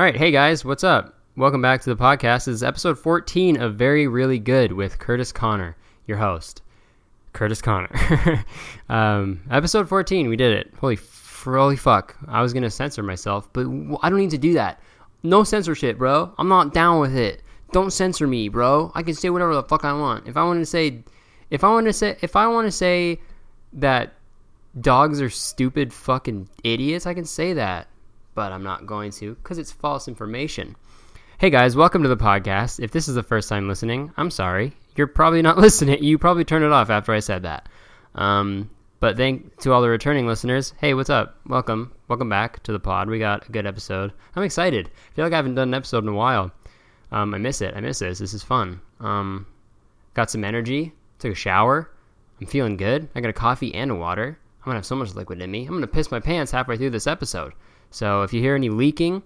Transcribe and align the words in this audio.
All 0.00 0.06
right, 0.06 0.16
hey 0.16 0.30
guys, 0.30 0.64
what's 0.64 0.82
up? 0.82 1.14
Welcome 1.36 1.60
back 1.60 1.82
to 1.82 1.94
the 1.94 2.02
podcast. 2.02 2.46
This 2.46 2.48
is 2.48 2.62
episode 2.62 2.98
14 2.98 3.60
of 3.60 3.74
Very 3.74 4.08
Really 4.08 4.38
Good 4.38 4.72
with 4.72 4.98
Curtis 4.98 5.30
Conner, 5.30 5.76
your 6.06 6.16
host. 6.16 6.62
Curtis 7.34 7.60
Conner. 7.60 8.42
um, 8.88 9.42
episode 9.50 9.90
14, 9.90 10.30
we 10.30 10.36
did 10.36 10.56
it. 10.56 10.72
Holy, 10.80 10.94
f- 10.94 11.42
holy 11.44 11.76
fuck. 11.76 12.16
I 12.28 12.40
was 12.40 12.54
going 12.54 12.62
to 12.62 12.70
censor 12.70 13.02
myself, 13.02 13.52
but 13.52 13.66
I 14.02 14.08
don't 14.08 14.20
need 14.20 14.30
to 14.30 14.38
do 14.38 14.54
that. 14.54 14.80
No 15.22 15.44
censorship, 15.44 15.98
bro. 15.98 16.32
I'm 16.38 16.48
not 16.48 16.72
down 16.72 17.00
with 17.00 17.14
it. 17.14 17.42
Don't 17.72 17.90
censor 17.90 18.26
me, 18.26 18.48
bro. 18.48 18.92
I 18.94 19.02
can 19.02 19.12
say 19.12 19.28
whatever 19.28 19.54
the 19.54 19.64
fuck 19.64 19.84
I 19.84 19.92
want. 19.92 20.26
If 20.26 20.34
I 20.34 20.44
want 20.44 20.60
to 20.60 20.66
say, 20.66 21.04
if 21.50 21.62
I 21.62 21.68
want 21.68 21.86
to 21.88 21.92
say, 21.92 22.16
if 22.22 22.36
I 22.36 22.46
want 22.46 22.66
to 22.66 22.72
say 22.72 23.20
that 23.74 24.14
dogs 24.80 25.20
are 25.20 25.28
stupid 25.28 25.92
fucking 25.92 26.48
idiots, 26.64 27.04
I 27.04 27.12
can 27.12 27.26
say 27.26 27.52
that. 27.52 27.89
But 28.34 28.52
I'm 28.52 28.62
not 28.62 28.86
going 28.86 29.10
to 29.12 29.34
because 29.34 29.58
it's 29.58 29.72
false 29.72 30.06
information. 30.06 30.76
Hey 31.38 31.50
guys, 31.50 31.74
welcome 31.74 32.02
to 32.04 32.08
the 32.08 32.16
podcast. 32.16 32.78
If 32.78 32.92
this 32.92 33.08
is 33.08 33.14
the 33.14 33.22
first 33.22 33.48
time 33.48 33.66
listening, 33.66 34.12
I'm 34.16 34.30
sorry. 34.30 34.72
You're 34.94 35.06
probably 35.08 35.42
not 35.42 35.58
listening. 35.66 36.02
You 36.04 36.16
probably 36.18 36.44
turned 36.44 36.64
it 36.64 36.70
off 36.70 36.90
after 36.90 37.12
I 37.12 37.18
said 37.20 37.42
that. 37.42 37.68
Um, 38.14 38.70
but 39.00 39.16
thank 39.16 39.58
to 39.60 39.72
all 39.72 39.82
the 39.82 39.88
returning 39.88 40.26
listeners. 40.26 40.74
Hey, 40.78 40.94
what's 40.94 41.10
up? 41.10 41.40
Welcome. 41.46 41.92
Welcome 42.08 42.28
back 42.28 42.62
to 42.64 42.72
the 42.72 42.78
pod. 42.78 43.08
We 43.08 43.18
got 43.18 43.48
a 43.48 43.52
good 43.52 43.66
episode. 43.66 44.12
I'm 44.36 44.42
excited. 44.42 44.88
I 44.88 45.14
feel 45.14 45.24
like 45.24 45.32
I 45.32 45.36
haven't 45.36 45.54
done 45.54 45.68
an 45.68 45.74
episode 45.74 46.04
in 46.04 46.10
a 46.10 46.14
while. 46.14 46.52
Um, 47.10 47.34
I 47.34 47.38
miss 47.38 47.60
it. 47.62 47.74
I 47.74 47.80
miss 47.80 47.98
this. 47.98 48.18
This 48.18 48.34
is 48.34 48.42
fun. 48.42 48.80
Um, 49.00 49.46
got 50.14 50.30
some 50.30 50.44
energy. 50.44 50.92
Took 51.18 51.32
a 51.32 51.34
shower. 51.34 51.90
I'm 52.40 52.46
feeling 52.46 52.76
good. 52.76 53.08
I 53.14 53.20
got 53.20 53.30
a 53.30 53.32
coffee 53.32 53.74
and 53.74 53.90
a 53.90 53.94
water. 53.94 54.38
I'm 54.60 54.64
gonna 54.66 54.76
have 54.76 54.86
so 54.86 54.94
much 54.94 55.14
liquid 55.14 55.40
in 55.40 55.50
me. 55.50 55.66
I'm 55.66 55.72
gonna 55.74 55.86
piss 55.86 56.10
my 56.10 56.20
pants 56.20 56.52
halfway 56.52 56.76
through 56.76 56.90
this 56.90 57.06
episode. 57.06 57.54
So 57.90 58.22
if 58.22 58.32
you 58.32 58.40
hear 58.40 58.54
any 58.54 58.68
leaking 58.68 59.22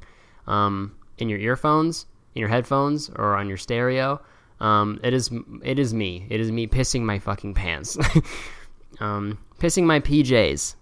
um, 0.47 0.97
in 1.19 1.29
your 1.29 1.39
earphones, 1.39 2.07
in 2.35 2.41
your 2.41 2.49
headphones, 2.49 3.11
or 3.11 3.37
on 3.37 3.49
your 3.49 3.59
stereo, 3.59 4.21
um, 4.61 4.99
it 5.03 5.13
is 5.13 5.31
it 5.63 5.79
is 5.79 5.93
me. 5.93 6.27
It 6.31 6.41
is 6.41 6.51
me 6.51 6.67
pissing 6.67 7.03
my 7.03 7.19
fucking 7.19 7.55
pants. 7.55 7.99
um, 9.01 9.39
pissing 9.59 9.85
my 9.85 10.01
PJs. 10.01 10.77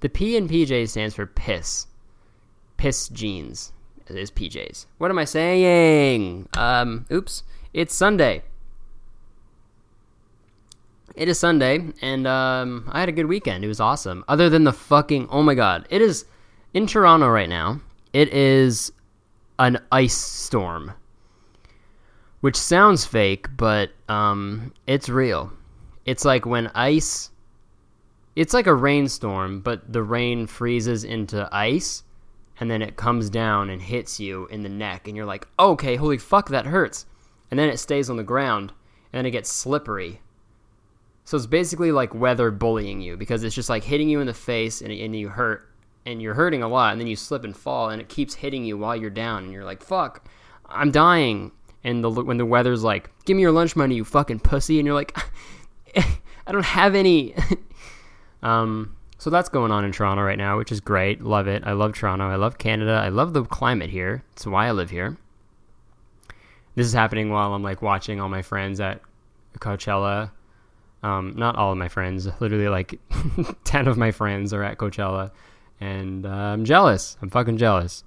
The 0.00 0.08
P 0.08 0.36
in 0.36 0.48
PJ 0.48 0.88
stands 0.88 1.14
for 1.14 1.26
piss. 1.26 1.86
Piss 2.76 3.08
jeans. 3.08 3.72
It 4.06 4.16
is 4.16 4.30
PJs. 4.30 4.86
What 4.98 5.10
am 5.10 5.18
I 5.18 5.24
saying? 5.24 6.48
Um, 6.54 7.06
oops. 7.12 7.42
It's 7.72 7.94
Sunday. 7.94 8.42
It 11.14 11.28
is 11.28 11.38
Sunday, 11.38 11.92
and 12.00 12.26
um, 12.26 12.88
I 12.92 13.00
had 13.00 13.08
a 13.08 13.12
good 13.12 13.26
weekend. 13.26 13.64
It 13.64 13.68
was 13.68 13.80
awesome. 13.80 14.24
Other 14.26 14.48
than 14.48 14.64
the 14.64 14.72
fucking 14.72 15.28
oh 15.30 15.42
my 15.42 15.54
god, 15.54 15.86
it 15.90 16.00
is 16.00 16.24
in 16.74 16.86
Toronto 16.86 17.28
right 17.28 17.48
now. 17.48 17.80
It 18.12 18.32
is 18.32 18.92
an 19.58 19.78
ice 19.92 20.16
storm, 20.16 20.92
which 22.40 22.56
sounds 22.56 23.04
fake, 23.04 23.46
but 23.56 23.90
um, 24.08 24.72
it's 24.86 25.08
real. 25.08 25.52
It's 26.04 26.24
like 26.24 26.46
when 26.46 26.68
ice. 26.68 27.30
It's 28.36 28.54
like 28.54 28.66
a 28.66 28.74
rainstorm, 28.74 29.60
but 29.60 29.92
the 29.92 30.02
rain 30.02 30.46
freezes 30.46 31.04
into 31.04 31.48
ice, 31.52 32.04
and 32.58 32.70
then 32.70 32.80
it 32.80 32.96
comes 32.96 33.28
down 33.28 33.70
and 33.70 33.82
hits 33.82 34.20
you 34.20 34.46
in 34.46 34.62
the 34.62 34.68
neck, 34.68 35.08
and 35.08 35.16
you're 35.16 35.26
like, 35.26 35.46
okay, 35.58 35.96
holy 35.96 36.18
fuck, 36.18 36.48
that 36.48 36.66
hurts. 36.66 37.06
And 37.50 37.58
then 37.58 37.68
it 37.68 37.78
stays 37.78 38.08
on 38.08 38.16
the 38.16 38.22
ground, 38.22 38.72
and 39.12 39.18
then 39.18 39.26
it 39.26 39.32
gets 39.32 39.52
slippery. 39.52 40.20
So 41.24 41.36
it's 41.36 41.46
basically 41.46 41.92
like 41.92 42.14
weather 42.14 42.50
bullying 42.50 43.00
you 43.00 43.16
because 43.16 43.44
it's 43.44 43.54
just 43.54 43.68
like 43.68 43.84
hitting 43.84 44.08
you 44.08 44.20
in 44.20 44.26
the 44.26 44.34
face 44.34 44.80
and, 44.80 44.90
and 44.90 45.14
you 45.14 45.28
hurt 45.28 45.69
and 46.06 46.22
you're 46.22 46.34
hurting 46.34 46.62
a 46.62 46.68
lot 46.68 46.92
and 46.92 47.00
then 47.00 47.08
you 47.08 47.16
slip 47.16 47.44
and 47.44 47.56
fall 47.56 47.90
and 47.90 48.00
it 48.00 48.08
keeps 48.08 48.34
hitting 48.34 48.64
you 48.64 48.76
while 48.76 48.96
you're 48.96 49.10
down 49.10 49.44
and 49.44 49.52
you're 49.52 49.64
like 49.64 49.82
fuck 49.82 50.28
i'm 50.66 50.90
dying. 50.90 51.52
And 51.82 52.04
the, 52.04 52.10
when 52.10 52.36
the 52.36 52.44
weather's 52.44 52.84
like 52.84 53.10
give 53.24 53.36
me 53.36 53.42
your 53.42 53.52
lunch 53.52 53.74
money 53.74 53.94
you 53.94 54.04
fucking 54.04 54.40
pussy 54.40 54.78
and 54.78 54.86
you're 54.86 54.94
like 54.94 55.16
i 55.96 56.52
don't 56.52 56.64
have 56.64 56.94
any. 56.94 57.34
Um, 58.42 58.96
so 59.18 59.28
that's 59.28 59.50
going 59.50 59.70
on 59.70 59.84
in 59.84 59.92
toronto 59.92 60.22
right 60.22 60.38
now 60.38 60.56
which 60.56 60.72
is 60.72 60.80
great. 60.80 61.20
Love 61.20 61.46
it. 61.46 61.62
I 61.66 61.72
love 61.72 61.92
toronto. 61.92 62.26
I 62.26 62.36
love 62.36 62.56
canada. 62.56 62.92
I 62.92 63.10
love 63.10 63.34
the 63.34 63.44
climate 63.44 63.90
here. 63.90 64.24
It's 64.32 64.46
why 64.46 64.66
i 64.66 64.70
live 64.70 64.88
here. 64.88 65.18
This 66.74 66.86
is 66.86 66.94
happening 66.94 67.28
while 67.28 67.52
i'm 67.52 67.62
like 67.62 67.82
watching 67.82 68.18
all 68.18 68.30
my 68.30 68.40
friends 68.40 68.80
at 68.80 69.02
coachella. 69.58 70.30
Um, 71.02 71.34
not 71.36 71.56
all 71.56 71.72
of 71.72 71.76
my 71.76 71.88
friends. 71.88 72.30
Literally 72.40 72.68
like 72.68 72.98
10 73.64 73.86
of 73.86 73.98
my 73.98 74.10
friends 74.10 74.54
are 74.54 74.62
at 74.62 74.78
coachella 74.78 75.32
and 75.80 76.26
uh, 76.26 76.28
I'm 76.28 76.64
jealous. 76.64 77.16
I'm 77.22 77.30
fucking 77.30 77.56
jealous. 77.56 78.04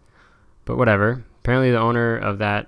But 0.65 0.77
whatever. 0.77 1.23
Apparently, 1.41 1.71
the 1.71 1.79
owner 1.79 2.15
of 2.17 2.37
that 2.37 2.67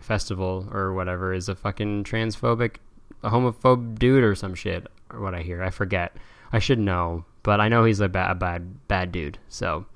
festival 0.00 0.68
or 0.72 0.92
whatever 0.92 1.32
is 1.32 1.48
a 1.48 1.54
fucking 1.54 2.04
transphobic, 2.04 2.76
a 3.22 3.30
homophobe 3.30 3.98
dude 3.98 4.24
or 4.24 4.34
some 4.34 4.54
shit, 4.54 4.86
or 5.10 5.20
what 5.20 5.34
I 5.34 5.42
hear. 5.42 5.62
I 5.62 5.70
forget. 5.70 6.16
I 6.52 6.58
should 6.58 6.78
know, 6.78 7.24
but 7.42 7.60
I 7.60 7.68
know 7.68 7.84
he's 7.84 8.00
a 8.00 8.08
bad, 8.08 8.38
bad, 8.38 8.88
bad 8.88 9.12
dude. 9.12 9.38
So, 9.48 9.86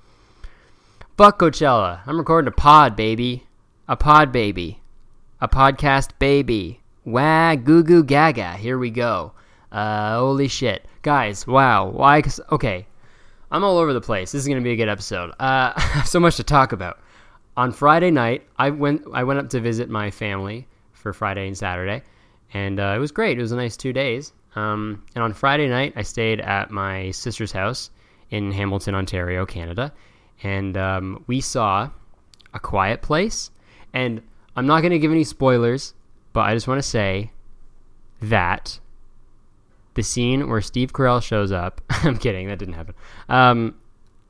fuck 1.16 1.38
Coachella. 1.38 2.00
I'm 2.06 2.18
recording 2.18 2.48
a 2.48 2.52
pod, 2.52 2.94
baby. 2.94 3.46
A 3.88 3.96
pod, 3.96 4.30
baby. 4.30 4.80
A 5.40 5.48
podcast, 5.48 6.10
baby. 6.18 6.80
Wah, 7.04 7.56
goo 7.56 7.82
goo 7.82 8.04
gaga. 8.04 8.52
Here 8.52 8.78
we 8.78 8.90
go. 8.90 9.32
Uh, 9.72 10.18
holy 10.18 10.48
shit. 10.48 10.86
Guys, 11.02 11.46
wow. 11.46 11.88
Why? 11.88 12.22
Okay, 12.52 12.86
I'm 13.50 13.64
all 13.64 13.78
over 13.78 13.92
the 13.92 14.00
place. 14.00 14.32
This 14.32 14.42
is 14.42 14.48
going 14.48 14.60
to 14.60 14.64
be 14.64 14.72
a 14.72 14.76
good 14.76 14.88
episode. 14.88 15.30
Uh, 15.32 15.72
I 15.76 15.80
have 15.80 16.08
so 16.08 16.20
much 16.20 16.36
to 16.36 16.44
talk 16.44 16.72
about. 16.72 17.00
On 17.56 17.72
Friday 17.72 18.10
night, 18.10 18.46
I 18.58 18.70
went 18.70 19.02
I 19.12 19.24
went 19.24 19.38
up 19.38 19.48
to 19.50 19.60
visit 19.60 19.88
my 19.88 20.10
family 20.10 20.66
for 20.92 21.12
Friday 21.12 21.46
and 21.46 21.56
Saturday, 21.56 22.02
and 22.52 22.80
uh, 22.80 22.94
it 22.96 22.98
was 22.98 23.12
great. 23.12 23.38
It 23.38 23.42
was 23.42 23.52
a 23.52 23.56
nice 23.56 23.76
two 23.76 23.92
days. 23.92 24.32
Um, 24.56 25.04
and 25.14 25.22
on 25.22 25.32
Friday 25.32 25.68
night, 25.68 25.92
I 25.96 26.02
stayed 26.02 26.40
at 26.40 26.70
my 26.70 27.10
sister's 27.10 27.52
house 27.52 27.90
in 28.30 28.52
Hamilton, 28.52 28.94
Ontario, 28.94 29.46
Canada, 29.46 29.92
and 30.42 30.76
um, 30.76 31.24
we 31.26 31.40
saw 31.40 31.90
A 32.52 32.60
Quiet 32.60 33.02
Place. 33.02 33.50
And 33.92 34.22
I'm 34.56 34.66
not 34.66 34.80
going 34.80 34.92
to 34.92 34.98
give 34.98 35.12
any 35.12 35.24
spoilers, 35.24 35.94
but 36.32 36.40
I 36.40 36.54
just 36.54 36.66
want 36.66 36.78
to 36.78 36.88
say 36.88 37.30
that 38.22 38.80
the 39.94 40.02
scene 40.02 40.48
where 40.48 40.60
Steve 40.60 40.92
Carell 40.92 41.22
shows 41.22 41.52
up. 41.52 41.80
I'm 41.90 42.16
kidding, 42.16 42.48
that 42.48 42.58
didn't 42.58 42.74
happen. 42.74 42.94
Um, 43.28 43.74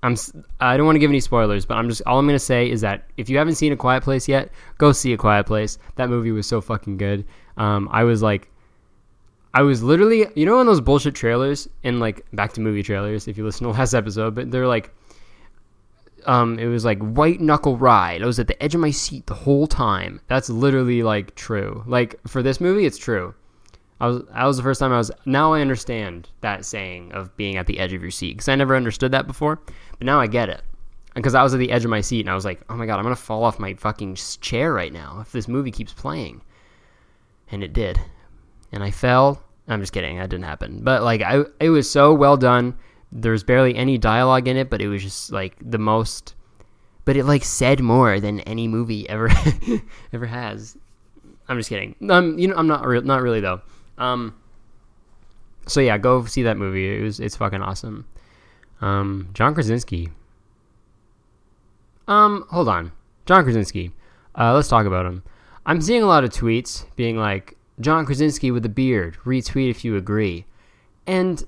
I'm 0.03 0.17
I 0.61 0.77
don't 0.77 0.85
want 0.85 0.97
to 0.97 1.01
give 1.01 1.11
any 1.11 1.21
spoilers, 1.21 1.65
but 1.65 1.77
I'm 1.77 1.89
just 1.89 2.03
all 2.07 2.19
I'm 2.19 2.27
gonna 2.27 2.39
say 2.39 2.71
is 2.71 2.83
that 2.83 3.09
if 3.17 3.31
you 3.31 3.39
haven't 3.39 3.55
seen 3.55 3.73
A 3.73 3.77
Quiet 3.77 4.03
Place 4.03 4.29
yet, 4.29 4.51
go 4.77 4.93
see 4.93 5.15
A 5.15 5.17
Quiet 5.17 5.47
Place. 5.47 5.79
That 5.97 6.11
movie 6.11 6.31
was 6.31 6.47
so 6.47 6.61
fucking 6.61 6.99
good. 6.99 7.25
Um, 7.57 7.89
I 7.91 8.05
was 8.05 8.23
like, 8.23 8.51
I 9.55 9.63
was 9.63 9.83
literally, 9.83 10.27
you 10.35 10.45
know, 10.45 10.61
in 10.61 10.67
those 10.67 10.83
bullshit 10.83 11.15
trailers 11.15 11.69
in 11.85 12.01
like 12.01 12.27
back 12.35 12.53
to 12.53 12.61
movie 12.61 12.83
trailers. 12.83 13.29
If 13.29 13.39
you 13.39 13.45
listen 13.45 13.67
to 13.67 13.73
last 13.79 13.95
episode, 13.95 14.35
but 14.35 14.51
they're 14.51 14.67
like, 14.67 14.93
um, 16.27 16.59
it 16.59 16.67
was 16.67 16.85
like 16.85 16.99
white 16.99 17.41
knuckle 17.41 17.79
ride. 17.79 18.23
I 18.23 18.27
was 18.27 18.39
at 18.39 18.47
the 18.47 18.63
edge 18.63 18.75
of 18.75 18.83
my 18.83 18.91
seat 18.91 19.27
the 19.27 19.35
whole 19.35 19.67
time. 19.67 20.21
That's 20.27 20.51
literally 20.51 21.03
like 21.03 21.35
true. 21.35 21.83
Like 21.87 22.21
for 22.27 22.43
this 22.43 22.61
movie, 22.61 22.85
it's 22.85 22.99
true. 22.99 23.35
I 24.05 24.09
was 24.09 24.23
that 24.35 24.45
was 24.45 24.59
the 24.59 24.63
first 24.63 24.81
time 24.81 24.93
I 24.93 24.99
was 24.99 25.11
now 25.25 25.55
I 25.55 25.63
understand 25.63 26.29
that 26.43 26.67
saying 26.67 27.13
of 27.13 27.35
being 27.39 27.57
at 27.57 27.67
the 27.67 27.79
edge 27.79 27.95
of 27.95 28.03
your 28.03 28.11
seat 28.11 28.35
because 28.35 28.51
I 28.51 28.55
never 28.55 28.77
understood 28.77 29.13
that 29.13 29.27
before, 29.27 29.63
but 29.99 30.05
now 30.05 30.21
I 30.21 30.27
get 30.27 30.51
it. 30.51 30.61
Because 31.15 31.35
I 31.35 31.43
was 31.43 31.55
at 31.55 31.61
the 31.61 31.71
edge 31.71 31.85
of 31.85 31.91
my 31.91 32.03
seat 32.03 32.21
and 32.21 32.29
I 32.29 32.35
was 32.35 32.45
like, 32.45 32.61
"Oh 32.69 32.77
my 32.77 32.85
god, 32.85 32.99
I'm 32.99 33.03
gonna 33.03 33.17
fall 33.17 33.45
off 33.45 33.59
my 33.59 33.73
fucking 33.73 34.17
chair 34.43 34.75
right 34.75 34.93
now 34.93 35.21
if 35.23 35.33
this 35.33 35.49
movie 35.49 35.71
keeps 35.71 35.95
playing," 35.95 36.43
and 37.51 37.65
it 37.65 37.73
did, 37.73 37.99
and 38.73 38.85
I 38.85 38.91
fell. 38.91 39.43
I'm 39.69 39.81
just 39.81 39.95
kidding, 39.95 40.19
that 40.19 40.29
didn't 40.29 40.45
happen. 40.45 40.81
But 40.83 41.03
like, 41.03 41.23
I 41.23 41.45
it 41.59 41.71
was 41.71 41.91
so 41.91 42.13
well 42.13 42.37
done. 42.37 42.77
There's 43.11 43.43
barely 43.43 43.75
any 43.75 43.97
dialogue 43.97 44.49
in 44.49 44.59
it, 44.59 44.69
but 44.69 44.83
it 44.83 44.89
was 44.89 45.03
just 45.03 45.33
like 45.33 45.57
the 45.63 45.79
most. 45.79 46.35
But 47.07 47.17
it 47.17 47.25
like 47.25 47.45
said 47.45 47.81
more 47.81 48.21
than 48.21 48.41
any 48.41 48.69
movie 48.69 49.09
ever 49.09 49.31
ever 50.13 50.27
has. 50.27 50.77
I'm 51.49 51.57
just 51.57 51.71
kidding. 51.71 51.95
Um, 52.11 52.39
you 52.39 52.49
know, 52.49 52.57
I'm 52.57 52.67
not 52.67 52.87
re- 52.87 53.01
not 53.01 53.23
really 53.23 53.41
though. 53.41 53.63
Um, 53.99 54.35
so 55.67 55.81
yeah, 55.81 55.99
go 55.99 56.25
see 56.25 56.43
that 56.43 56.57
movie. 56.57 56.97
It 56.97 57.03
was 57.03 57.21
it's 57.21 57.37
fucking 57.37 57.63
awesome. 57.63 58.07
Um, 58.81 59.31
John 59.35 59.55
Krasinski. 59.55 60.11
Um, 62.07 62.45
hold 62.51 62.69
on, 62.69 62.93
John 63.27 63.45
Krasinski. 63.45 63.93
Uh, 64.39 64.55
let's 64.55 64.69
talk 64.69 64.87
about 64.87 65.07
him. 65.07 65.23
I'm 65.65 65.81
seeing 65.81 66.03
a 66.03 66.07
lot 66.07 66.25
of 66.25 66.31
tweets 66.31 66.85
being 66.97 67.17
like 67.17 67.57
John 67.81 68.05
Krasinski 68.05 68.51
with 68.51 68.67
a 68.67 68.69
beard. 68.69 69.17
Retweet 69.25 69.71
if 69.71 69.85
you 69.85 69.97
agree, 69.97 70.45
and 71.07 71.43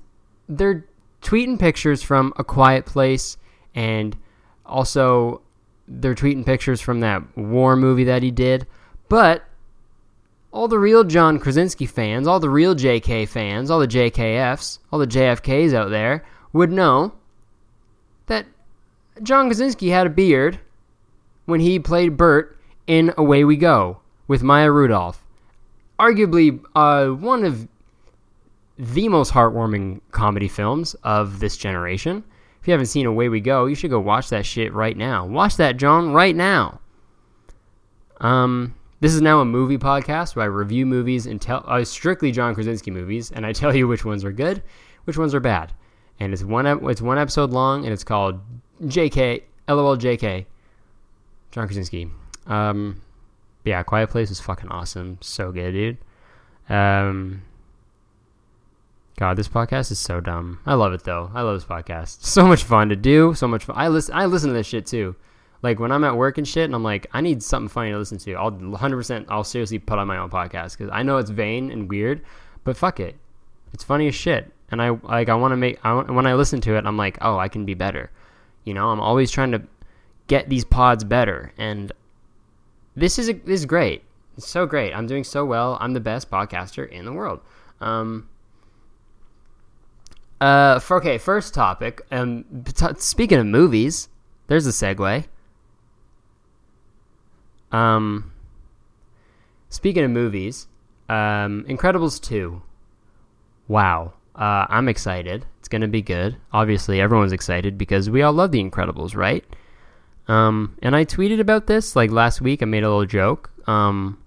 they're 0.49 0.85
tweeting 1.21 1.59
pictures 1.59 2.01
from 2.01 2.33
A 2.37 2.43
Quiet 2.43 2.85
Place, 2.85 3.37
and 3.75 4.17
also 4.65 5.41
they're 5.87 6.15
tweeting 6.15 6.45
pictures 6.45 6.81
from 6.81 7.01
that 7.01 7.21
war 7.37 7.75
movie 7.75 8.05
that 8.05 8.23
he 8.23 8.31
did. 8.31 8.65
But 9.09 9.43
all 10.51 10.67
the 10.67 10.79
real 10.79 11.03
John 11.03 11.39
Krasinski 11.39 11.85
fans, 11.85 12.27
all 12.27 12.39
the 12.39 12.49
real 12.49 12.75
JK 12.75 13.27
fans, 13.27 13.69
all 13.69 13.79
the 13.79 13.87
JKFs, 13.87 14.79
all 14.91 14.99
the 14.99 15.07
JFKs 15.07 15.73
out 15.73 15.89
there 15.89 16.25
would 16.53 16.71
know 16.71 17.13
that 18.27 18.45
John 19.23 19.47
Krasinski 19.47 19.89
had 19.89 20.07
a 20.07 20.11
beard 20.11 20.59
when 21.45 21.59
he 21.59 21.79
played 21.79 22.17
Bert 22.17 22.57
in 22.87 23.13
Away 23.17 23.43
We 23.43 23.57
Go 23.57 23.99
with 24.27 24.43
Maya 24.43 24.71
Rudolph. 24.71 25.23
Arguably 25.99 26.63
uh, 26.75 27.07
one 27.13 27.43
of 27.43 27.67
the 28.77 29.09
most 29.09 29.31
heartwarming 29.33 30.01
comedy 30.11 30.47
films 30.47 30.93
of 31.03 31.39
this 31.39 31.57
generation. 31.57 32.23
If 32.61 32.67
you 32.67 32.71
haven't 32.71 32.87
seen 32.87 33.05
Away 33.05 33.29
We 33.29 33.41
Go, 33.41 33.65
you 33.65 33.75
should 33.75 33.89
go 33.89 33.99
watch 33.99 34.29
that 34.29 34.45
shit 34.45 34.73
right 34.73 34.95
now. 34.95 35.25
Watch 35.25 35.57
that, 35.57 35.77
John, 35.77 36.13
right 36.13 36.35
now. 36.35 36.79
Um, 38.19 38.75
this 38.99 39.13
is 39.13 39.21
now 39.21 39.39
a 39.39 39.45
movie 39.45 39.77
podcast 39.77 40.35
where 40.35 40.43
I 40.43 40.47
review 40.47 40.85
movies 40.85 41.25
and 41.25 41.39
tell 41.39 41.63
uh, 41.67 41.83
strictly 41.83 42.31
John 42.31 42.55
Krasinski 42.55 42.91
movies, 42.91 43.31
and 43.31 43.45
I 43.45 43.53
tell 43.53 43.75
you 43.75 43.87
which 43.87 44.05
ones 44.05 44.23
are 44.23 44.31
good, 44.31 44.63
which 45.05 45.17
ones 45.17 45.35
are 45.35 45.39
bad. 45.39 45.73
And 46.19 46.33
it's 46.33 46.43
one 46.43 46.65
it's 46.65 47.01
one 47.01 47.17
episode 47.17 47.51
long, 47.51 47.83
and 47.83 47.93
it's 47.93 48.03
called 48.03 48.39
J.K. 48.85 49.43
LOL 49.67 49.95
J.K. 49.97 50.47
John 51.51 51.67
Krasinski. 51.67 52.09
Um, 52.47 53.01
yeah, 53.63 53.83
Quiet 53.83 54.09
Place 54.09 54.31
is 54.31 54.39
fucking 54.39 54.69
awesome, 54.69 55.17
so 55.21 55.51
good, 55.51 55.71
dude. 55.73 55.97
Um, 56.69 57.43
God, 59.17 59.35
this 59.35 59.47
podcast 59.47 59.91
is 59.91 59.99
so 59.99 60.21
dumb. 60.21 60.59
I 60.65 60.75
love 60.75 60.93
it 60.93 61.03
though. 61.03 61.31
I 61.33 61.41
love 61.41 61.55
this 61.55 61.65
podcast. 61.65 62.23
So 62.23 62.47
much 62.47 62.63
fun 62.63 62.89
to 62.89 62.95
do. 62.95 63.33
So 63.33 63.47
much 63.47 63.65
fun. 63.65 63.75
I 63.77 63.87
listen. 63.87 64.15
I 64.15 64.25
listen 64.25 64.49
to 64.49 64.53
this 64.53 64.67
shit 64.67 64.85
too. 64.85 65.15
Like 65.63 65.79
when 65.79 65.91
I'm 65.91 66.03
at 66.03 66.15
work 66.15 66.37
and 66.37 66.47
shit, 66.47 66.65
and 66.65 66.75
I'm 66.75 66.83
like, 66.83 67.07
I 67.13 67.21
need 67.21 67.41
something 67.41 67.69
funny 67.69 67.91
to 67.91 67.97
listen 67.97 68.17
to. 68.19 68.33
I'll 68.35 68.51
100%, 68.51 69.25
I'll 69.29 69.43
seriously 69.43 69.79
put 69.79 69.97
on 69.97 70.07
my 70.07 70.17
own 70.17 70.29
podcast 70.29 70.77
because 70.77 70.89
I 70.91 71.03
know 71.03 71.17
it's 71.17 71.29
vain 71.29 71.71
and 71.71 71.89
weird, 71.89 72.21
but 72.63 72.77
fuck 72.77 72.99
it, 72.99 73.15
it's 73.73 73.83
funny 73.83 74.07
as 74.07 74.15
shit. 74.15 74.51
And 74.69 74.81
I 74.81 74.89
like. 74.89 75.29
I 75.29 75.35
want 75.35 75.53
to 75.53 75.55
make. 75.55 75.79
I, 75.85 75.93
when 75.93 76.27
I 76.27 76.33
listen 76.33 76.59
to 76.61 76.75
it, 76.75 76.85
I'm 76.85 76.97
like, 76.97 77.17
oh, 77.21 77.37
I 77.37 77.47
can 77.47 77.63
be 77.63 77.73
better. 77.73 78.11
You 78.65 78.73
know, 78.73 78.89
I'm 78.89 78.99
always 78.99 79.31
trying 79.31 79.51
to 79.53 79.61
get 80.27 80.49
these 80.49 80.65
pods 80.65 81.05
better, 81.05 81.53
and 81.57 81.93
this 82.93 83.17
is 83.17 83.29
a, 83.29 83.33
this 83.33 83.61
is 83.61 83.65
great. 83.65 84.03
It's 84.35 84.49
so 84.49 84.65
great. 84.65 84.93
I'm 84.93 85.07
doing 85.07 85.23
so 85.23 85.45
well. 85.45 85.77
I'm 85.79 85.93
the 85.93 86.01
best 86.01 86.29
podcaster 86.29 86.87
in 86.89 87.05
the 87.05 87.13
world. 87.13 87.39
Um, 87.79 88.27
uh, 90.41 90.79
for, 90.79 90.97
okay, 90.97 91.17
first 91.17 91.53
topic. 91.53 92.01
Um, 92.11 92.45
t- 92.65 92.85
speaking 92.97 93.39
of 93.39 93.45
movies, 93.45 94.09
there's 94.47 94.67
a 94.67 94.71
segue. 94.71 95.25
Um, 97.71 98.31
speaking 99.69 100.03
of 100.03 100.11
movies, 100.11 100.67
um, 101.09 101.65
Incredibles 101.67 102.21
two. 102.21 102.61
Wow, 103.67 104.13
uh, 104.35 104.65
I'm 104.69 104.87
excited. 104.87 105.45
It's 105.59 105.67
gonna 105.67 105.87
be 105.87 106.01
good. 106.01 106.37
Obviously, 106.53 107.01
everyone's 107.01 107.33
excited 107.33 107.77
because 107.77 108.09
we 108.09 108.21
all 108.21 108.33
love 108.33 108.51
the 108.51 108.63
Incredibles, 108.63 109.15
right? 109.15 109.43
Um, 110.27 110.77
and 110.81 110.95
I 110.95 111.05
tweeted 111.05 111.39
about 111.39 111.67
this 111.67 111.95
like 111.95 112.11
last 112.11 112.41
week. 112.41 112.61
I 112.61 112.65
made 112.65 112.83
a 112.83 112.89
little 112.89 113.05
joke. 113.05 113.49
Um, 113.67 114.17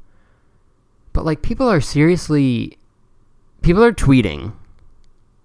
but 1.12 1.24
like 1.24 1.42
people 1.42 1.68
are 1.68 1.80
seriously, 1.80 2.78
people 3.62 3.82
are 3.84 3.92
tweeting 3.92 4.52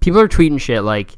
people 0.06 0.20
are 0.22 0.28
tweeting 0.28 0.62
shit 0.62 0.84
like, 0.84 1.18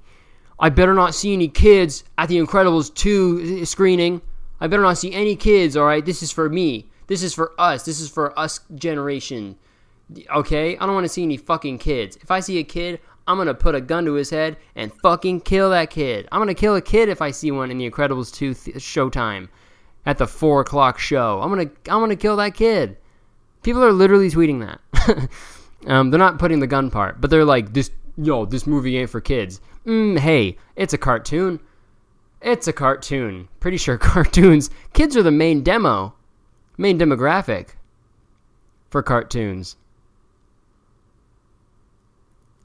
I 0.59 0.69
better 0.69 0.93
not 0.93 1.13
see 1.13 1.33
any 1.33 1.49
kids 1.49 2.05
at 2.17 2.29
the 2.29 2.37
Incredibles 2.37 2.93
2 2.95 3.65
screening. 3.65 4.21
I 4.59 4.67
better 4.67 4.83
not 4.83 4.97
see 4.97 5.13
any 5.13 5.35
kids, 5.35 5.77
alright? 5.77 6.05
This 6.05 6.23
is 6.23 6.31
for 6.31 6.49
me. 6.49 6.89
This 7.07 7.23
is 7.23 7.33
for 7.33 7.53
us. 7.59 7.85
This 7.85 7.99
is 7.99 8.09
for 8.09 8.37
us 8.37 8.59
generation. 8.75 9.57
Okay? 10.35 10.77
I 10.77 10.85
don't 10.85 10.95
want 10.95 11.05
to 11.05 11.09
see 11.09 11.23
any 11.23 11.37
fucking 11.37 11.77
kids. 11.77 12.17
If 12.17 12.31
I 12.31 12.39
see 12.39 12.57
a 12.59 12.63
kid, 12.63 12.99
I'm 13.27 13.37
going 13.37 13.47
to 13.47 13.53
put 13.53 13.75
a 13.75 13.81
gun 13.81 14.05
to 14.05 14.13
his 14.13 14.29
head 14.29 14.57
and 14.75 14.91
fucking 15.01 15.41
kill 15.41 15.69
that 15.71 15.89
kid. 15.89 16.27
I'm 16.31 16.39
going 16.39 16.47
to 16.47 16.59
kill 16.59 16.75
a 16.75 16.81
kid 16.81 17.09
if 17.09 17.21
I 17.21 17.31
see 17.31 17.51
one 17.51 17.71
in 17.71 17.77
the 17.77 17.89
Incredibles 17.89 18.33
2 18.33 18.53
th- 18.53 18.77
showtime 18.77 19.49
at 20.05 20.17
the 20.17 20.27
4 20.27 20.61
o'clock 20.61 20.97
show. 20.97 21.41
I'm 21.41 21.51
going 21.53 21.69
to 21.69 21.75
I'm 21.91 21.99
gonna 21.99 22.15
kill 22.15 22.37
that 22.37 22.53
kid. 22.53 22.97
People 23.63 23.83
are 23.83 23.91
literally 23.91 24.29
tweeting 24.29 24.65
that. 24.65 25.29
um, 25.87 26.09
they're 26.09 26.17
not 26.17 26.39
putting 26.39 26.61
the 26.61 26.67
gun 26.67 26.89
part, 26.89 27.19
but 27.19 27.29
they're 27.29 27.43
like, 27.43 27.73
this 27.73 27.91
yo, 28.17 28.45
this 28.45 28.65
movie 28.65 28.97
ain't 28.97 29.09
for 29.09 29.21
kids. 29.21 29.61
Mm, 29.85 30.17
hey, 30.17 30.57
it's 30.75 30.93
a 30.93 30.97
cartoon. 30.97 31.59
It's 32.41 32.67
a 32.67 32.73
cartoon. 32.73 33.47
Pretty 33.59 33.77
sure 33.77 33.97
cartoons, 33.97 34.69
kids 34.93 35.17
are 35.17 35.23
the 35.23 35.31
main 35.31 35.63
demo, 35.63 36.13
main 36.77 36.99
demographic 36.99 37.69
for 38.89 39.01
cartoons. 39.03 39.75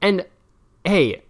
And 0.01 0.25
hey, 0.83 1.23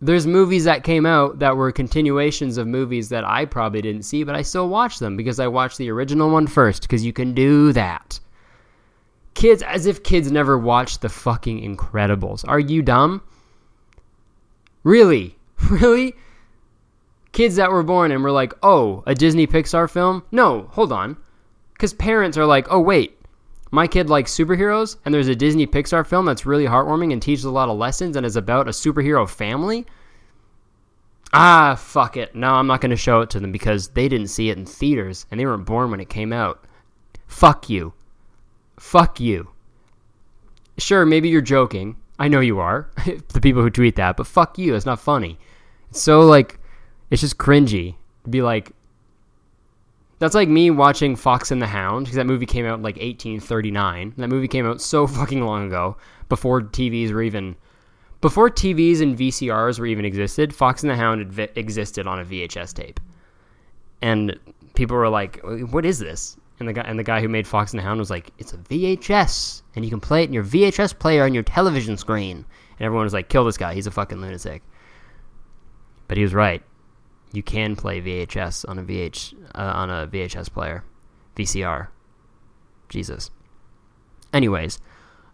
there's 0.00 0.26
movies 0.26 0.64
that 0.64 0.84
came 0.84 1.06
out 1.06 1.38
that 1.38 1.56
were 1.56 1.72
continuations 1.72 2.58
of 2.58 2.66
movies 2.66 3.08
that 3.10 3.24
I 3.24 3.44
probably 3.44 3.82
didn't 3.82 4.02
see, 4.02 4.24
but 4.24 4.34
I 4.34 4.42
still 4.42 4.68
watched 4.68 5.00
them 5.00 5.16
because 5.16 5.40
I 5.40 5.46
watched 5.46 5.78
the 5.78 5.90
original 5.90 6.30
one 6.30 6.46
first 6.46 6.82
because 6.82 7.04
you 7.04 7.12
can 7.12 7.32
do 7.34 7.72
that. 7.72 8.18
Kids, 9.34 9.62
as 9.62 9.86
if 9.86 10.02
kids 10.02 10.30
never 10.30 10.58
watched 10.58 11.00
the 11.00 11.08
fucking 11.08 11.60
Incredibles. 11.60 12.44
Are 12.46 12.60
you 12.60 12.82
dumb? 12.82 13.22
Really? 14.82 15.36
Really? 15.70 16.14
Kids 17.34 17.56
that 17.56 17.72
were 17.72 17.82
born 17.82 18.12
and 18.12 18.22
were 18.22 18.30
like, 18.30 18.54
oh, 18.62 19.02
a 19.06 19.14
Disney 19.14 19.46
Pixar 19.46 19.90
film? 19.90 20.22
No, 20.30 20.68
hold 20.70 20.92
on. 20.92 21.16
Because 21.72 21.92
parents 21.92 22.38
are 22.38 22.46
like, 22.46 22.68
oh, 22.70 22.78
wait, 22.78 23.18
my 23.72 23.88
kid 23.88 24.08
likes 24.08 24.32
superheroes 24.32 24.96
and 25.04 25.12
there's 25.12 25.26
a 25.26 25.34
Disney 25.34 25.66
Pixar 25.66 26.06
film 26.06 26.26
that's 26.26 26.46
really 26.46 26.64
heartwarming 26.64 27.12
and 27.12 27.20
teaches 27.20 27.44
a 27.44 27.50
lot 27.50 27.68
of 27.68 27.76
lessons 27.76 28.16
and 28.16 28.24
is 28.24 28.36
about 28.36 28.68
a 28.68 28.70
superhero 28.70 29.28
family? 29.28 29.84
Ah, 31.32 31.74
fuck 31.74 32.16
it. 32.16 32.36
No, 32.36 32.52
I'm 32.52 32.68
not 32.68 32.80
going 32.80 32.90
to 32.90 32.96
show 32.96 33.20
it 33.20 33.30
to 33.30 33.40
them 33.40 33.50
because 33.50 33.88
they 33.88 34.08
didn't 34.08 34.28
see 34.28 34.50
it 34.50 34.56
in 34.56 34.64
theaters 34.64 35.26
and 35.28 35.40
they 35.40 35.44
weren't 35.44 35.66
born 35.66 35.90
when 35.90 35.98
it 35.98 36.08
came 36.08 36.32
out. 36.32 36.64
Fuck 37.26 37.68
you. 37.68 37.94
Fuck 38.78 39.18
you. 39.18 39.50
Sure, 40.78 41.04
maybe 41.04 41.30
you're 41.30 41.40
joking, 41.40 41.96
I 42.16 42.28
know 42.28 42.38
you 42.38 42.60
are, 42.60 42.88
the 43.32 43.40
people 43.40 43.62
who 43.62 43.70
tweet 43.70 43.96
that, 43.96 44.16
but 44.16 44.28
fuck 44.28 44.56
you. 44.56 44.76
It's 44.76 44.86
not 44.86 45.00
funny. 45.00 45.36
It's 45.90 46.00
so 46.00 46.20
like, 46.20 46.60
it's 47.14 47.20
just 47.20 47.38
cringy. 47.38 47.94
Be 48.28 48.42
like, 48.42 48.72
that's 50.18 50.34
like 50.34 50.48
me 50.48 50.70
watching 50.70 51.14
Fox 51.14 51.52
and 51.52 51.62
the 51.62 51.66
Hound 51.66 52.06
because 52.06 52.16
that 52.16 52.26
movie 52.26 52.44
came 52.44 52.66
out 52.66 52.74
in 52.74 52.82
like 52.82 52.96
1839. 52.96 54.14
That 54.16 54.28
movie 54.28 54.48
came 54.48 54.66
out 54.66 54.80
so 54.80 55.06
fucking 55.06 55.40
long 55.40 55.68
ago 55.68 55.96
before 56.28 56.60
TVs 56.60 57.12
were 57.12 57.22
even 57.22 57.54
before 58.20 58.50
TVs 58.50 59.00
and 59.00 59.16
VCRs 59.16 59.78
were 59.78 59.86
even 59.86 60.04
existed. 60.04 60.52
Fox 60.52 60.82
and 60.82 60.90
the 60.90 60.96
Hound 60.96 61.38
existed 61.54 62.08
on 62.08 62.18
a 62.18 62.24
VHS 62.24 62.74
tape, 62.74 62.98
and 64.02 64.36
people 64.74 64.96
were 64.96 65.08
like, 65.08 65.40
"What 65.70 65.84
is 65.84 66.00
this?" 66.00 66.36
And 66.58 66.68
the 66.68 66.72
guy 66.72 66.82
and 66.82 66.98
the 66.98 67.04
guy 67.04 67.20
who 67.20 67.28
made 67.28 67.46
Fox 67.46 67.72
and 67.72 67.78
the 67.78 67.84
Hound 67.84 68.00
was 68.00 68.10
like, 68.10 68.32
"It's 68.38 68.54
a 68.54 68.58
VHS, 68.58 69.62
and 69.76 69.84
you 69.84 69.90
can 69.90 70.00
play 70.00 70.24
it 70.24 70.26
in 70.26 70.32
your 70.32 70.42
VHS 70.42 70.98
player 70.98 71.22
on 71.22 71.32
your 71.32 71.44
television 71.44 71.96
screen." 71.96 72.44
And 72.78 72.86
everyone 72.86 73.04
was 73.04 73.12
like, 73.12 73.28
"Kill 73.28 73.44
this 73.44 73.56
guy! 73.56 73.72
He's 73.72 73.86
a 73.86 73.92
fucking 73.92 74.20
lunatic." 74.20 74.62
But 76.08 76.16
he 76.16 76.24
was 76.24 76.34
right. 76.34 76.62
You 77.34 77.42
can 77.42 77.76
play 77.76 78.00
VHS 78.00 78.68
on 78.68 78.78
a 78.78 78.82
VH 78.82 79.34
uh, 79.54 79.72
on 79.74 79.90
a 79.90 80.06
VHS 80.06 80.52
player, 80.52 80.84
VCR. 81.36 81.88
Jesus. 82.88 83.30
Anyways, 84.32 84.78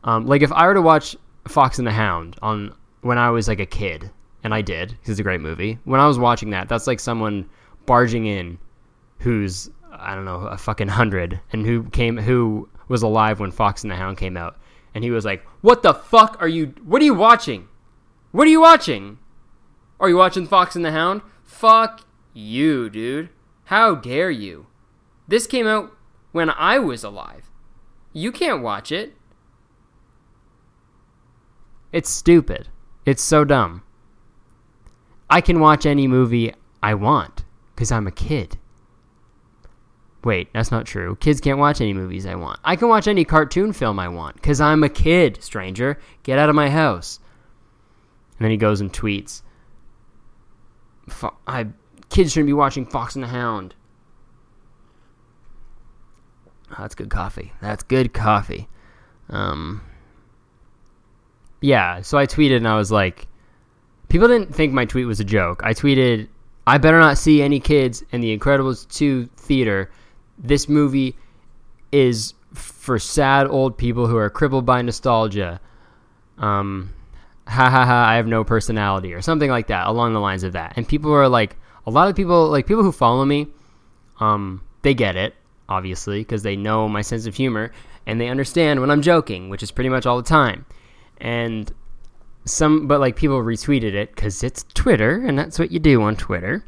um, 0.04 0.26
like 0.26 0.42
if 0.42 0.52
I 0.52 0.66
were 0.66 0.74
to 0.74 0.82
watch 0.82 1.16
Fox 1.46 1.78
and 1.78 1.86
the 1.86 1.92
Hound 1.92 2.36
on 2.40 2.74
when 3.02 3.18
I 3.18 3.30
was 3.30 3.48
like 3.48 3.60
a 3.60 3.66
kid, 3.66 4.10
and 4.42 4.54
I 4.54 4.62
did, 4.62 4.90
because 4.90 5.10
it's 5.10 5.20
a 5.20 5.24
great 5.24 5.40
movie. 5.40 5.78
When 5.84 6.00
I 6.00 6.06
was 6.06 6.18
watching 6.18 6.50
that, 6.50 6.68
that's 6.68 6.86
like 6.86 7.00
someone 7.00 7.48
barging 7.86 8.26
in 8.26 8.58
who's 9.18 9.70
I 9.92 10.14
don't 10.14 10.24
know, 10.24 10.40
a 10.46 10.56
fucking 10.56 10.88
hundred, 10.88 11.40
and 11.52 11.66
who 11.66 11.84
came, 11.84 12.16
who 12.16 12.68
was 12.88 13.02
alive 13.02 13.40
when 13.40 13.50
Fox 13.50 13.82
and 13.82 13.90
the 13.90 13.96
Hound 13.96 14.16
came 14.16 14.36
out, 14.36 14.58
and 14.94 15.04
he 15.04 15.10
was 15.10 15.24
like, 15.24 15.44
"What 15.60 15.82
the 15.82 15.94
fuck 15.94 16.38
are 16.40 16.48
you? 16.48 16.74
What 16.84 17.02
are 17.02 17.04
you 17.04 17.14
watching? 17.14 17.68
What 18.32 18.46
are 18.46 18.50
you 18.50 18.60
watching? 18.60 19.18
Are 20.00 20.08
you 20.08 20.16
watching 20.16 20.46
Fox 20.46 20.74
and 20.74 20.84
the 20.84 20.92
Hound? 20.92 21.20
Fuck 21.44 22.00
you, 22.32 22.88
dude! 22.88 23.28
How 23.64 23.94
dare 23.94 24.30
you? 24.30 24.66
This 25.28 25.46
came 25.46 25.66
out 25.66 25.92
when 26.32 26.50
I 26.50 26.78
was 26.78 27.04
alive. 27.04 27.50
You 28.12 28.32
can't 28.32 28.62
watch 28.62 28.90
it. 28.90 29.14
It's 31.92 32.08
stupid. 32.08 32.68
It's 33.04 33.22
so 33.22 33.44
dumb. 33.44 33.82
I 35.28 35.40
can 35.40 35.60
watch 35.60 35.86
any 35.86 36.08
movie 36.08 36.54
I 36.82 36.94
want 36.94 37.44
because 37.74 37.92
I'm 37.92 38.06
a 38.06 38.12
kid. 38.12 38.56
Wait, 40.24 40.52
that's 40.52 40.70
not 40.70 40.86
true. 40.86 41.16
Kids 41.16 41.40
can't 41.40 41.58
watch 41.58 41.80
any 41.80 41.92
movies 41.92 42.26
I 42.26 42.34
want. 42.34 42.58
I 42.64 42.76
can 42.76 42.88
watch 42.88 43.06
any 43.06 43.24
cartoon 43.24 43.72
film 43.72 43.98
I 43.98 44.08
want 44.08 44.36
because 44.36 44.60
I'm 44.60 44.82
a 44.82 44.88
kid, 44.88 45.42
stranger. 45.42 45.98
Get 46.22 46.38
out 46.38 46.48
of 46.48 46.54
my 46.54 46.70
house. 46.70 47.20
And 48.38 48.44
then 48.44 48.50
he 48.50 48.56
goes 48.56 48.80
and 48.80 48.92
tweets, 48.92 49.42
I, 51.46 51.66
kids 52.08 52.32
shouldn't 52.32 52.48
be 52.48 52.52
watching 52.52 52.86
Fox 52.86 53.14
and 53.14 53.24
the 53.24 53.28
Hound. 53.28 53.74
Oh, 56.70 56.76
that's 56.78 56.94
good 56.94 57.10
coffee. 57.10 57.52
That's 57.60 57.82
good 57.82 58.12
coffee. 58.12 58.68
Um, 59.28 59.82
yeah, 61.60 62.00
so 62.02 62.18
I 62.18 62.26
tweeted 62.26 62.58
and 62.58 62.68
I 62.68 62.76
was 62.76 62.92
like, 62.92 63.26
people 64.08 64.28
didn't 64.28 64.54
think 64.54 64.72
my 64.72 64.84
tweet 64.84 65.06
was 65.06 65.20
a 65.20 65.24
joke. 65.24 65.62
I 65.64 65.74
tweeted, 65.74 66.28
I 66.66 66.78
better 66.78 67.00
not 67.00 67.18
see 67.18 67.42
any 67.42 67.60
kids 67.60 68.04
in 68.12 68.20
the 68.20 68.36
Incredibles 68.36 68.88
2 68.94 69.26
theater 69.36 69.90
this 70.42 70.68
movie 70.68 71.16
is 71.92 72.34
for 72.54 72.98
sad 72.98 73.46
old 73.46 73.76
people 73.76 74.06
who 74.06 74.16
are 74.16 74.30
crippled 74.30 74.66
by 74.66 74.82
nostalgia. 74.82 75.60
Um, 76.38 76.94
ha 77.50 77.68
ha 77.68 77.84
ha, 77.84 78.08
I 78.08 78.14
have 78.14 78.26
no 78.26 78.44
personality, 78.44 79.12
or 79.12 79.20
something 79.20 79.50
like 79.50 79.66
that, 79.66 79.86
along 79.86 80.14
the 80.14 80.20
lines 80.20 80.44
of 80.44 80.52
that. 80.52 80.74
And 80.76 80.86
people 80.86 81.12
are 81.12 81.28
like, 81.28 81.56
a 81.86 81.90
lot 81.90 82.08
of 82.08 82.16
people, 82.16 82.48
like 82.48 82.66
people 82.66 82.82
who 82.82 82.92
follow 82.92 83.24
me, 83.24 83.48
um, 84.20 84.62
they 84.82 84.94
get 84.94 85.16
it, 85.16 85.34
obviously, 85.68 86.20
because 86.20 86.42
they 86.42 86.56
know 86.56 86.88
my 86.88 87.02
sense 87.02 87.26
of 87.26 87.34
humor 87.34 87.72
and 88.06 88.20
they 88.20 88.28
understand 88.28 88.80
when 88.80 88.90
I'm 88.90 89.02
joking, 89.02 89.50
which 89.50 89.62
is 89.62 89.70
pretty 89.70 89.90
much 89.90 90.06
all 90.06 90.16
the 90.16 90.22
time. 90.22 90.64
And 91.18 91.72
some, 92.44 92.86
but 92.86 93.00
like 93.00 93.16
people 93.16 93.42
retweeted 93.42 93.94
it 93.94 94.14
because 94.14 94.42
it's 94.42 94.64
Twitter, 94.74 95.24
and 95.26 95.38
that's 95.38 95.58
what 95.58 95.70
you 95.70 95.78
do 95.78 96.02
on 96.02 96.16
Twitter. 96.16 96.64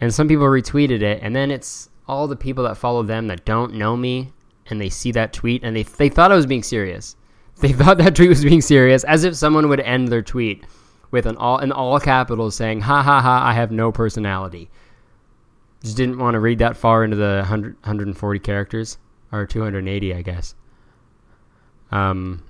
And 0.00 0.12
some 0.12 0.28
people 0.28 0.46
retweeted 0.46 1.02
it, 1.02 1.20
and 1.22 1.34
then 1.34 1.50
it's 1.50 1.88
all 2.08 2.26
the 2.26 2.36
people 2.36 2.64
that 2.64 2.76
follow 2.76 3.02
them 3.02 3.28
that 3.28 3.44
don't 3.44 3.74
know 3.74 3.96
me, 3.96 4.32
and 4.66 4.80
they 4.80 4.90
see 4.90 5.12
that 5.12 5.32
tweet, 5.32 5.62
and 5.62 5.76
they 5.76 5.84
they 5.84 6.08
thought 6.08 6.32
I 6.32 6.36
was 6.36 6.46
being 6.46 6.62
serious. 6.62 7.16
They 7.60 7.72
thought 7.72 7.98
that 7.98 8.16
tweet 8.16 8.28
was 8.28 8.44
being 8.44 8.60
serious, 8.60 9.04
as 9.04 9.24
if 9.24 9.36
someone 9.36 9.68
would 9.68 9.80
end 9.80 10.08
their 10.08 10.22
tweet 10.22 10.64
with 11.10 11.26
an 11.26 11.36
all 11.36 11.58
in 11.58 11.72
all 11.72 12.00
capitals 12.00 12.56
saying, 12.56 12.80
"Ha 12.82 13.02
ha 13.02 13.20
ha! 13.20 13.46
I 13.46 13.52
have 13.54 13.70
no 13.70 13.92
personality." 13.92 14.70
Just 15.82 15.96
didn't 15.96 16.18
want 16.18 16.34
to 16.34 16.40
read 16.40 16.58
that 16.58 16.76
far 16.76 17.04
into 17.04 17.16
the 17.16 17.36
100, 17.40 17.74
140 17.82 18.38
characters 18.38 18.98
or 19.30 19.46
280, 19.46 20.14
I 20.14 20.22
guess. 20.22 20.54
Um, 21.90 22.42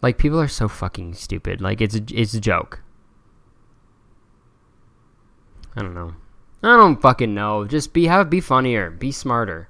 like 0.00 0.16
people 0.16 0.40
are 0.40 0.48
so 0.48 0.68
fucking 0.68 1.14
stupid. 1.14 1.60
Like 1.60 1.80
it's 1.80 1.96
a, 1.96 2.02
it's 2.12 2.34
a 2.34 2.40
joke. 2.40 2.80
I 5.74 5.82
don't 5.82 5.94
know. 5.94 6.14
I 6.62 6.76
don't 6.76 7.00
fucking 7.00 7.34
know. 7.34 7.64
Just 7.64 7.92
be 7.92 8.06
have 8.06 8.30
be 8.30 8.40
funnier, 8.40 8.90
be 8.90 9.10
smarter. 9.10 9.68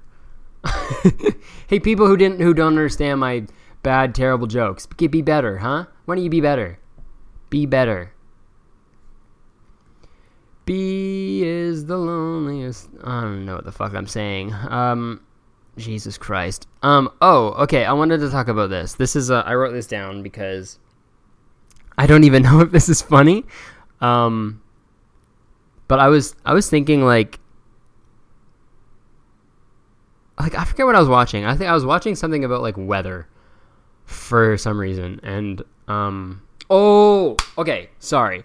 hey, 1.67 1.79
people 1.79 2.07
who 2.07 2.15
didn't 2.15 2.39
who 2.39 2.53
don't 2.53 2.67
understand 2.67 3.19
my 3.19 3.45
bad, 3.83 4.15
terrible 4.15 4.47
jokes, 4.47 4.85
be 4.85 5.21
better, 5.21 5.59
huh? 5.59 5.85
Why 6.05 6.15
don't 6.15 6.23
you 6.23 6.29
be 6.29 6.41
better? 6.41 6.79
Be 7.49 7.65
better. 7.65 8.13
B 10.65 11.43
is 11.43 11.85
the 11.85 11.97
loneliest. 11.97 12.89
I 13.03 13.21
don't 13.21 13.45
know 13.45 13.55
what 13.55 13.65
the 13.65 13.71
fuck 13.71 13.93
I'm 13.93 14.07
saying. 14.07 14.53
Um, 14.53 15.21
Jesus 15.77 16.17
Christ. 16.17 16.67
Um. 16.81 17.11
Oh, 17.21 17.49
okay. 17.63 17.85
I 17.85 17.93
wanted 17.93 18.19
to 18.19 18.29
talk 18.29 18.47
about 18.47 18.69
this. 18.69 18.93
This 18.93 19.15
is. 19.15 19.29
Uh, 19.29 19.41
I 19.45 19.55
wrote 19.55 19.73
this 19.73 19.87
down 19.87 20.23
because 20.23 20.79
I 21.97 22.07
don't 22.07 22.23
even 22.23 22.43
know 22.43 22.61
if 22.61 22.71
this 22.71 22.87
is 22.87 23.01
funny. 23.01 23.45
Um. 23.99 24.61
But 25.89 25.99
I 25.99 26.07
was 26.07 26.35
I 26.45 26.53
was 26.53 26.69
thinking 26.69 27.03
like 27.03 27.39
like 30.39 30.55
I 30.55 30.63
forget 30.63 30.85
what 30.85 30.95
I 30.95 30.99
was 30.99 31.09
watching. 31.09 31.45
I 31.45 31.55
think 31.55 31.69
I 31.69 31.73
was 31.73 31.85
watching 31.85 32.15
something 32.15 32.43
about 32.45 32.61
like 32.61 32.77
weather 32.77 33.27
for 34.05 34.57
some 34.57 34.79
reason, 34.79 35.19
and 35.23 35.61
um. 35.87 36.41
Oh, 36.69 37.35
okay. 37.57 37.89
Sorry. 37.99 38.43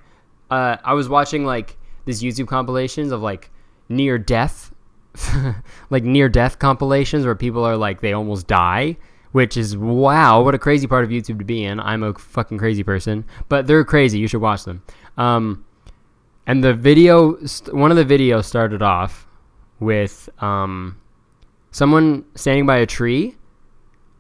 Uh, 0.51 0.77
I 0.85 0.95
was 0.95 1.09
watching 1.09 1.45
like 1.45 1.77
these 2.05 2.23
YouTube 2.23 2.49
compilations 2.49 3.13
of 3.13 3.23
like 3.23 3.51
near 3.89 4.19
death 4.19 4.73
like 5.91 6.05
near 6.05 6.29
death 6.29 6.59
compilations 6.59 7.25
where 7.25 7.35
people 7.35 7.65
are 7.65 7.77
like 7.77 8.01
they 8.01 8.13
almost 8.13 8.47
die, 8.47 8.97
which 9.33 9.57
is 9.57 9.77
wow, 9.77 10.43
what 10.43 10.55
a 10.55 10.59
crazy 10.59 10.87
part 10.87 11.05
of 11.05 11.11
YouTube 11.11 11.39
to 11.39 11.45
be 11.45 11.65
in. 11.65 11.81
I'm 11.81 12.03
a 12.03 12.15
fucking 12.15 12.59
crazy 12.59 12.83
person, 12.83 13.25
but 13.49 13.67
they're 13.67 13.85
crazy. 13.85 14.19
You 14.19 14.29
should 14.29 14.41
watch 14.41 14.65
them. 14.65 14.83
Um, 15.17 15.65
and 16.47 16.63
the 16.63 16.75
video, 16.75 17.33
one 17.71 17.91
of 17.91 17.97
the 17.97 18.05
videos 18.05 18.45
started 18.45 18.83
off 18.83 19.27
with 19.81 20.29
um, 20.43 20.99
someone 21.71 22.25
standing 22.35 22.67
by 22.67 22.79
a 22.79 22.87
tree, 22.87 23.37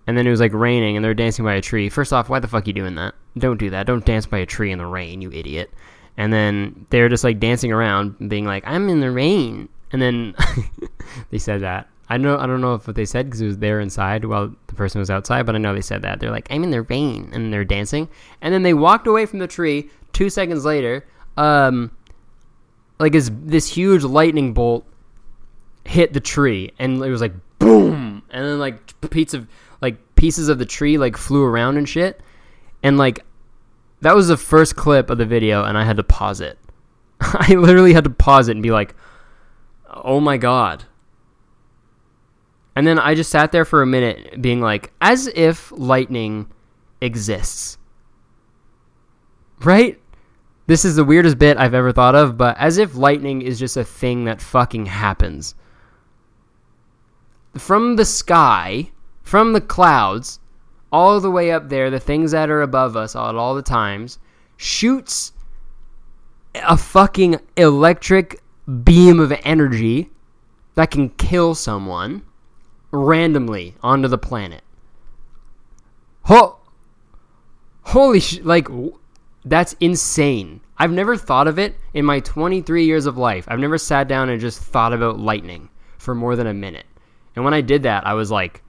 and 0.08 0.16
then 0.16 0.26
it 0.26 0.30
was 0.30 0.40
like 0.40 0.54
raining, 0.54 0.96
and 0.96 1.04
they're 1.04 1.12
dancing 1.12 1.44
by 1.44 1.52
a 1.52 1.60
tree. 1.60 1.90
First 1.90 2.14
off, 2.14 2.30
why 2.30 2.40
the 2.40 2.48
fuck 2.48 2.64
are 2.64 2.66
you 2.66 2.72
doing 2.72 2.94
that? 2.94 3.14
Don't 3.36 3.58
do 3.58 3.68
that. 3.68 3.86
Don't 3.86 4.06
dance 4.06 4.24
by 4.24 4.38
a 4.38 4.46
tree 4.46 4.72
in 4.72 4.78
the 4.78 4.86
rain, 4.86 5.20
you 5.20 5.30
idiot. 5.30 5.70
And 6.16 6.32
then 6.32 6.86
they're 6.88 7.10
just 7.10 7.24
like 7.24 7.38
dancing 7.38 7.72
around, 7.72 8.30
being 8.30 8.46
like, 8.46 8.64
"I'm 8.66 8.88
in 8.88 9.00
the 9.00 9.10
rain," 9.10 9.68
And 9.92 10.00
then 10.00 10.34
they 11.30 11.36
said 11.36 11.60
that. 11.60 11.88
I 12.08 12.16
know 12.16 12.38
I 12.38 12.46
don't 12.46 12.62
know 12.62 12.72
if 12.72 12.86
what 12.86 12.96
they 12.96 13.04
said 13.04 13.26
because 13.26 13.42
it 13.42 13.46
was 13.46 13.58
there 13.58 13.80
inside 13.80 14.24
while 14.24 14.50
the 14.66 14.74
person 14.74 14.98
was 14.98 15.10
outside, 15.10 15.44
but 15.44 15.54
I 15.54 15.58
know 15.58 15.74
they 15.74 15.82
said 15.82 16.00
that. 16.02 16.20
They're 16.20 16.30
like, 16.30 16.48
"I'm 16.50 16.64
in 16.64 16.70
their 16.70 16.82
vein," 16.82 17.28
and 17.34 17.52
they're 17.52 17.66
dancing. 17.66 18.08
And 18.40 18.54
then 18.54 18.62
they 18.62 18.72
walked 18.72 19.06
away 19.06 19.26
from 19.26 19.40
the 19.40 19.46
tree. 19.46 19.90
Two 20.14 20.30
seconds 20.30 20.64
later, 20.64 21.06
um, 21.36 21.90
like 22.98 23.12
this 23.12 23.30
this 23.44 23.68
huge 23.68 24.04
lightning 24.04 24.54
bolt 24.54 24.86
hit 25.84 26.14
the 26.14 26.20
tree, 26.20 26.72
and 26.78 27.04
it 27.04 27.10
was 27.10 27.20
like 27.20 27.34
boom, 27.58 28.22
and 28.30 28.46
then 28.46 28.58
like 28.58 28.94
like 29.04 29.46
pieces 30.18 30.48
of 30.48 30.58
the 30.58 30.66
tree 30.66 30.98
like 30.98 31.16
flew 31.16 31.42
around 31.42 31.78
and 31.78 31.88
shit, 31.88 32.20
and 32.82 32.98
like 32.98 33.24
that 34.02 34.14
was 34.14 34.28
the 34.28 34.36
first 34.36 34.76
clip 34.76 35.08
of 35.08 35.18
the 35.18 35.26
video, 35.26 35.64
and 35.64 35.78
I 35.78 35.84
had 35.84 35.96
to 35.96 36.04
pause 36.04 36.40
it. 36.40 36.58
I 37.20 37.54
literally 37.54 37.94
had 37.94 38.04
to 38.04 38.10
pause 38.10 38.48
it 38.48 38.56
and 38.56 38.62
be 38.62 38.70
like 38.70 38.94
oh 40.04 40.20
my 40.20 40.36
god. 40.36 40.84
And 42.76 42.86
then 42.86 42.98
I 42.98 43.14
just 43.14 43.30
sat 43.30 43.50
there 43.50 43.64
for 43.64 43.82
a 43.82 43.86
minute 43.86 44.40
being 44.40 44.60
like, 44.60 44.92
as 45.00 45.26
if 45.28 45.72
lightning 45.72 46.46
exists. 47.00 47.76
Right? 49.60 50.00
This 50.68 50.84
is 50.84 50.94
the 50.94 51.04
weirdest 51.04 51.38
bit 51.38 51.56
I've 51.56 51.74
ever 51.74 51.92
thought 51.92 52.14
of, 52.14 52.36
but 52.36 52.56
as 52.58 52.78
if 52.78 52.94
lightning 52.94 53.42
is 53.42 53.58
just 53.58 53.76
a 53.76 53.84
thing 53.84 54.26
that 54.26 54.40
fucking 54.40 54.86
happens. 54.86 55.54
From 57.56 57.96
the 57.96 58.04
sky, 58.04 58.90
from 59.28 59.52
the 59.52 59.60
clouds, 59.60 60.40
all 60.90 61.20
the 61.20 61.30
way 61.30 61.52
up 61.52 61.68
there, 61.68 61.90
the 61.90 62.00
things 62.00 62.30
that 62.30 62.48
are 62.48 62.62
above 62.62 62.96
us 62.96 63.14
at 63.14 63.34
all 63.34 63.54
the 63.54 63.60
times, 63.60 64.18
shoots 64.56 65.34
a 66.54 66.78
fucking 66.78 67.38
electric 67.54 68.40
beam 68.84 69.20
of 69.20 69.30
energy 69.44 70.08
that 70.76 70.90
can 70.90 71.10
kill 71.10 71.54
someone 71.54 72.22
randomly 72.90 73.74
onto 73.82 74.08
the 74.08 74.16
planet. 74.16 74.64
Ho- 76.22 76.56
holy 77.82 78.20
sh- 78.20 78.40
like 78.40 78.68
that's 79.44 79.74
insane. 79.78 80.62
I've 80.78 80.90
never 80.90 81.18
thought 81.18 81.48
of 81.48 81.58
it 81.58 81.76
in 81.92 82.06
my 82.06 82.20
23 82.20 82.86
years 82.86 83.04
of 83.04 83.18
life. 83.18 83.44
I've 83.46 83.58
never 83.58 83.76
sat 83.76 84.08
down 84.08 84.30
and 84.30 84.40
just 84.40 84.58
thought 84.58 84.94
about 84.94 85.20
lightning 85.20 85.68
for 85.98 86.14
more 86.14 86.34
than 86.34 86.46
a 86.46 86.54
minute. 86.54 86.86
And 87.36 87.44
when 87.44 87.52
I 87.52 87.60
did 87.60 87.82
that, 87.82 88.06
I 88.06 88.14
was 88.14 88.30
like 88.30 88.62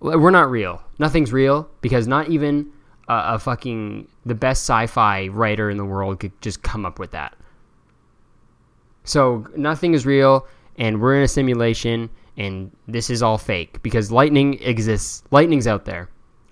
we're 0.00 0.30
not 0.30 0.50
real. 0.50 0.82
Nothing's 0.98 1.32
real 1.32 1.68
because 1.80 2.06
not 2.06 2.28
even 2.28 2.70
a, 3.08 3.34
a 3.34 3.38
fucking 3.38 4.08
the 4.24 4.34
best 4.34 4.62
sci-fi 4.62 5.28
writer 5.28 5.70
in 5.70 5.76
the 5.76 5.84
world 5.84 6.20
could 6.20 6.40
just 6.40 6.62
come 6.62 6.86
up 6.86 6.98
with 6.98 7.10
that. 7.12 7.36
So 9.04 9.46
nothing 9.56 9.94
is 9.94 10.04
real, 10.04 10.46
and 10.76 11.00
we're 11.00 11.16
in 11.16 11.22
a 11.22 11.28
simulation, 11.28 12.10
and 12.36 12.70
this 12.86 13.08
is 13.10 13.22
all 13.22 13.38
fake 13.38 13.82
because 13.82 14.12
lightning 14.12 14.62
exists. 14.62 15.24
Lightning's 15.30 15.66
out 15.66 15.84
there. 15.84 16.10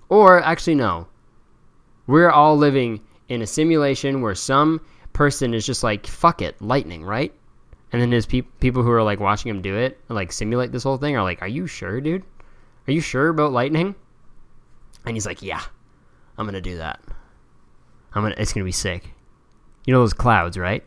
Or 0.09 0.43
actually, 0.43 0.77
no. 0.77 1.07
We're 2.07 2.31
all 2.31 2.57
living 2.57 3.01
in 3.29 3.43
a 3.43 3.47
simulation 3.47 4.23
where 4.23 4.35
some 4.35 4.81
person 5.13 5.55
is 5.55 5.67
just 5.67 5.83
like, 5.83 6.07
fuck 6.07 6.41
it, 6.41 6.61
lightning, 6.63 7.05
right? 7.05 7.33
And 7.93 8.01
then 8.01 8.11
there's 8.11 8.27
pe- 8.27 8.43
people 8.61 8.83
who 8.83 8.91
are 8.91 9.03
like 9.03 9.21
watching 9.21 9.51
him 9.51 9.63
do 9.63 9.77
it, 9.77 9.99
like 10.09 10.33
simulate 10.33 10.73
this 10.73 10.83
whole 10.83 10.99
thing, 10.99 11.17
are 11.17 11.23
like, 11.23 11.43
are 11.43 11.49
you 11.49 11.67
sure, 11.67 12.01
dude? 12.01 12.25
Are 12.89 12.93
you 12.93 13.01
sure 13.01 13.29
about 13.29 13.53
lightning? 13.53 13.95
And 15.05 15.17
he's 15.17 15.27
like, 15.27 15.43
yeah, 15.43 15.63
I'm 16.39 16.47
gonna 16.47 16.61
do 16.61 16.79
that. 16.79 17.01
I'm 18.13 18.23
gonna. 18.23 18.35
It's 18.39 18.53
gonna 18.53 18.65
be 18.65 18.73
sick. 18.73 19.11
You 19.85 19.95
know 19.95 20.01
those 20.01 20.13
clouds, 20.15 20.59
right? 20.59 20.85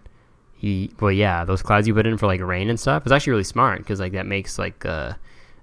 he 0.60 0.91
well 1.00 1.12
yeah 1.12 1.46
those 1.46 1.62
clouds 1.62 1.88
you 1.88 1.94
put 1.94 2.06
in 2.06 2.18
for 2.18 2.27
like 2.27 2.41
rain 2.41 2.70
and 2.70 2.77
stuff 2.77 3.03
it's 3.03 3.13
actually 3.13 3.32
really 3.32 3.46
smart 3.46 3.79
because 3.79 4.00
like 4.00 4.12
that 4.12 4.25
makes 4.25 4.60
like 4.60 4.86
uh, 4.86 5.13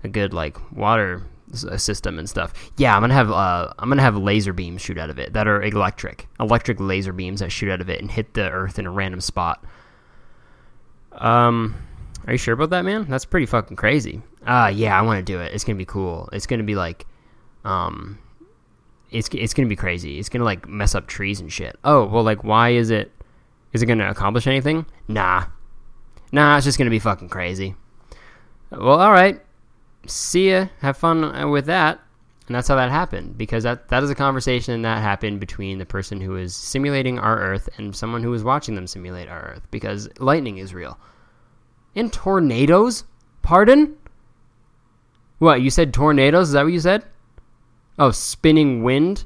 a 0.02 0.08
good 0.08 0.32
like 0.32 0.56
water 0.72 1.22
system 1.52 2.18
and 2.18 2.28
stuff 2.28 2.52
yeah 2.78 2.96
i'm 2.96 3.02
gonna 3.02 3.14
have 3.14 3.30
uh, 3.30 3.72
i'm 3.78 3.90
gonna 3.90 4.00
have 4.00 4.16
laser 4.16 4.54
beams 4.54 4.80
shoot 4.80 4.96
out 4.96 5.10
of 5.10 5.18
it 5.18 5.34
that 5.34 5.46
are 5.46 5.62
electric 5.62 6.26
electric 6.40 6.80
laser 6.80 7.12
beams 7.12 7.40
that 7.40 7.52
shoot 7.52 7.70
out 7.70 7.80
of 7.82 7.90
it 7.90 8.00
and 8.00 8.10
hit 8.10 8.32
the 8.32 8.50
earth 8.50 8.78
in 8.78 8.86
a 8.86 8.90
random 8.90 9.20
spot 9.20 9.62
um 11.12 11.74
are 12.26 12.32
you 12.32 12.38
sure 12.38 12.54
about 12.54 12.70
that 12.70 12.82
man 12.82 13.04
that's 13.06 13.26
pretty 13.26 13.46
fucking 13.46 13.76
crazy 13.76 14.22
uh 14.46 14.70
yeah 14.72 14.98
i 14.98 15.02
want 15.02 15.18
to 15.18 15.32
do 15.32 15.40
it 15.40 15.52
it's 15.52 15.64
gonna 15.64 15.76
be 15.76 15.84
cool 15.84 16.28
it's 16.32 16.46
gonna 16.46 16.62
be 16.62 16.74
like 16.74 17.06
um 17.64 18.18
it's, 19.10 19.28
it's 19.32 19.54
gonna 19.54 19.68
be 19.68 19.76
crazy 19.76 20.18
it's 20.18 20.28
gonna 20.28 20.44
like 20.44 20.68
mess 20.68 20.94
up 20.94 21.06
trees 21.06 21.40
and 21.40 21.52
shit 21.52 21.78
oh 21.84 22.04
well 22.06 22.22
like 22.22 22.44
why 22.44 22.70
is 22.70 22.90
it 22.90 23.12
is 23.76 23.82
it 23.82 23.86
to 23.86 24.08
accomplish 24.08 24.46
anything? 24.46 24.86
Nah. 25.06 25.44
Nah, 26.32 26.56
it's 26.56 26.64
just 26.64 26.78
to 26.78 26.88
be 26.88 26.98
fucking 26.98 27.28
crazy. 27.28 27.74
Well, 28.70 28.98
all 28.98 29.12
right. 29.12 29.38
See 30.06 30.50
ya. 30.50 30.68
Have 30.80 30.96
fun 30.96 31.22
uh, 31.24 31.46
with 31.46 31.66
that. 31.66 32.00
And 32.46 32.54
that's 32.54 32.68
how 32.68 32.76
that 32.76 32.90
happened 32.90 33.36
because 33.36 33.64
that 33.64 33.88
that 33.88 34.02
is 34.02 34.08
a 34.08 34.14
conversation 34.14 34.80
that 34.82 35.02
happened 35.02 35.40
between 35.40 35.76
the 35.76 35.84
person 35.84 36.22
who 36.22 36.36
is 36.36 36.56
simulating 36.56 37.18
our 37.18 37.38
Earth 37.38 37.68
and 37.76 37.94
someone 37.94 38.22
who 38.22 38.32
is 38.32 38.44
watching 38.44 38.76
them 38.76 38.86
simulate 38.86 39.28
our 39.28 39.42
Earth 39.42 39.66
because 39.70 40.08
lightning 40.20 40.56
is 40.56 40.72
real. 40.72 40.98
And 41.94 42.10
tornadoes? 42.10 43.04
Pardon? 43.42 43.94
What, 45.38 45.60
you 45.60 45.70
said 45.70 45.92
tornadoes? 45.92 46.48
Is 46.48 46.52
that 46.52 46.64
what 46.64 46.72
you 46.72 46.80
said? 46.80 47.04
Oh, 47.98 48.10
spinning 48.10 48.82
wind 48.82 49.24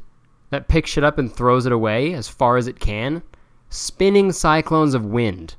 that 0.51 0.69
picks 0.69 0.91
shit 0.91 1.05
up 1.05 1.19
and 1.19 1.33
throws 1.33 1.67
it 1.67 1.73
away 1.73 2.13
as 2.15 2.29
far 2.29 2.57
as 2.57 2.67
it 2.67 2.81
can? 2.81 3.23
Spinning 3.69 4.33
cyclones 4.33 4.95
of 4.95 5.05
wind 5.05 5.55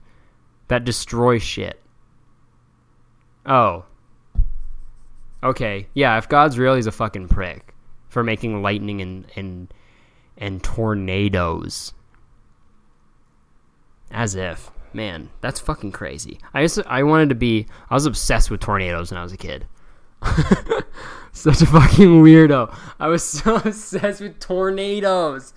that 0.68 0.84
destroy 0.84 1.40
shit. 1.40 1.82
Oh. 3.46 3.86
Okay, 5.44 5.88
yeah, 5.94 6.18
if 6.18 6.30
God's 6.30 6.60
real, 6.60 6.76
he's 6.76 6.88
a 6.88 6.92
fucking 6.92 7.28
prick 7.28 7.74
for 8.10 8.24
making 8.24 8.62
lightning 8.62 9.02
and 9.02 9.26
and 9.36 9.74
and 10.38 10.64
tornadoes. 10.64 11.94
As 14.12 14.36
if, 14.36 14.70
man, 14.94 15.30
that's 15.40 15.60
fucking 15.60 15.94
crazy. 15.94 16.40
I 16.54 16.64
just, 16.64 16.80
I 16.86 17.04
wanted 17.04 17.30
to 17.30 17.36
be 17.36 17.66
I 17.90 17.96
was 17.96 18.06
obsessed 18.06 18.52
with 18.52 18.60
tornadoes 18.60 19.12
when 19.12 19.18
I 19.18 19.24
was 19.24 19.34
a 19.34 19.38
kid. 19.38 19.66
Such 21.32 21.62
a 21.62 21.66
fucking 21.66 22.22
weirdo. 22.24 22.76
I 23.00 23.08
was 23.08 23.24
so 23.30 23.56
obsessed 23.56 24.22
with 24.22 24.40
tornadoes. 24.40 25.54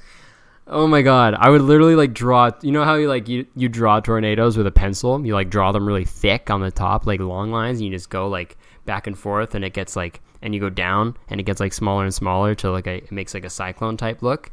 Oh 0.67 0.87
my 0.87 1.03
god, 1.03 1.35
I 1.35 1.51
would 1.51 1.61
literally 1.61 1.95
like 1.95 2.15
draw. 2.15 2.51
You 2.63 2.73
know 2.73 2.85
how 2.85 2.95
you 2.95 3.09
like 3.09 3.29
you 3.29 3.47
you 3.55 3.69
draw 3.69 4.01
tornadoes 4.01 4.57
with 4.57 4.67
a 4.67 4.71
pencil? 4.71 5.25
You 5.25 5.35
like 5.35 5.51
draw 5.51 5.73
them 5.73 5.87
really 5.87 6.07
thick 6.07 6.49
on 6.49 6.63
the 6.63 6.71
top, 6.71 7.07
like 7.07 7.21
long 7.21 7.51
lines, 7.51 7.81
and 7.81 7.87
you 7.87 7.93
just 7.93 8.09
go 8.09 8.29
like 8.29 8.57
back 8.87 9.07
and 9.07 9.19
forth, 9.19 9.55
and 9.55 9.65
it 9.65 9.75
gets 9.75 9.95
like, 9.95 10.23
and 10.41 10.55
you 10.55 10.61
go 10.61 10.71
down, 10.71 11.17
and 11.29 11.39
it 11.39 11.45
gets 11.45 11.61
like 11.61 11.75
smaller 11.75 12.05
and 12.05 12.15
smaller 12.15 12.55
till 12.55 12.73
like 12.73 12.87
a, 12.87 12.97
it 12.97 13.13
makes 13.13 13.35
like 13.35 13.45
a 13.45 13.51
cyclone 13.51 13.99
type 13.99 14.23
look. 14.23 14.51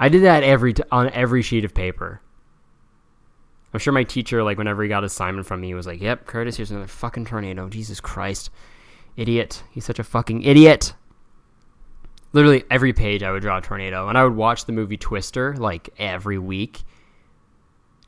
I 0.00 0.08
did 0.08 0.24
that 0.24 0.42
every 0.42 0.72
t- 0.72 0.82
on 0.90 1.10
every 1.10 1.42
sheet 1.42 1.64
of 1.64 1.74
paper. 1.74 2.20
I'm 3.72 3.80
sure 3.80 3.92
my 3.92 4.04
teacher, 4.04 4.42
like 4.42 4.58
whenever 4.58 4.82
he 4.82 4.88
got 4.88 5.04
assignment 5.04 5.46
from 5.46 5.60
me, 5.60 5.74
was 5.74 5.86
like, 5.86 6.00
"Yep, 6.00 6.26
Curtis, 6.26 6.56
here's 6.56 6.72
another 6.72 6.88
fucking 6.88 7.26
tornado. 7.26 7.68
Jesus 7.68 8.00
Christ, 8.00 8.50
idiot! 9.16 9.62
He's 9.70 9.84
such 9.84 9.98
a 9.98 10.04
fucking 10.04 10.42
idiot." 10.42 10.94
literally 12.34 12.64
every 12.68 12.92
page 12.92 13.22
I 13.22 13.30
would 13.30 13.40
draw 13.40 13.58
a 13.58 13.62
tornado, 13.62 14.08
and 14.08 14.18
I 14.18 14.24
would 14.24 14.36
watch 14.36 14.66
the 14.66 14.72
movie 14.72 14.98
Twister 14.98 15.56
like 15.56 15.88
every 15.98 16.38
week. 16.38 16.82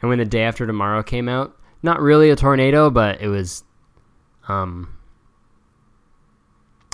And 0.03 0.11
when 0.11 0.19
the 0.19 0.27
day 0.27 0.43
after 0.43 0.67
tomorrow 0.67 1.03
came 1.03 1.29
out, 1.29 1.57
not 1.83 2.01
really 2.01 2.29
a 2.29 2.37
tornado, 2.37 2.91
but 2.91 3.21
it 3.23 3.29
was, 3.29 3.65
um, 4.49 4.93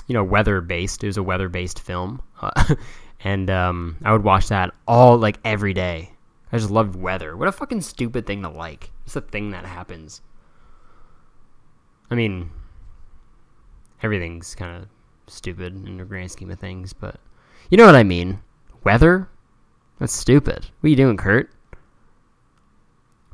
you 0.07 0.13
know, 0.13 0.23
weather 0.23 0.61
based. 0.61 1.03
It 1.03 1.07
was 1.07 1.17
a 1.17 1.23
weather 1.23 1.49
based 1.49 1.81
film, 1.81 2.21
and 3.23 3.49
um, 3.49 3.97
I 4.05 4.13
would 4.13 4.23
watch 4.23 4.47
that 4.47 4.71
all 4.87 5.17
like 5.17 5.39
every 5.43 5.73
day. 5.73 6.11
I 6.51 6.57
just 6.57 6.69
loved 6.69 6.95
weather. 6.95 7.35
What 7.35 7.47
a 7.47 7.51
fucking 7.51 7.81
stupid 7.81 8.27
thing 8.27 8.43
to 8.43 8.49
like. 8.49 8.91
It's 9.05 9.15
a 9.15 9.21
thing 9.21 9.51
that 9.51 9.65
happens. 9.65 10.21
I 12.11 12.15
mean, 12.15 12.51
everything's 14.03 14.53
kind 14.53 14.83
of 14.83 14.87
stupid 15.27 15.75
in 15.87 15.97
the 15.97 16.05
grand 16.05 16.31
scheme 16.31 16.51
of 16.51 16.59
things, 16.59 16.93
but 16.93 17.19
you 17.69 17.77
know 17.77 17.85
what 17.85 17.95
I 17.95 18.03
mean. 18.03 18.39
Weather? 18.83 19.29
That's 19.99 20.13
stupid. 20.13 20.65
What 20.79 20.87
are 20.87 20.89
you 20.89 20.95
doing, 20.95 21.17
Kurt? 21.17 21.49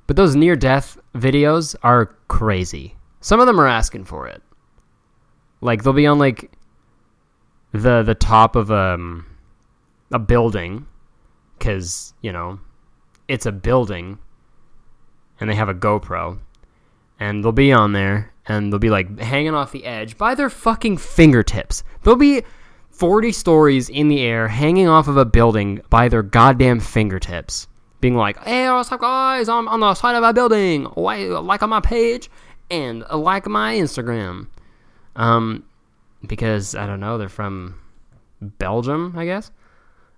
But 0.08 0.16
those 0.16 0.36
near 0.36 0.56
death 0.56 0.98
videos 1.16 1.76
are 1.84 2.16
crazy. 2.28 2.96
Some 3.22 3.40
of 3.40 3.48
them 3.48 3.60
are 3.60 3.68
asking 3.68 4.06
for 4.06 4.28
it. 4.28 4.42
Like 5.62 5.84
they'll 5.84 5.94
be 5.94 6.08
on 6.08 6.20
like 6.20 6.52
the 7.74 8.02
the 8.02 8.16
top 8.16 8.56
of 8.56 8.72
um 8.72 9.26
a 10.12 10.20
building 10.20 10.88
cuz, 11.60 12.14
you 12.22 12.32
know, 12.32 12.60
it's 13.28 13.46
a 13.46 13.52
building 13.52 14.18
and 15.40 15.50
they 15.50 15.56
have 15.56 15.70
a 15.70 15.74
GoPro 15.74 16.40
and 17.20 17.44
they'll 17.44 17.52
be 17.52 17.72
on 17.72 17.94
there 17.94 18.34
and 18.50 18.74
they'll 18.74 18.79
be 18.79 18.89
like 18.89 19.20
hanging 19.20 19.53
off 19.53 19.72
the 19.72 19.86
edge 19.86 20.18
by 20.18 20.36
their 20.36 20.50
fucking 20.50 20.98
fingertips. 20.98 21.84
They'll 22.03 22.15
be 22.15 22.41
40 22.89 23.32
stories 23.32 23.88
in 23.88 24.10
the 24.10 24.22
air 24.22 24.48
hanging 24.48 24.89
off 24.89 25.08
of 25.08 25.15
a 25.15 25.24
building 25.24 25.82
by 25.89 26.10
their 26.10 26.24
goddamn 26.24 26.80
fingertips. 26.80 27.67
Being 28.02 28.15
like, 28.15 28.38
hey, 28.43 28.69
what's 28.71 28.91
up, 28.91 29.02
guys? 29.02 29.47
I'm 29.47 29.67
on 29.67 29.82
the 29.82 29.93
side 29.93 30.15
of 30.15 30.24
a 30.24 30.34
building. 30.34 30.88
Like 30.95 31.62
on 31.62 31.69
my 31.69 31.80
page 31.80 32.30
and 32.71 33.06
like 33.13 33.45
my 33.45 33.76
Instagram. 33.76 34.47
Um, 35.15 35.65
because, 36.26 36.76
I 36.76 36.88
don't 36.88 37.00
know, 37.00 37.17
they're 37.17 37.30
from 37.30 37.80
Belgium, 38.41 39.13
I 39.15 39.26
guess. 39.26 39.52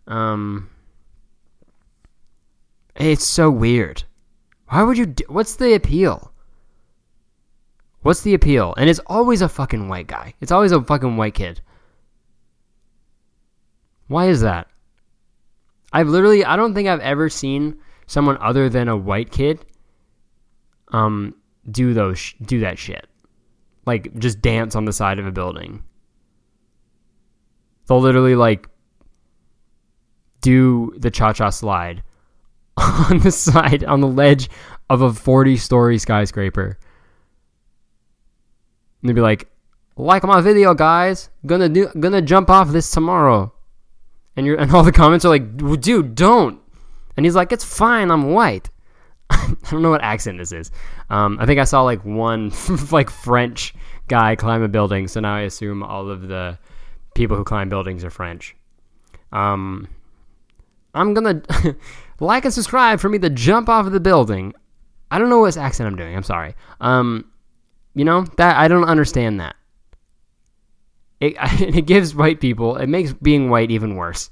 Um, 0.08 0.70
it's 2.96 3.28
so 3.28 3.50
weird. 3.50 4.04
Why 4.70 4.84
would 4.84 4.98
you 4.98 5.08
do, 5.08 5.26
what's 5.28 5.56
the 5.56 5.74
appeal? 5.74 6.31
What's 8.02 8.22
the 8.22 8.34
appeal? 8.34 8.74
And 8.78 8.90
it's 8.90 9.00
always 9.06 9.42
a 9.42 9.50
fucking 9.50 9.88
white 9.88 10.08
guy. 10.08 10.34
It's 10.42 10.52
always 10.52 10.72
a 10.72 10.82
fucking 10.82 11.18
white 11.18 11.36
kid. 11.36 11.62
Why 14.08 14.28
is 14.28 14.42
that? 14.42 14.68
I've 15.94 16.08
literally 16.08 16.44
I 16.44 16.56
don't 16.56 16.74
think 16.74 16.88
I've 16.88 17.00
ever 17.02 17.30
seen 17.30 17.78
someone 18.08 18.38
other 18.42 18.70
than 18.70 18.88
a 18.88 18.98
white 18.98 19.32
kid 19.32 19.66
um 20.90 21.36
do 21.70 21.94
those 21.94 22.34
do 22.42 22.60
that 22.62 22.80
shit. 22.80 23.08
Like 23.86 24.18
just 24.18 24.42
dance 24.42 24.76
on 24.76 24.86
the 24.86 24.94
side 24.94 25.20
of 25.20 25.28
a 25.28 25.32
building. 25.32 25.84
They'll 27.88 28.02
literally 28.02 28.36
like 28.36 28.68
do 30.42 30.94
the 30.98 31.12
cha-cha 31.12 31.52
slide 31.52 32.04
on 32.78 33.20
the 33.20 33.32
side 33.32 33.84
on 33.84 34.02
the 34.02 34.08
ledge 34.08 34.50
of 34.90 35.02
a 35.02 35.14
40 35.14 35.56
story 35.58 36.00
skyscraper 36.00 36.80
and 39.02 39.10
they'd 39.10 39.14
be 39.14 39.22
like, 39.22 39.50
"Like 39.96 40.24
my 40.24 40.42
video, 40.42 40.74
guys. 40.74 41.30
Gonna 41.46 41.70
do, 41.70 41.90
gonna 42.00 42.22
jump 42.22 42.50
off 42.50 42.70
this 42.70 42.90
tomorrow." 42.92 43.54
And 44.36 44.46
you're, 44.46 44.56
and 44.60 44.74
all 44.74 44.84
the 44.84 44.92
comments 44.92 45.26
are 45.26 45.30
like, 45.30 45.82
"Dude, 45.82 46.16
don't." 46.16 46.60
And 47.18 47.26
he's 47.26 47.36
like, 47.36 47.52
"It's 47.52 47.64
fine. 47.64 48.12
I'm 48.12 48.32
white." 48.32 48.70
I 49.30 49.56
don't 49.70 49.82
know 49.82 49.90
what 49.90 50.02
accent 50.02 50.38
this 50.38 50.52
is. 50.52 50.72
Um, 51.10 51.38
I 51.40 51.46
think 51.46 51.60
I 51.60 51.64
saw 51.64 51.84
like 51.84 52.04
one 52.04 52.52
like 52.92 53.10
French 53.10 53.74
guy 54.08 54.36
climb 54.36 54.62
a 54.62 54.68
building, 54.68 55.08
so 55.08 55.20
now 55.20 55.36
I 55.36 55.42
assume 55.42 55.84
all 55.84 56.10
of 56.10 56.28
the 56.28 56.58
people 57.16 57.38
who 57.38 57.44
climb 57.44 57.70
buildings 57.70 58.04
are 58.04 58.10
French. 58.10 58.56
Um, 59.32 59.88
I'm 60.94 61.14
gonna 61.14 61.42
like 62.20 62.46
and 62.46 62.54
subscribe 62.54 63.00
for 63.00 63.10
me 63.10 63.20
to 63.20 63.30
jump 63.30 63.70
off 63.70 63.86
of 63.86 63.94
the 63.94 64.00
building. 64.00 64.54
I 65.10 65.18
don't 65.18 65.30
know 65.30 65.40
what 65.40 65.58
accent 65.58 65.88
I'm 65.88 65.96
doing. 65.96 66.16
I'm 66.16 66.24
sorry. 66.24 66.56
Um, 66.80 67.31
you 67.94 68.06
know 68.06 68.26
that 68.38 68.58
I 68.58 68.68
don't 68.68 68.86
understand 68.86 69.40
that. 69.40 69.56
It 71.20 71.36
it 71.76 71.86
gives 71.86 72.16
white 72.16 72.40
people 72.40 72.78
it 72.78 72.88
makes 72.88 73.14
being 73.14 73.50
white 73.50 73.72
even 73.72 73.96
worse. 73.96 74.30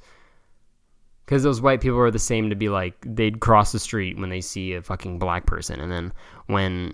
Because 1.26 1.43
those 1.43 1.62
white 1.62 1.80
people 1.80 2.00
are 2.00 2.10
the 2.10 2.17
same 2.17 2.50
to 2.50 2.56
be 2.56 2.69
like 2.69 2.95
they'd 3.06 3.39
cross 3.39 3.72
the 3.72 3.78
street 3.78 4.17
when 4.17 4.30
they 4.30 4.41
see 4.41 4.74
a 4.74 4.82
fucking 4.82 5.19
black 5.19 5.45
person, 5.45 5.80
and 5.80 5.91
then 5.91 6.12
when, 6.48 6.91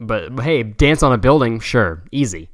but, 0.00 0.34
but 0.34 0.46
hey, 0.46 0.62
dance 0.62 1.02
on 1.02 1.12
a 1.12 1.18
building, 1.18 1.60
sure, 1.60 2.02
easy. 2.10 2.48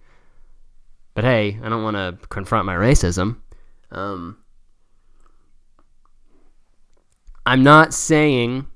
But 1.14 1.22
hey, 1.22 1.60
I 1.62 1.68
don't 1.68 1.84
want 1.84 1.96
to 1.96 2.18
confront 2.26 2.66
my 2.66 2.74
racism. 2.74 3.36
Um, 3.92 4.36
I'm 7.46 7.62
not 7.62 7.94
saying 7.94 8.66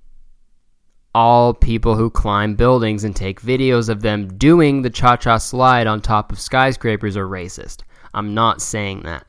all 1.14 1.52
people 1.52 1.96
who 1.96 2.08
climb 2.10 2.54
buildings 2.54 3.04
and 3.04 3.14
take 3.16 3.42
videos 3.42 3.88
of 3.88 4.02
them 4.02 4.28
doing 4.38 4.82
the 4.82 4.90
cha 4.90 5.16
cha 5.16 5.38
slide 5.38 5.86
on 5.86 6.00
top 6.00 6.30
of 6.30 6.40
skyscrapers 6.40 7.16
are 7.16 7.26
racist. 7.26 7.82
I'm 8.14 8.34
not 8.34 8.62
saying 8.62 9.02
that. 9.02 9.26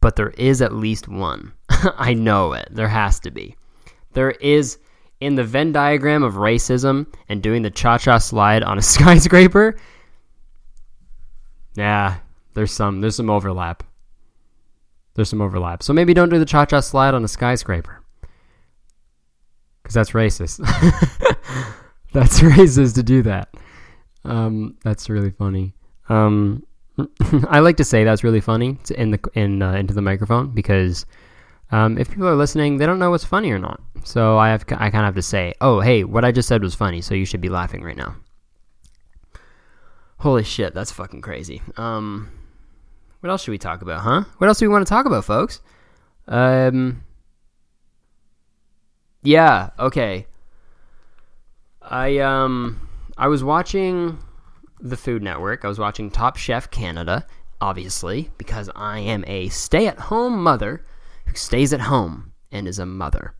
But 0.00 0.16
there 0.16 0.30
is 0.30 0.62
at 0.62 0.74
least 0.74 1.08
one. 1.08 1.52
I 1.68 2.14
know 2.14 2.52
it. 2.52 2.68
There 2.70 2.88
has 2.88 3.20
to 3.20 3.30
be. 3.30 3.56
There 4.12 4.30
is, 4.30 4.78
in 5.20 5.34
the 5.34 5.44
Venn 5.44 5.72
diagram 5.72 6.22
of 6.22 6.34
racism 6.34 7.06
and 7.28 7.42
doing 7.42 7.62
the 7.62 7.70
cha 7.70 7.98
cha 7.98 8.18
slide 8.18 8.62
on 8.62 8.78
a 8.78 8.82
skyscraper, 8.94 9.76
yeah, 11.74 12.18
there's 12.54 12.72
some 12.72 13.00
there's 13.00 13.16
some 13.16 13.30
overlap. 13.30 13.82
There's 15.14 15.28
some 15.28 15.42
overlap. 15.42 15.82
So 15.82 15.92
maybe 15.92 16.14
don't 16.14 16.28
do 16.28 16.38
the 16.38 16.44
cha 16.44 16.64
cha 16.64 16.80
slide 16.80 17.14
on 17.14 17.24
a 17.24 17.28
skyscraper 17.28 17.97
because 19.88 19.94
that's 19.94 20.10
racist. 20.10 20.58
that's 22.12 22.40
racist 22.40 22.94
to 22.96 23.02
do 23.02 23.22
that. 23.22 23.48
Um, 24.24 24.76
that's 24.84 25.08
really 25.08 25.30
funny. 25.30 25.72
Um, 26.10 26.62
I 27.48 27.60
like 27.60 27.78
to 27.78 27.84
say 27.84 28.04
that's 28.04 28.22
really 28.22 28.42
funny 28.42 28.76
in 28.94 29.12
the 29.12 29.20
in 29.32 29.62
uh, 29.62 29.72
into 29.72 29.94
the 29.94 30.02
microphone 30.02 30.50
because 30.50 31.06
um, 31.70 31.96
if 31.96 32.10
people 32.10 32.28
are 32.28 32.34
listening, 32.34 32.76
they 32.76 32.84
don't 32.84 32.98
know 32.98 33.10
what's 33.10 33.24
funny 33.24 33.50
or 33.50 33.58
not. 33.58 33.80
So 34.04 34.36
I 34.36 34.50
have 34.50 34.66
I 34.72 34.90
kind 34.90 34.96
of 34.96 35.04
have 35.06 35.14
to 35.14 35.22
say, 35.22 35.54
oh 35.62 35.80
hey, 35.80 36.04
what 36.04 36.22
I 36.22 36.32
just 36.32 36.48
said 36.48 36.62
was 36.62 36.74
funny, 36.74 37.00
so 37.00 37.14
you 37.14 37.24
should 37.24 37.40
be 37.40 37.48
laughing 37.48 37.82
right 37.82 37.96
now. 37.96 38.14
Holy 40.18 40.44
shit, 40.44 40.74
that's 40.74 40.92
fucking 40.92 41.22
crazy. 41.22 41.62
Um, 41.78 42.30
what 43.20 43.30
else 43.30 43.44
should 43.44 43.52
we 43.52 43.58
talk 43.58 43.80
about, 43.80 44.00
huh? 44.00 44.24
What 44.36 44.48
else 44.48 44.58
do 44.58 44.66
we 44.66 44.72
want 44.72 44.86
to 44.86 44.90
talk 44.90 45.06
about, 45.06 45.24
folks? 45.24 45.62
Um, 46.26 47.04
yeah, 49.22 49.70
okay. 49.78 50.26
I 51.82 52.18
um 52.18 52.88
I 53.16 53.28
was 53.28 53.42
watching 53.42 54.18
the 54.80 54.96
Food 54.96 55.22
Network. 55.22 55.64
I 55.64 55.68
was 55.68 55.78
watching 55.78 56.10
Top 56.10 56.36
Chef 56.36 56.70
Canada, 56.70 57.26
obviously, 57.60 58.30
because 58.38 58.70
I 58.76 59.00
am 59.00 59.24
a 59.26 59.48
stay-at-home 59.48 60.42
mother 60.42 60.84
who 61.26 61.34
stays 61.34 61.72
at 61.72 61.80
home 61.80 62.32
and 62.52 62.68
is 62.68 62.78
a 62.78 62.86
mother. 62.86 63.34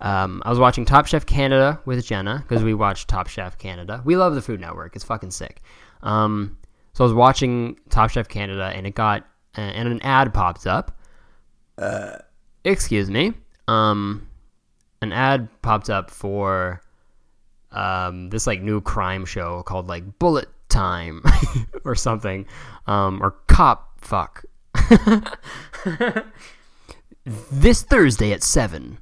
Um, 0.00 0.42
I 0.44 0.50
was 0.50 0.58
watching 0.58 0.84
Top 0.84 1.06
Chef 1.06 1.24
Canada 1.24 1.80
with 1.86 2.04
Jenna 2.04 2.44
because 2.46 2.64
we 2.64 2.74
watch 2.74 3.06
Top 3.06 3.28
Chef 3.28 3.56
Canada. 3.56 4.02
We 4.04 4.16
love 4.16 4.34
the 4.34 4.42
Food 4.42 4.60
Network; 4.60 4.96
it's 4.96 5.04
fucking 5.04 5.30
sick. 5.30 5.62
Um, 6.02 6.58
so 6.92 7.04
I 7.04 7.06
was 7.06 7.14
watching 7.14 7.78
Top 7.88 8.10
Chef 8.10 8.28
Canada, 8.28 8.72
and 8.74 8.86
it 8.86 8.94
got 8.94 9.26
and 9.54 9.88
an 9.88 10.00
ad 10.02 10.34
popped 10.34 10.66
up. 10.66 10.98
Uh, 11.78 12.18
excuse 12.64 13.10
me. 13.10 13.32
Um, 13.68 14.28
an 15.02 15.12
ad 15.12 15.48
popped 15.62 15.90
up 15.90 16.10
for 16.10 16.80
um, 17.72 18.30
this 18.30 18.46
like 18.46 18.62
new 18.62 18.80
crime 18.80 19.24
show 19.24 19.62
called 19.64 19.88
like 19.88 20.18
Bullet 20.18 20.48
Time 20.68 21.22
or 21.84 21.94
something, 21.94 22.46
um, 22.86 23.22
or 23.22 23.32
Cop 23.48 23.98
Fuck. 24.00 24.44
this 27.24 27.82
Thursday 27.82 28.32
at 28.32 28.42
seven 28.42 28.98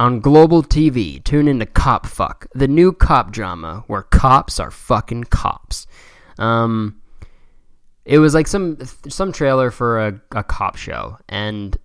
on 0.00 0.20
Global 0.20 0.62
TV, 0.62 1.22
tune 1.22 1.48
into 1.48 1.66
Cop 1.66 2.06
Fuck, 2.06 2.46
the 2.54 2.68
new 2.68 2.92
cop 2.92 3.30
drama 3.30 3.84
where 3.88 4.02
cops 4.02 4.58
are 4.58 4.70
fucking 4.70 5.24
cops. 5.24 5.86
Um, 6.38 7.00
it 8.04 8.18
was 8.18 8.34
like 8.34 8.46
some 8.46 8.78
some 9.08 9.32
trailer 9.32 9.70
for 9.70 10.06
a, 10.06 10.20
a 10.32 10.42
cop 10.42 10.76
show, 10.76 11.18
and 11.28 11.76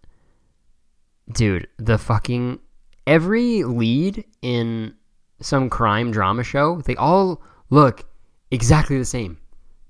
dude, 1.31 1.67
the 1.77 1.97
fucking 1.97 2.59
every 3.07 3.63
lead 3.63 4.25
in 4.41 4.93
some 5.39 5.69
crime 5.69 6.11
drama 6.11 6.43
show, 6.43 6.81
they 6.81 6.95
all 6.97 7.41
look 7.69 8.05
exactly 8.51 8.97
the 8.97 9.05
same. 9.05 9.37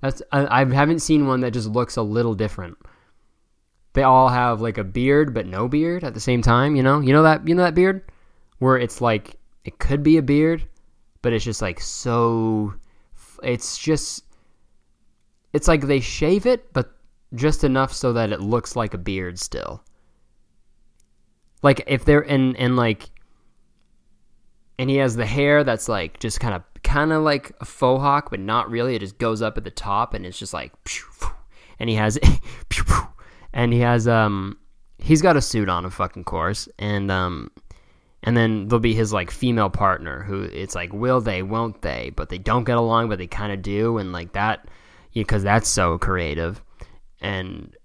That's 0.00 0.22
I, 0.32 0.60
I 0.60 0.64
haven't 0.64 1.00
seen 1.00 1.26
one 1.26 1.40
that 1.40 1.52
just 1.52 1.68
looks 1.68 1.96
a 1.96 2.02
little 2.02 2.34
different. 2.34 2.78
They 3.94 4.04
all 4.04 4.28
have 4.28 4.60
like 4.60 4.78
a 4.78 4.84
beard 4.84 5.34
but 5.34 5.46
no 5.46 5.66
beard 5.66 6.04
at 6.04 6.14
the 6.14 6.20
same 6.20 6.40
time, 6.40 6.76
you 6.76 6.82
know? 6.82 7.00
You 7.00 7.12
know 7.12 7.24
that 7.24 7.46
you 7.46 7.54
know 7.54 7.64
that 7.64 7.74
beard 7.74 8.02
where 8.58 8.78
it's 8.78 9.00
like 9.00 9.36
it 9.64 9.78
could 9.78 10.02
be 10.02 10.16
a 10.16 10.22
beard, 10.22 10.66
but 11.20 11.32
it's 11.32 11.44
just 11.44 11.60
like 11.60 11.80
so 11.80 12.74
it's 13.42 13.76
just 13.76 14.24
it's 15.52 15.66
like 15.68 15.82
they 15.82 16.00
shave 16.00 16.46
it 16.46 16.72
but 16.72 16.92
just 17.34 17.64
enough 17.64 17.92
so 17.92 18.12
that 18.12 18.32
it 18.32 18.40
looks 18.40 18.76
like 18.76 18.94
a 18.94 18.98
beard 18.98 19.38
still. 19.38 19.82
Like 21.62 21.84
if 21.86 22.04
they're 22.04 22.20
in 22.20 22.54
in 22.56 22.76
like 22.76 23.10
and 24.78 24.88
he 24.88 24.96
has 24.96 25.16
the 25.16 25.26
hair 25.26 25.64
that's 25.64 25.88
like 25.88 26.20
just 26.20 26.38
kind 26.40 26.54
of 26.54 26.62
kind 26.82 27.12
of 27.12 27.22
like 27.22 27.52
a 27.60 27.64
faux 27.64 28.00
hawk, 28.00 28.30
but 28.30 28.40
not 28.40 28.70
really. 28.70 28.94
It 28.94 29.00
just 29.00 29.18
goes 29.18 29.42
up 29.42 29.58
at 29.58 29.64
the 29.64 29.70
top, 29.70 30.14
and 30.14 30.24
it's 30.24 30.38
just 30.38 30.54
like, 30.54 30.72
and 31.78 31.90
he 31.90 31.96
has, 31.96 32.18
and 33.52 33.72
he 33.72 33.80
has 33.80 34.06
um, 34.06 34.56
he's 34.98 35.20
got 35.20 35.36
a 35.36 35.42
suit 35.42 35.68
on, 35.68 35.84
of 35.84 35.94
fucking 35.94 36.24
course, 36.24 36.68
and 36.78 37.10
um, 37.10 37.50
and 38.22 38.36
then 38.36 38.68
there'll 38.68 38.80
be 38.80 38.94
his 38.94 39.12
like 39.12 39.30
female 39.30 39.70
partner 39.70 40.22
who 40.22 40.42
it's 40.42 40.74
like, 40.74 40.92
will 40.92 41.20
they, 41.20 41.42
won't 41.42 41.82
they? 41.82 42.12
But 42.14 42.28
they 42.28 42.38
don't 42.38 42.64
get 42.64 42.76
along, 42.76 43.08
but 43.08 43.18
they 43.18 43.26
kind 43.26 43.52
of 43.52 43.62
do, 43.62 43.98
and 43.98 44.12
like 44.12 44.32
that, 44.32 44.68
because 45.12 45.44
yeah, 45.44 45.54
that's 45.54 45.68
so 45.68 45.98
creative, 45.98 46.62
and 47.20 47.76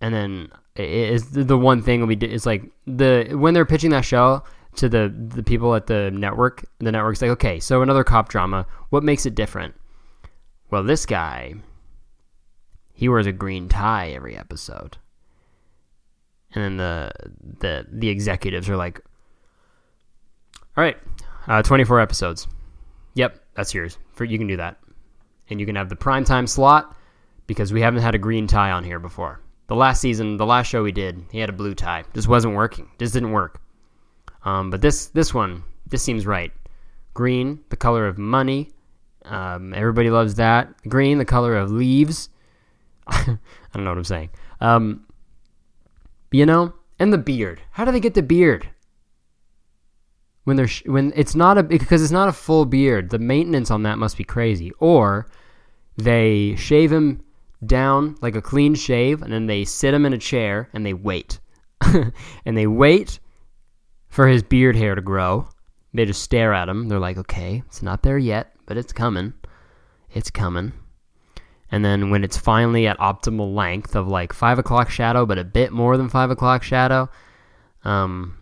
and 0.00 0.12
then 0.12 0.48
is 0.76 1.30
the 1.30 1.58
one 1.58 1.82
thing 1.82 2.06
we 2.06 2.16
did 2.16 2.32
is 2.32 2.46
like 2.46 2.64
the 2.86 3.28
when 3.32 3.54
they're 3.54 3.64
pitching 3.64 3.90
that 3.90 4.04
show 4.04 4.42
to 4.76 4.88
the 4.88 5.14
the 5.28 5.42
people 5.42 5.74
at 5.74 5.86
the 5.86 6.10
network. 6.10 6.64
The 6.78 6.92
network's 6.92 7.22
like, 7.22 7.30
okay, 7.32 7.60
so 7.60 7.82
another 7.82 8.04
cop 8.04 8.28
drama. 8.28 8.66
What 8.90 9.04
makes 9.04 9.26
it 9.26 9.34
different? 9.34 9.74
Well, 10.70 10.82
this 10.82 11.06
guy, 11.06 11.54
he 12.92 13.08
wears 13.08 13.26
a 13.26 13.32
green 13.32 13.68
tie 13.68 14.10
every 14.10 14.36
episode, 14.36 14.98
and 16.54 16.64
then 16.64 16.76
the 16.76 17.10
the 17.60 17.86
the 17.90 18.08
executives 18.08 18.68
are 18.68 18.76
like, 18.76 19.00
all 20.76 20.82
right, 20.82 20.96
uh, 21.46 21.62
twenty 21.62 21.84
four 21.84 22.00
episodes. 22.00 22.48
Yep, 23.14 23.38
that's 23.54 23.72
yours. 23.74 23.98
For 24.14 24.24
you 24.24 24.38
can 24.38 24.48
do 24.48 24.56
that, 24.56 24.78
and 25.48 25.60
you 25.60 25.66
can 25.66 25.76
have 25.76 25.88
the 25.88 25.96
prime 25.96 26.24
time 26.24 26.48
slot 26.48 26.96
because 27.46 27.72
we 27.72 27.80
haven't 27.80 28.02
had 28.02 28.16
a 28.16 28.18
green 28.18 28.48
tie 28.48 28.72
on 28.72 28.82
here 28.82 28.98
before. 28.98 29.40
The 29.66 29.74
last 29.74 30.00
season, 30.00 30.36
the 30.36 30.46
last 30.46 30.66
show 30.66 30.82
we 30.82 30.92
did, 30.92 31.24
he 31.30 31.38
had 31.38 31.48
a 31.48 31.52
blue 31.52 31.74
tie. 31.74 32.04
Just 32.14 32.28
wasn't 32.28 32.54
working. 32.54 32.90
Just 32.98 33.14
didn't 33.14 33.32
work. 33.32 33.60
Um, 34.44 34.70
but 34.70 34.82
this 34.82 35.06
this 35.06 35.32
one, 35.32 35.64
this 35.86 36.02
seems 36.02 36.26
right. 36.26 36.52
Green, 37.14 37.60
the 37.70 37.76
color 37.76 38.06
of 38.06 38.18
money. 38.18 38.70
Um, 39.24 39.72
everybody 39.72 40.10
loves 40.10 40.34
that. 40.34 40.68
Green, 40.88 41.18
the 41.18 41.24
color 41.24 41.56
of 41.56 41.70
leaves. 41.70 42.28
I 43.06 43.38
don't 43.72 43.84
know 43.84 43.90
what 43.90 43.98
I'm 43.98 44.04
saying. 44.04 44.30
Um, 44.60 45.06
you 46.30 46.44
know, 46.44 46.74
and 46.98 47.12
the 47.12 47.18
beard. 47.18 47.62
How 47.70 47.84
do 47.84 47.92
they 47.92 48.00
get 48.00 48.14
the 48.14 48.22
beard? 48.22 48.68
When 50.44 50.56
they're 50.56 50.68
sh- 50.68 50.84
when 50.84 51.12
it's 51.16 51.34
not 51.34 51.56
a 51.56 51.62
because 51.62 52.02
it's 52.02 52.12
not 52.12 52.28
a 52.28 52.32
full 52.32 52.66
beard. 52.66 53.08
The 53.08 53.18
maintenance 53.18 53.70
on 53.70 53.84
that 53.84 53.98
must 53.98 54.18
be 54.18 54.24
crazy. 54.24 54.72
Or 54.78 55.30
they 55.96 56.54
shave 56.56 56.92
him 56.92 57.22
down 57.66 58.16
like 58.20 58.36
a 58.36 58.42
clean 58.42 58.74
shave, 58.74 59.22
and 59.22 59.32
then 59.32 59.46
they 59.46 59.64
sit 59.64 59.94
him 59.94 60.06
in 60.06 60.12
a 60.12 60.18
chair 60.18 60.68
and 60.72 60.84
they 60.84 60.94
wait, 60.94 61.40
and 61.82 62.56
they 62.56 62.66
wait 62.66 63.20
for 64.08 64.28
his 64.28 64.42
beard 64.42 64.76
hair 64.76 64.94
to 64.94 65.00
grow. 65.00 65.48
They 65.92 66.04
just 66.04 66.22
stare 66.22 66.52
at 66.52 66.68
him. 66.68 66.88
They're 66.88 66.98
like, 66.98 67.18
okay, 67.18 67.62
it's 67.66 67.82
not 67.82 68.02
there 68.02 68.18
yet, 68.18 68.52
but 68.66 68.76
it's 68.76 68.92
coming. 68.92 69.32
It's 70.12 70.30
coming. 70.30 70.72
And 71.70 71.84
then 71.84 72.10
when 72.10 72.22
it's 72.22 72.36
finally 72.36 72.86
at 72.86 72.98
optimal 72.98 73.54
length 73.54 73.96
of 73.96 74.06
like 74.06 74.32
five 74.32 74.58
o'clock 74.58 74.90
shadow, 74.90 75.26
but 75.26 75.38
a 75.38 75.44
bit 75.44 75.72
more 75.72 75.96
than 75.96 76.08
five 76.08 76.30
o'clock 76.30 76.62
shadow, 76.62 77.08
um, 77.84 78.38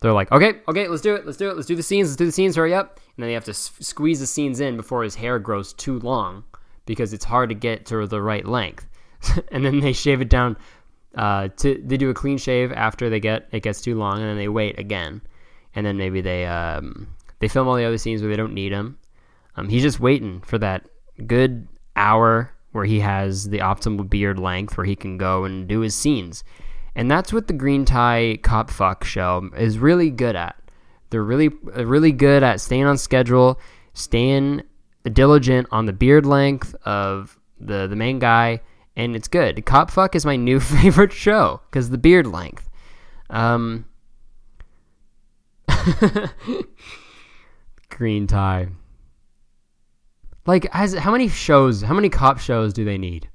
they're 0.00 0.12
like, 0.12 0.32
okay, 0.32 0.54
okay, 0.68 0.88
let's 0.88 1.02
do 1.02 1.14
it, 1.14 1.24
let's 1.26 1.38
do 1.38 1.48
it, 1.48 1.56
let's 1.56 1.68
do 1.68 1.76
the 1.76 1.82
scenes, 1.82 2.08
let's 2.08 2.16
do 2.16 2.26
the 2.26 2.32
scenes, 2.32 2.56
hurry 2.56 2.74
up. 2.74 2.98
And 3.16 3.22
then 3.22 3.28
they 3.28 3.34
have 3.34 3.44
to 3.44 3.52
s- 3.52 3.72
squeeze 3.80 4.20
the 4.20 4.26
scenes 4.26 4.60
in 4.60 4.76
before 4.76 5.02
his 5.02 5.14
hair 5.14 5.38
grows 5.38 5.72
too 5.72 5.98
long 6.00 6.44
because 6.86 7.12
it's 7.12 7.24
hard 7.24 7.48
to 7.50 7.54
get 7.54 7.86
to 7.86 8.06
the 8.06 8.20
right 8.20 8.46
length. 8.46 8.86
and 9.52 9.64
then 9.64 9.80
they 9.80 9.92
shave 9.92 10.20
it 10.20 10.28
down 10.28 10.56
uh, 11.14 11.48
to 11.58 11.80
they 11.84 11.96
do 11.96 12.10
a 12.10 12.14
clean 12.14 12.38
shave 12.38 12.72
after 12.72 13.10
they 13.10 13.20
get 13.20 13.48
it 13.52 13.62
gets 13.62 13.80
too 13.80 13.96
long, 13.96 14.18
and 14.18 14.28
then 14.28 14.36
they 14.36 14.48
wait 14.48 14.78
again, 14.78 15.20
and 15.74 15.84
then 15.84 15.96
maybe 15.96 16.20
they 16.20 16.46
um, 16.46 17.08
they 17.38 17.48
film 17.48 17.68
all 17.68 17.76
the 17.76 17.84
other 17.84 17.98
scenes 17.98 18.22
where 18.22 18.30
they 18.30 18.36
don't 18.36 18.54
need 18.54 18.72
him. 18.72 18.98
Um, 19.56 19.68
he's 19.68 19.82
just 19.82 20.00
waiting 20.00 20.40
for 20.40 20.58
that 20.58 20.88
good 21.26 21.68
hour 21.96 22.50
where 22.72 22.86
he 22.86 23.00
has 23.00 23.50
the 23.50 23.58
optimal 23.58 24.08
beard 24.08 24.38
length 24.38 24.78
where 24.78 24.86
he 24.86 24.96
can 24.96 25.18
go 25.18 25.44
and 25.44 25.68
do 25.68 25.80
his 25.80 25.94
scenes, 25.94 26.44
and 26.94 27.10
that's 27.10 27.32
what 27.32 27.46
the 27.46 27.52
Green 27.52 27.84
Tie 27.84 28.38
Cop 28.42 28.70
Fuck 28.70 29.04
show 29.04 29.50
is 29.56 29.78
really 29.78 30.10
good 30.10 30.36
at. 30.36 30.56
They're 31.10 31.22
really 31.22 31.48
really 31.48 32.12
good 32.12 32.42
at 32.42 32.60
staying 32.60 32.86
on 32.86 32.96
schedule, 32.96 33.60
staying 33.92 34.62
diligent 35.10 35.66
on 35.70 35.86
the 35.86 35.92
beard 35.92 36.26
length 36.26 36.74
of 36.84 37.38
the 37.60 37.86
the 37.86 37.96
main 37.96 38.18
guy 38.18 38.60
and 38.96 39.16
it's 39.16 39.28
good. 39.28 39.64
Cop 39.64 39.90
Fuck 39.90 40.14
is 40.14 40.26
my 40.26 40.36
new 40.36 40.60
favorite 40.60 41.12
show 41.12 41.60
because 41.70 41.90
the 41.90 41.98
beard 41.98 42.26
length. 42.26 42.68
Um, 43.30 43.86
green 47.88 48.26
tie. 48.26 48.68
Like, 50.44 50.70
has 50.72 50.94
how 50.94 51.12
many 51.12 51.28
shows? 51.28 51.82
How 51.82 51.94
many 51.94 52.08
cop 52.08 52.38
shows 52.38 52.72
do 52.72 52.84
they 52.84 52.98
need? 52.98 53.28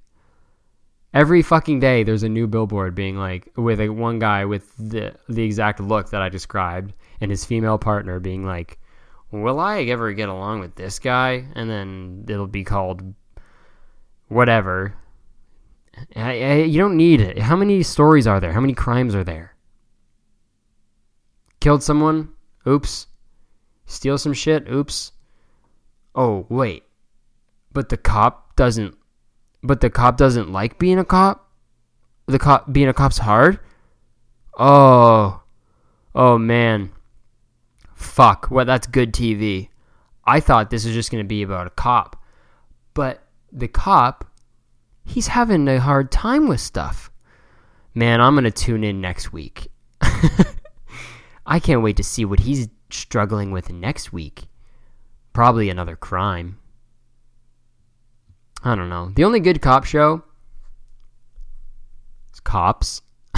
Every 1.14 1.42
fucking 1.42 1.80
day, 1.80 2.04
there's 2.04 2.24
a 2.24 2.30
new 2.30 2.48
billboard 2.48 2.94
being 2.94 3.18
like 3.18 3.52
with 3.56 3.80
a 3.80 3.90
one 3.90 4.20
guy 4.20 4.46
with 4.46 4.76
the 4.78 5.16
the 5.30 5.44
exact 5.44 5.80
look 5.80 6.10
that 6.12 6.22
I 6.22 6.30
described, 6.30 6.94
and 7.22 7.32
his 7.32 7.46
female 7.46 7.78
partner 7.78 8.20
being 8.20 8.46
like, 8.46 8.78
"Will 9.32 9.60
I 9.60 9.82
ever 9.84 10.14
get 10.14 10.30
along 10.30 10.60
with 10.60 10.76
this 10.76 11.00
guy?" 11.00 11.46
And 11.56 11.70
then 11.70 12.26
it'll 12.28 12.48
be 12.48 12.64
called 12.64 13.14
whatever 14.28 14.96
I, 16.16 16.44
I, 16.44 16.54
you 16.64 16.80
don't 16.80 16.98
need 16.98 17.22
it. 17.22 17.40
How 17.40 17.56
many 17.56 17.84
stories 17.84 18.28
are 18.28 18.40
there? 18.40 18.54
How 18.54 18.62
many 18.62 18.74
crimes 18.74 19.16
are 19.16 19.24
there? 19.24 19.56
Killed 21.60 21.84
someone? 21.84 22.30
Oops. 22.68 23.08
Steal 23.86 24.18
some 24.18 24.34
shit? 24.34 24.70
Oops. 24.70 25.12
Oh, 26.14 26.46
wait. 26.50 26.84
But 27.72 27.90
the 27.90 27.98
cop 27.98 28.56
doesn't 28.56 28.96
but 29.64 29.82
the 29.82 29.90
cop 29.90 30.18
doesn't 30.18 30.52
like 30.52 30.78
being 30.78 31.00
a 31.00 31.06
cop? 31.06 31.50
The 32.28 32.40
cop 32.40 32.72
being 32.72 32.88
a 32.88 32.94
cop's 32.94 33.18
hard? 33.18 33.60
Oh. 34.58 35.42
Oh 36.14 36.38
man. 36.38 36.92
Fuck. 37.98 38.48
Well, 38.52 38.64
that's 38.64 38.88
good 38.88 39.12
TV. 39.12 39.70
I 40.26 40.40
thought 40.40 40.70
this 40.70 40.86
was 40.86 40.94
just 40.94 41.12
going 41.12 41.24
to 41.24 41.28
be 41.28 41.42
about 41.42 41.68
a 41.68 41.72
cop. 41.72 42.24
But 42.94 43.24
the 43.52 43.68
cop 43.68 44.28
he's 45.08 45.28
having 45.28 45.68
a 45.68 45.80
hard 45.80 46.12
time 46.12 46.48
with 46.48 46.60
stuff. 46.60 47.10
Man, 47.96 48.22
I'm 48.22 48.36
going 48.36 48.44
to 48.44 48.52
tune 48.52 48.84
in 48.84 49.02
next 49.02 49.34
week. 49.34 49.72
I 51.46 51.60
can't 51.60 51.82
wait 51.82 51.98
to 51.98 52.04
see 52.04 52.26
what 52.26 52.42
he's 52.42 52.68
struggling 52.92 53.52
with 53.52 53.72
next 53.72 54.14
week. 54.14 54.44
Probably 55.34 55.70
another 55.70 55.96
crime. 55.96 56.60
I 58.64 58.76
don't 58.76 58.90
know. 58.90 59.12
The 59.16 59.24
only 59.24 59.40
good 59.40 59.62
cop 59.62 59.86
show 59.86 60.24
is 62.34 62.40
Cops. 62.42 63.02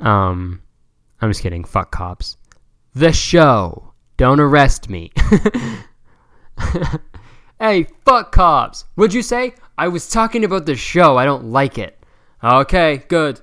um, 0.00 0.62
I'm 1.20 1.30
just 1.30 1.42
kidding. 1.42 1.64
Fuck 1.64 1.92
cops. 1.92 2.36
The 2.98 3.12
show. 3.12 3.94
Don't 4.16 4.40
arrest 4.40 4.90
me. 4.90 5.12
hey, 7.60 7.86
fuck 8.04 8.32
cops. 8.32 8.86
What'd 8.96 9.14
you 9.14 9.22
say? 9.22 9.54
I 9.78 9.86
was 9.86 10.10
talking 10.10 10.44
about 10.44 10.66
the 10.66 10.74
show. 10.74 11.16
I 11.16 11.24
don't 11.24 11.52
like 11.52 11.78
it. 11.78 11.96
Okay, 12.42 13.04
good. 13.06 13.40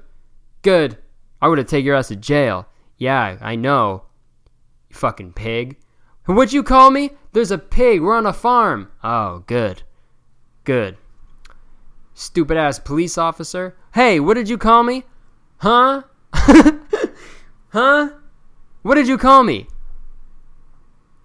Good. 0.61 0.97
I 1.41 1.47
would 1.47 1.57
have 1.57 1.67
taken 1.67 1.85
your 1.85 1.95
ass 1.95 2.09
to 2.09 2.17
jail. 2.17 2.67
Yeah, 2.97 3.37
I 3.39 3.55
know. 3.55 4.03
You 4.89 4.97
fucking 4.97 5.31
pig. 5.31 5.77
What'd 6.25 6.51
you 6.51 6.61
call 6.61 6.91
me? 6.91 7.11
There's 7.31 7.51
a 7.51 7.57
pig. 7.57 8.01
We're 8.01 8.17
on 8.17 8.25
a 8.25 8.33
farm. 8.33 8.91
Oh, 9.05 9.45
good. 9.47 9.83
Good. 10.65 10.97
Stupid 12.13 12.57
ass 12.57 12.77
police 12.77 13.17
officer. 13.17 13.77
Hey, 13.93 14.19
what 14.19 14.33
did 14.33 14.49
you 14.49 14.57
call 14.57 14.83
me? 14.83 15.05
Huh? 15.59 16.03
huh? 17.69 18.09
What 18.85 18.93
did 18.93 19.07
you 19.07 19.17
call 19.17 19.43
me? 19.43 19.65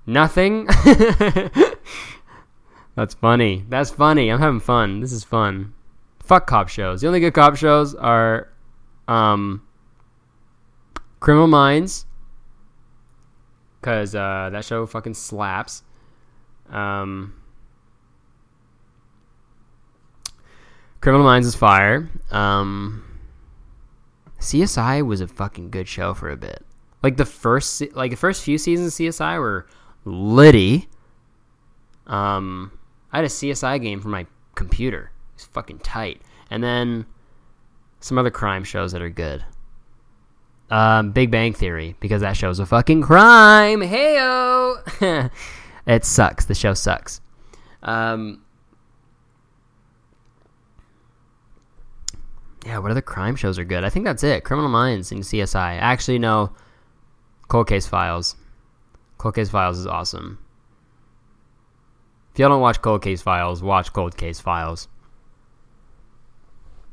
Nothing? 0.06 0.66
That's 2.96 3.12
funny. 3.12 3.66
That's 3.68 3.90
funny. 3.90 4.30
I'm 4.30 4.38
having 4.38 4.60
fun. 4.60 5.00
This 5.00 5.12
is 5.12 5.24
fun. 5.24 5.74
Fuck 6.20 6.46
cop 6.46 6.70
shows. 6.70 7.02
The 7.02 7.06
only 7.06 7.20
good 7.20 7.34
cop 7.34 7.56
shows 7.56 7.94
are 7.94 8.48
um 9.08 9.60
Criminal 11.20 11.48
Minds 11.48 12.06
cuz 13.82 14.14
uh 14.14 14.48
that 14.50 14.64
show 14.64 14.86
fucking 14.86 15.12
slaps. 15.12 15.82
Um 16.70 17.34
Criminal 21.02 21.26
Minds 21.26 21.46
is 21.46 21.54
fire. 21.54 22.08
Um 22.30 23.04
CSI 24.38 25.04
was 25.04 25.20
a 25.20 25.28
fucking 25.28 25.68
good 25.68 25.88
show 25.88 26.14
for 26.14 26.30
a 26.30 26.38
bit. 26.38 26.64
Like 27.02 27.16
the 27.16 27.24
first 27.24 27.82
like 27.94 28.10
the 28.10 28.16
first 28.16 28.42
few 28.42 28.58
seasons 28.58 28.88
of 28.88 29.06
CSI 29.06 29.38
were 29.38 29.66
litty. 30.04 30.88
Um 32.06 32.72
I 33.12 33.18
had 33.18 33.24
a 33.24 33.28
CSI 33.28 33.80
game 33.82 34.00
for 34.00 34.08
my 34.08 34.26
computer. 34.54 35.10
It's 35.34 35.46
fucking 35.46 35.78
tight. 35.78 36.22
And 36.50 36.62
then 36.62 37.06
some 38.00 38.18
other 38.18 38.30
crime 38.30 38.64
shows 38.64 38.92
that 38.92 39.02
are 39.02 39.10
good. 39.10 39.44
Um, 40.70 41.10
Big 41.10 41.30
Bang 41.30 41.52
Theory 41.52 41.96
because 42.00 42.20
that 42.20 42.36
show's 42.36 42.60
a 42.60 42.66
fucking 42.66 43.02
crime. 43.02 43.80
Heyo. 43.80 45.30
it 45.86 46.04
sucks. 46.04 46.44
The 46.44 46.54
show 46.54 46.74
sucks. 46.74 47.20
Um, 47.82 48.42
yeah, 52.64 52.78
what 52.78 52.90
other 52.90 53.02
crime 53.02 53.34
shows 53.34 53.58
are 53.58 53.64
good? 53.64 53.84
I 53.84 53.90
think 53.90 54.04
that's 54.04 54.22
it. 54.22 54.44
Criminal 54.44 54.70
Minds 54.70 55.10
and 55.10 55.22
CSI. 55.22 55.78
Actually, 55.80 56.18
no. 56.18 56.52
Cold 57.50 57.66
Case 57.66 57.86
Files. 57.88 58.36
Cold 59.18 59.34
Case 59.34 59.50
Files 59.50 59.76
is 59.76 59.86
awesome. 59.86 60.38
If 62.32 62.38
y'all 62.38 62.48
don't 62.48 62.60
watch 62.60 62.80
Cold 62.80 63.02
Case 63.02 63.20
Files, 63.20 63.60
watch 63.60 63.92
Cold 63.92 64.16
Case 64.16 64.38
Files. 64.38 64.86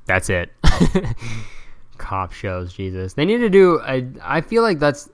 That's 0.08 0.32
it. 0.32 0.52
Cop 2.00 2.34
shows, 2.34 2.74
Jesus. 2.74 3.14
They 3.14 3.24
need 3.24 3.38
to 3.38 3.50
do. 3.50 3.80
I 3.82 4.08
I 4.22 4.42
feel 4.42 4.64
like 4.64 4.80
that's. 4.80 5.08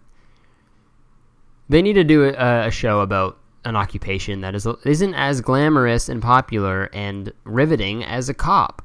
They 1.68 1.82
need 1.82 1.94
to 1.94 2.06
do 2.06 2.24
a, 2.24 2.68
a 2.68 2.72
show 2.72 3.02
about 3.02 3.38
an 3.66 3.76
occupation 3.76 4.42
that 4.42 4.56
is 4.56 4.66
isn't 4.86 5.14
as 5.14 5.42
glamorous 5.42 6.08
and 6.08 6.22
popular 6.22 6.90
and 6.94 7.34
riveting 7.44 8.06
as 8.06 8.30
a 8.30 8.34
cop. 8.34 8.82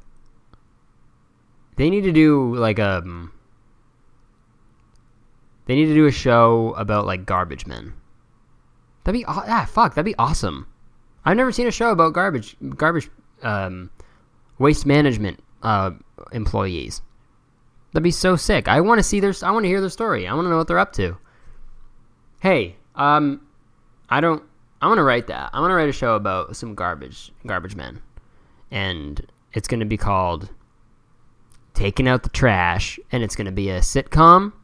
They 1.77 1.89
need 1.89 2.03
to 2.03 2.13
do 2.13 2.57
like 2.57 2.81
a. 2.81 2.99
Um, 2.99 3.33
they 5.69 5.77
need 5.77 5.87
to 5.87 5.95
do 5.95 6.07
a 6.07 6.11
show 6.11 6.75
about 6.79 7.05
like 7.07 7.27
garbage 7.27 7.67
men. 7.67 7.93
That'd 9.05 9.21
be 9.21 9.25
ah 9.29 9.69
fuck. 9.71 9.95
That'd 9.95 10.07
be 10.07 10.17
awesome. 10.19 10.67
I've 11.27 11.37
never 11.37 11.53
seen 11.53 11.67
a 11.67 11.71
show 11.71 11.91
about 11.91 12.15
garbage 12.15 12.57
garbage 12.77 13.11
um, 13.43 13.91
waste 14.59 14.87
management 14.87 15.41
uh, 15.63 15.91
employees. 16.33 17.03
That'd 17.93 18.03
be 18.03 18.11
so 18.11 18.35
sick. 18.35 18.67
I 18.67 18.81
want 18.81 18.99
to 18.99 19.03
see 19.03 19.21
their. 19.21 19.35
I 19.43 19.51
want 19.51 19.65
to 19.65 19.69
hear 19.69 19.83
their 19.83 19.91
story. 19.91 20.27
I 20.27 20.33
want 20.33 20.47
to 20.47 20.51
know 20.51 20.57
what 20.57 20.69
they're 20.69 20.79
up 20.79 20.95
to. 20.95 21.19
Hey, 22.41 22.77
um, 22.95 23.47
I 24.09 24.23
don't. 24.23 24.43
I 24.81 24.87
want 24.89 24.99
to 24.99 25.03
write 25.03 25.27
that. 25.27 25.51
I 25.53 25.61
want 25.61 25.71
to 25.71 25.75
write 25.75 25.91
a 25.91 25.93
show 25.93 26.15
about 26.15 26.57
some 26.57 26.75
garbage 26.75 27.31
garbage 27.47 27.77
men, 27.77 28.01
and 28.71 29.21
it's 29.53 29.69
going 29.69 29.81
to 29.81 29.87
be 29.87 29.99
called 29.99 30.49
"Taking 31.75 32.09
Out 32.09 32.23
the 32.23 32.31
Trash," 32.31 32.99
and 33.13 33.23
it's 33.23 33.37
going 33.37 33.45
to 33.45 33.53
be 33.53 33.69
a 33.69 33.81
sitcom, 33.81 34.55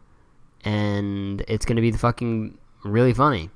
and 0.64 1.44
it's 1.46 1.64
going 1.64 1.76
to 1.76 1.82
be 1.82 1.90
the 1.90 1.98
fucking 1.98 2.58
really 2.84 3.12
funny. 3.12 3.50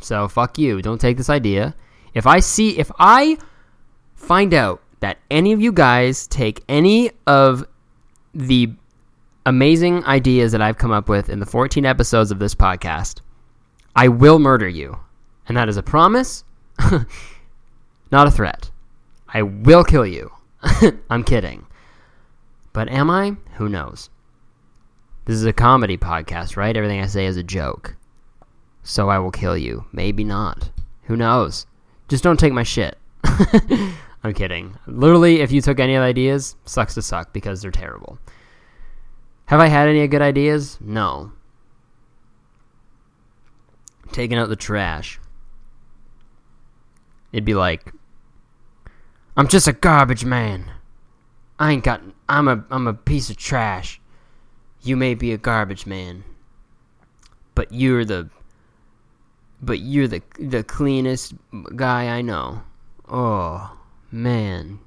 So 0.00 0.28
fuck 0.28 0.58
you. 0.58 0.80
Don't 0.82 1.00
take 1.00 1.16
this 1.16 1.30
idea. 1.30 1.74
If 2.14 2.26
I 2.26 2.40
see, 2.40 2.78
if 2.78 2.90
I 2.98 3.38
find 4.14 4.54
out 4.54 4.82
that 5.00 5.18
any 5.30 5.52
of 5.52 5.60
you 5.60 5.72
guys 5.72 6.26
take 6.26 6.64
any 6.68 7.10
of 7.26 7.64
the 8.34 8.72
amazing 9.46 10.04
ideas 10.04 10.52
that 10.52 10.60
I've 10.60 10.78
come 10.78 10.90
up 10.90 11.08
with 11.08 11.28
in 11.28 11.40
the 11.40 11.46
14 11.46 11.84
episodes 11.84 12.30
of 12.30 12.38
this 12.38 12.54
podcast, 12.54 13.20
I 13.94 14.08
will 14.08 14.38
murder 14.38 14.68
you. 14.68 14.98
And 15.46 15.56
that 15.56 15.68
is 15.68 15.76
a 15.76 15.82
promise, 15.82 16.44
not 18.12 18.26
a 18.26 18.30
threat. 18.30 18.70
I 19.28 19.42
will 19.42 19.84
kill 19.84 20.06
you. 20.06 20.30
I'm 21.10 21.24
kidding. 21.24 21.66
But 22.72 22.88
am 22.88 23.10
I? 23.10 23.36
Who 23.54 23.68
knows? 23.68 24.10
This 25.28 25.36
is 25.36 25.44
a 25.44 25.52
comedy 25.52 25.98
podcast, 25.98 26.56
right? 26.56 26.74
Everything 26.74 27.02
I 27.02 27.06
say 27.06 27.26
is 27.26 27.36
a 27.36 27.42
joke. 27.42 27.94
So 28.82 29.10
I 29.10 29.18
will 29.18 29.30
kill 29.30 29.58
you. 29.58 29.84
Maybe 29.92 30.24
not. 30.24 30.70
Who 31.02 31.18
knows? 31.18 31.66
Just 32.08 32.24
don't 32.24 32.40
take 32.40 32.54
my 32.54 32.62
shit. 32.62 32.96
I'm 34.24 34.32
kidding. 34.32 34.78
Literally, 34.86 35.42
if 35.42 35.52
you 35.52 35.60
took 35.60 35.80
any 35.80 35.94
of 35.94 36.00
the 36.00 36.06
ideas, 36.06 36.56
sucks 36.64 36.94
to 36.94 37.02
suck 37.02 37.34
because 37.34 37.60
they're 37.60 37.70
terrible. 37.70 38.18
Have 39.44 39.60
I 39.60 39.66
had 39.66 39.86
any 39.86 40.08
good 40.08 40.22
ideas? 40.22 40.78
No. 40.80 41.32
Taking 44.12 44.38
out 44.38 44.48
the 44.48 44.56
trash. 44.56 45.20
It'd 47.32 47.44
be 47.44 47.52
like, 47.52 47.92
I'm 49.36 49.48
just 49.48 49.68
a 49.68 49.74
garbage 49.74 50.24
man. 50.24 50.72
I 51.58 51.72
ain't 51.72 51.84
got. 51.84 52.00
I'm 52.30 52.48
a. 52.48 52.64
I'm 52.70 52.86
a 52.86 52.94
piece 52.94 53.28
of 53.28 53.36
trash. 53.36 53.97
You 54.82 54.96
may 54.96 55.14
be 55.14 55.32
a 55.32 55.38
garbage 55.38 55.86
man, 55.86 56.24
but 57.54 57.72
you're 57.72 58.04
the 58.04 58.30
but 59.60 59.80
you're 59.80 60.08
the 60.08 60.22
the 60.38 60.62
cleanest 60.62 61.34
guy 61.74 62.08
I 62.08 62.22
know. 62.22 62.62
Oh 63.08 63.76
man. 64.10 64.78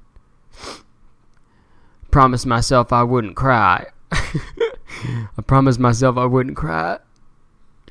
Promised 2.10 2.46
myself 2.46 2.92
I 2.92 3.02
wouldn't 3.02 3.36
cry. 3.36 3.86
I 4.12 5.42
promised 5.46 5.78
myself 5.78 6.16
I 6.16 6.26
wouldn't 6.26 6.56
cry. 6.56 6.98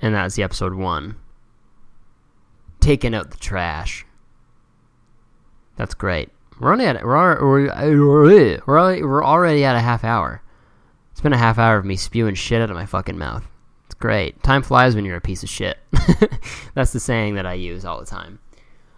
And 0.02 0.16
that's 0.16 0.36
the 0.36 0.44
episode 0.44 0.74
one. 0.74 1.16
Taking 2.80 3.14
out 3.14 3.32
the 3.32 3.38
trash. 3.38 4.06
That's 5.76 5.94
great. 5.94 6.30
We're 6.60 6.72
only 6.72 6.86
at 6.86 7.04
we're 7.04 7.40
already, 7.40 9.04
we're 9.04 9.24
already 9.24 9.64
at 9.64 9.76
a 9.76 9.80
half 9.80 10.04
hour. 10.04 10.42
It's 11.22 11.24
been 11.24 11.34
a 11.34 11.38
half 11.38 11.60
hour 11.60 11.78
of 11.78 11.86
me 11.86 11.98
spewing 11.98 12.34
shit 12.34 12.64
out 12.64 12.72
of 12.72 12.76
my 12.76 12.88
fucking 12.88 13.16
mouth 13.16 13.48
It's 13.86 13.94
great. 13.94 14.42
Time 14.42 14.64
flies 14.64 14.96
when 14.96 15.06
you're 15.06 15.18
a 15.18 15.22
piece 15.22 15.44
of 15.44 15.50
shit. 15.50 15.78
That's 16.74 16.94
the 16.94 17.00
saying 17.00 17.36
that 17.36 17.46
I 17.46 17.54
use 17.54 17.86
all 17.86 18.00
the 18.00 18.08
time. 18.08 18.40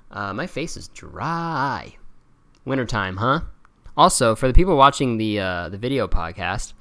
Uh, 0.09 0.31
my 0.33 0.47
face 0.47 0.77
is 0.77 0.87
dry. 0.87 1.97
Wintertime, 2.63 3.17
huh? 3.17 3.41
Also, 3.97 4.35
for 4.35 4.47
the 4.47 4.53
people 4.53 4.77
watching 4.77 5.17
the 5.17 5.41
uh, 5.41 5.67
the 5.67 5.77
video 5.77 6.07
podcast, 6.07 6.71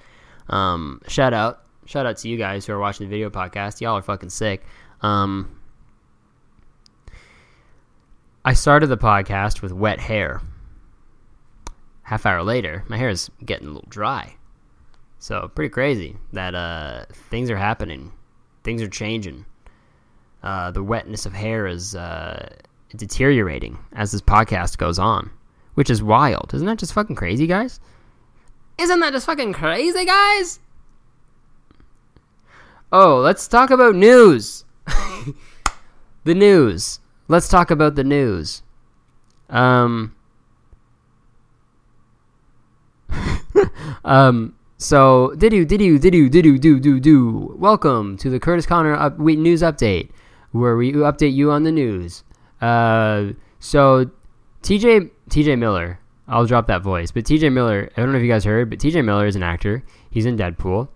um, 0.48 1.00
shout 1.09 1.35
out, 1.35 1.64
shout 1.87 2.07
out 2.07 2.18
to 2.18 2.28
you 2.28 2.37
guys 2.37 2.64
who 2.64 2.74
are 2.74 2.78
watching 2.78 3.09
the 3.09 3.11
video 3.11 3.28
podcast. 3.28 3.81
Y'all 3.81 3.96
are 3.96 4.02
fucking 4.02 4.31
sick. 4.31 4.62
Um, 5.00 5.59
I 8.44 8.52
started 8.52 8.87
the 8.87 8.96
podcast 8.96 9.61
with 9.61 9.72
wet 9.72 9.98
hair. 9.98 10.40
Half 12.02 12.26
hour 12.26 12.44
later, 12.44 12.85
my 12.87 12.96
hair 12.96 13.09
is 13.09 13.28
getting 13.44 13.66
a 13.66 13.72
little 13.72 13.88
dry. 13.90 14.37
So 15.22 15.46
pretty 15.54 15.68
crazy 15.68 16.16
that 16.32 16.56
uh, 16.56 17.04
things 17.30 17.48
are 17.48 17.56
happening, 17.56 18.11
things 18.64 18.82
are 18.82 18.88
changing. 18.88 19.46
Uh, 20.42 20.72
the 20.72 20.82
wetness 20.82 21.26
of 21.26 21.32
hair 21.32 21.68
is 21.68 21.94
uh, 21.94 22.52
deteriorating 22.96 23.78
as 23.92 24.11
this 24.11 24.20
podcast 24.20 24.78
goes 24.78 24.98
on, 24.98 25.30
which 25.74 25.90
is 25.90 26.02
wild. 26.02 26.52
Isn't 26.52 26.66
that 26.66 26.80
just 26.80 26.92
fucking 26.92 27.14
crazy, 27.14 27.46
guys? 27.46 27.78
Isn't 28.80 28.98
that 28.98 29.12
just 29.12 29.26
fucking 29.26 29.52
crazy, 29.52 30.04
guys? 30.04 30.58
Oh, 32.90 33.20
let's 33.20 33.46
talk 33.46 33.70
about 33.70 33.94
news. 33.94 34.64
the 36.24 36.35
news. 36.35 36.98
Let's 37.28 37.46
talk 37.46 37.70
about 37.70 37.94
the 37.94 38.02
news. 38.02 38.64
Um, 39.48 40.16
um, 44.04 44.56
so 44.82 45.32
did 45.36 45.52
you 45.52 45.64
did 45.64 45.80
you 45.80 45.98
did 45.98 46.12
you 46.12 46.28
did 46.28 46.44
you 46.44 46.58
do 46.58 46.80
do 46.80 46.98
do? 46.98 47.54
Welcome 47.56 48.16
to 48.16 48.28
the 48.28 48.40
Curtis 48.40 48.66
Conner 48.66 48.94
up, 48.94 49.16
news 49.18 49.62
update, 49.62 50.10
where 50.50 50.76
we 50.76 50.92
update 50.92 51.34
you 51.34 51.52
on 51.52 51.62
the 51.62 51.70
news. 51.70 52.24
Uh, 52.60 53.28
so 53.60 54.10
TJ 54.62 55.10
TJ 55.30 55.56
Miller, 55.56 56.00
I'll 56.26 56.46
drop 56.46 56.66
that 56.66 56.82
voice, 56.82 57.12
but 57.12 57.24
TJ 57.24 57.52
Miller, 57.52 57.90
I 57.96 58.00
don't 58.00 58.10
know 58.10 58.18
if 58.18 58.24
you 58.24 58.28
guys 58.28 58.44
heard, 58.44 58.70
but 58.70 58.80
TJ 58.80 59.04
Miller 59.04 59.26
is 59.26 59.36
an 59.36 59.44
actor. 59.44 59.84
He's 60.10 60.26
in 60.26 60.36
Deadpool, 60.36 60.88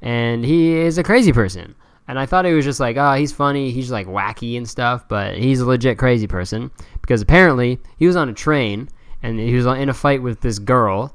and 0.00 0.42
he 0.42 0.72
is 0.72 0.96
a 0.96 1.02
crazy 1.02 1.32
person. 1.32 1.74
And 2.08 2.18
I 2.18 2.24
thought 2.24 2.46
he 2.46 2.52
was 2.52 2.64
just 2.64 2.80
like, 2.80 2.96
oh, 2.96 3.12
he's 3.12 3.32
funny, 3.32 3.70
he's 3.70 3.90
like 3.90 4.06
wacky 4.06 4.56
and 4.56 4.68
stuff, 4.68 5.06
but 5.06 5.36
he's 5.36 5.60
a 5.60 5.66
legit 5.66 5.98
crazy 5.98 6.26
person 6.26 6.70
because 7.02 7.20
apparently 7.20 7.78
he 7.98 8.06
was 8.06 8.16
on 8.16 8.30
a 8.30 8.34
train 8.34 8.88
and 9.22 9.38
he 9.38 9.54
was 9.54 9.66
in 9.66 9.90
a 9.90 9.94
fight 9.94 10.22
with 10.22 10.40
this 10.40 10.58
girl 10.58 11.14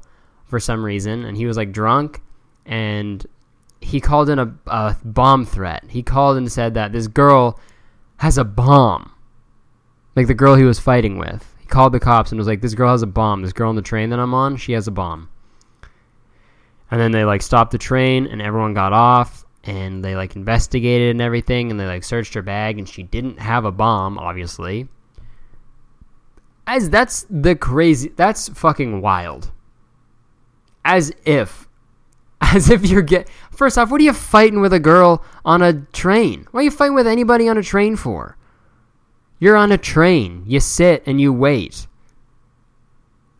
for 0.50 0.60
some 0.60 0.84
reason, 0.84 1.24
and 1.24 1.36
he 1.36 1.46
was 1.46 1.56
like 1.56 1.72
drunk, 1.72 2.20
and 2.66 3.24
he 3.80 4.00
called 4.00 4.28
in 4.28 4.38
a, 4.38 4.52
a 4.66 4.96
bomb 5.04 5.46
threat. 5.46 5.84
He 5.88 6.02
called 6.02 6.36
and 6.36 6.50
said 6.50 6.74
that 6.74 6.92
this 6.92 7.06
girl 7.06 7.58
has 8.18 8.36
a 8.36 8.44
bomb, 8.44 9.12
like 10.16 10.26
the 10.26 10.34
girl 10.34 10.56
he 10.56 10.64
was 10.64 10.78
fighting 10.78 11.16
with. 11.16 11.46
He 11.60 11.66
called 11.66 11.92
the 11.92 12.00
cops 12.00 12.32
and 12.32 12.38
was 12.38 12.48
like, 12.48 12.60
"This 12.60 12.74
girl 12.74 12.90
has 12.90 13.02
a 13.02 13.06
bomb. 13.06 13.42
This 13.42 13.52
girl 13.52 13.70
on 13.70 13.76
the 13.76 13.82
train 13.82 14.10
that 14.10 14.18
I'm 14.18 14.34
on, 14.34 14.56
she 14.56 14.72
has 14.72 14.88
a 14.88 14.90
bomb." 14.92 15.28
And 16.90 17.00
then 17.00 17.12
they 17.12 17.24
like 17.24 17.42
stopped 17.42 17.70
the 17.70 17.78
train, 17.78 18.26
and 18.26 18.42
everyone 18.42 18.74
got 18.74 18.92
off, 18.92 19.46
and 19.64 20.04
they 20.04 20.16
like 20.16 20.34
investigated 20.34 21.12
and 21.12 21.22
everything, 21.22 21.70
and 21.70 21.78
they 21.78 21.86
like 21.86 22.04
searched 22.04 22.34
her 22.34 22.42
bag, 22.42 22.78
and 22.78 22.88
she 22.88 23.04
didn't 23.04 23.38
have 23.38 23.64
a 23.64 23.72
bomb, 23.72 24.18
obviously. 24.18 24.88
As 26.66 26.90
that's 26.90 27.24
the 27.30 27.54
crazy. 27.54 28.12
That's 28.16 28.48
fucking 28.48 29.00
wild 29.00 29.52
as 30.84 31.12
if 31.24 31.68
as 32.40 32.70
if 32.70 32.86
you're 32.86 33.02
get 33.02 33.28
first 33.50 33.76
off 33.76 33.90
what 33.90 34.00
are 34.00 34.04
you 34.04 34.12
fighting 34.12 34.60
with 34.60 34.72
a 34.72 34.80
girl 34.80 35.24
on 35.44 35.62
a 35.62 35.74
train? 35.92 36.46
What 36.50 36.60
are 36.60 36.64
you 36.64 36.70
fighting 36.70 36.94
with 36.94 37.06
anybody 37.06 37.48
on 37.48 37.58
a 37.58 37.62
train 37.62 37.96
for? 37.96 38.36
You're 39.38 39.56
on 39.56 39.72
a 39.72 39.78
train. 39.78 40.44
You 40.46 40.60
sit 40.60 41.02
and 41.06 41.20
you 41.20 41.32
wait. 41.32 41.86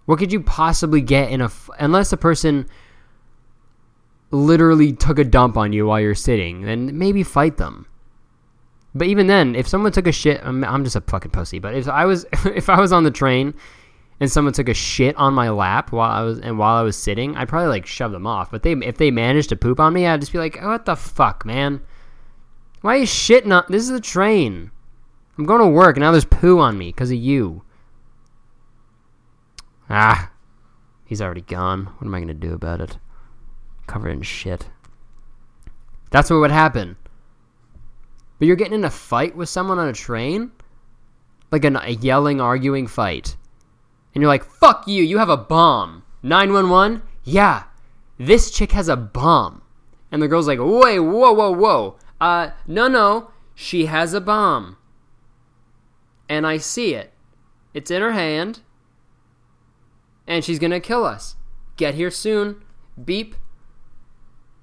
What 0.06 0.18
could 0.18 0.32
you 0.32 0.40
possibly 0.40 1.00
get 1.00 1.30
in 1.30 1.40
a 1.40 1.50
unless 1.78 2.12
a 2.12 2.16
person 2.16 2.66
literally 4.30 4.92
took 4.92 5.18
a 5.18 5.24
dump 5.24 5.56
on 5.56 5.72
you 5.72 5.86
while 5.86 6.00
you're 6.00 6.14
sitting 6.14 6.62
then 6.62 6.96
maybe 6.98 7.22
fight 7.22 7.56
them. 7.56 7.86
But 8.94 9.08
even 9.08 9.26
then 9.26 9.54
if 9.54 9.68
someone 9.68 9.92
took 9.92 10.06
a 10.06 10.12
shit 10.12 10.40
i'm, 10.44 10.64
I'm 10.64 10.84
just 10.84 10.96
a 10.96 11.00
fucking 11.00 11.30
pussy 11.30 11.58
but 11.58 11.74
if 11.74 11.88
i 11.88 12.04
was 12.04 12.26
if 12.44 12.68
i 12.68 12.80
was 12.80 12.92
on 12.92 13.04
the 13.04 13.10
train 13.10 13.54
and 14.20 14.30
someone 14.30 14.52
took 14.52 14.68
a 14.68 14.74
shit 14.74 15.16
on 15.16 15.32
my 15.32 15.48
lap 15.48 15.92
while 15.92 16.10
I 16.10 16.20
was 16.20 16.38
and 16.38 16.58
while 16.58 16.76
I 16.76 16.82
was 16.82 16.96
sitting, 16.96 17.36
I'd 17.36 17.48
probably 17.48 17.68
like 17.68 17.86
shove 17.86 18.12
them 18.12 18.26
off. 18.26 18.50
But 18.50 18.62
they 18.62 18.72
if 18.72 18.98
they 18.98 19.10
managed 19.10 19.48
to 19.48 19.56
poop 19.56 19.80
on 19.80 19.94
me, 19.94 20.06
I'd 20.06 20.20
just 20.20 20.32
be 20.32 20.38
like, 20.38 20.60
"What 20.62 20.84
the 20.84 20.94
fuck, 20.94 21.46
man? 21.46 21.80
Why 22.82 22.96
are 22.96 22.98
you 22.98 23.06
shitting 23.06 23.52
on? 23.52 23.64
This 23.70 23.82
is 23.82 23.90
a 23.90 24.00
train. 24.00 24.70
I'm 25.38 25.46
going 25.46 25.60
to 25.60 25.68
work 25.68 25.96
and 25.96 26.02
now 26.02 26.12
there's 26.12 26.24
poo 26.26 26.58
on 26.58 26.76
me 26.76 26.88
because 26.88 27.10
of 27.10 27.16
you." 27.16 27.62
Ah, 29.88 30.30
he's 31.06 31.22
already 31.22 31.40
gone. 31.40 31.86
What 31.86 32.06
am 32.06 32.14
I 32.14 32.20
gonna 32.20 32.34
do 32.34 32.52
about 32.52 32.80
it? 32.80 32.98
Covered 33.86 34.10
in 34.10 34.22
shit. 34.22 34.68
That's 36.10 36.30
what 36.30 36.40
would 36.40 36.50
happen. 36.50 36.96
But 38.38 38.46
you're 38.46 38.56
getting 38.56 38.74
in 38.74 38.84
a 38.84 38.90
fight 38.90 39.34
with 39.34 39.48
someone 39.48 39.78
on 39.78 39.88
a 39.88 39.92
train, 39.92 40.52
like 41.50 41.64
a 41.64 41.90
yelling, 41.90 42.40
arguing 42.40 42.86
fight 42.86 43.36
and 44.14 44.22
you're 44.22 44.28
like, 44.28 44.44
fuck 44.44 44.86
you, 44.86 45.02
you 45.02 45.18
have 45.18 45.28
a 45.28 45.36
bomb. 45.36 46.02
911? 46.22 47.02
Yeah, 47.24 47.64
this 48.18 48.50
chick 48.50 48.72
has 48.72 48.88
a 48.88 48.96
bomb. 48.96 49.62
And 50.12 50.20
the 50.20 50.28
girl's 50.28 50.48
like, 50.48 50.58
wait, 50.60 50.98
whoa, 50.98 51.32
whoa, 51.32 51.50
whoa. 51.52 51.96
Uh, 52.20 52.50
no, 52.66 52.88
no, 52.88 53.30
she 53.54 53.86
has 53.86 54.12
a 54.12 54.20
bomb. 54.20 54.76
And 56.28 56.46
I 56.46 56.58
see 56.58 56.94
it. 56.94 57.12
It's 57.72 57.90
in 57.90 58.02
her 58.02 58.12
hand. 58.12 58.60
And 60.26 60.44
she's 60.44 60.58
gonna 60.58 60.80
kill 60.80 61.04
us. 61.04 61.36
Get 61.76 61.94
here 61.94 62.10
soon. 62.10 62.62
Beep. 63.02 63.34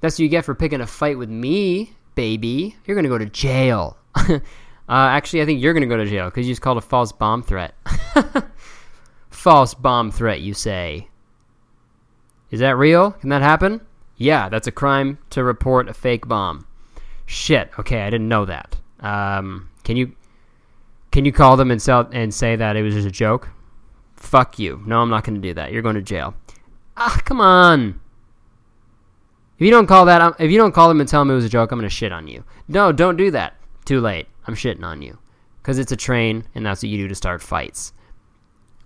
That's 0.02 0.16
what 0.16 0.24
you 0.24 0.30
get 0.30 0.46
for 0.46 0.54
picking 0.54 0.82
a 0.82 0.88
fight 0.88 1.18
with 1.18 1.30
me, 1.30 1.94
baby. 2.16 2.76
You're 2.86 2.96
gonna 2.96 3.08
go 3.08 3.18
to 3.18 3.26
jail. 3.26 3.98
uh, 4.16 4.40
actually, 4.88 5.42
I 5.42 5.46
think 5.46 5.62
you're 5.62 5.74
gonna 5.74 5.88
go 5.88 5.98
to 5.98 6.06
jail 6.06 6.26
because 6.26 6.46
you 6.46 6.52
just 6.52 6.62
called 6.62 6.78
a 6.78 6.82
false 6.82 7.12
bomb 7.12 7.44
threat. 7.44 7.74
False 9.38 9.76
bomb 9.76 10.10
threat, 10.10 10.42
you 10.42 10.56
say. 10.56 11.10
Is 12.50 12.60
that 12.60 12.76
real? 12.76 13.12
Can 13.12 13.30
that 13.30 13.44
happen? 13.44 13.82
Yeah, 14.18 14.50
that's 14.50 14.66
a 14.66 14.72
crime 14.72 15.20
to 15.30 15.44
report 15.44 15.88
a 15.88 15.94
fake 15.94 16.28
bomb. 16.28 16.66
Shit. 17.28 17.70
Okay, 17.78 18.02
I 18.02 18.10
didn't 18.10 18.30
know 18.30 18.46
that. 18.46 18.76
Um, 19.00 19.70
can 19.84 19.96
you 19.96 20.16
can 21.12 21.24
you 21.24 21.32
call 21.32 21.56
them 21.56 21.70
and 21.70 21.80
sell 21.80 22.10
and 22.12 22.34
say 22.34 22.56
that 22.56 22.76
it 22.76 22.82
was 22.82 22.96
just 22.96 23.08
a 23.08 23.12
joke? 23.12 23.48
Fuck 24.16 24.58
you. 24.58 24.82
No, 24.88 25.02
I'm 25.02 25.10
not 25.12 25.24
going 25.24 25.40
to 25.40 25.48
do 25.48 25.54
that. 25.54 25.72
You're 25.72 25.84
going 25.84 25.96
to 25.96 26.02
jail. 26.02 26.34
Ah, 26.98 27.22
come 27.24 27.40
on. 27.40 28.02
If 29.60 29.66
you 29.66 29.70
don't 29.70 29.86
call 29.86 30.06
that, 30.06 30.36
if 30.40 30.50
you 30.50 30.58
don't 30.58 30.74
call 30.74 30.88
them 30.88 31.00
and 31.00 31.08
tell 31.08 31.22
them 31.22 31.30
it 31.30 31.36
was 31.36 31.46
a 31.46 31.50
joke, 31.50 31.72
I'm 31.72 31.78
going 31.78 31.88
to 31.88 31.96
shit 31.96 32.12
on 32.12 32.28
you. 32.28 32.44
No, 32.68 32.92
don't 32.92 33.18
do 33.18 33.30
that. 33.30 33.54
Too 33.86 34.02
late. 34.02 34.28
I'm 34.48 34.56
shitting 34.56 34.84
on 34.84 35.04
you 35.04 35.20
because 35.62 35.78
it's 35.78 35.92
a 35.92 35.96
train, 35.96 36.44
and 36.56 36.66
that's 36.66 36.82
what 36.82 36.90
you 36.90 36.98
do 36.98 37.08
to 37.08 37.14
start 37.14 37.44
fights 37.44 37.94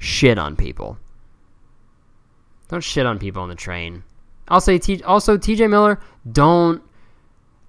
shit 0.02 0.40
on 0.40 0.56
people. 0.56 0.98
Don't 2.70 2.84
shit 2.84 3.06
on 3.06 3.20
people 3.20 3.44
on 3.44 3.50
the 3.50 3.56
train. 3.56 4.04
I'll 4.48 4.60
say 4.60 4.80
T- 4.80 5.04
also 5.04 5.38
TJ 5.38 5.70
Miller, 5.70 6.00
don't 6.30 6.82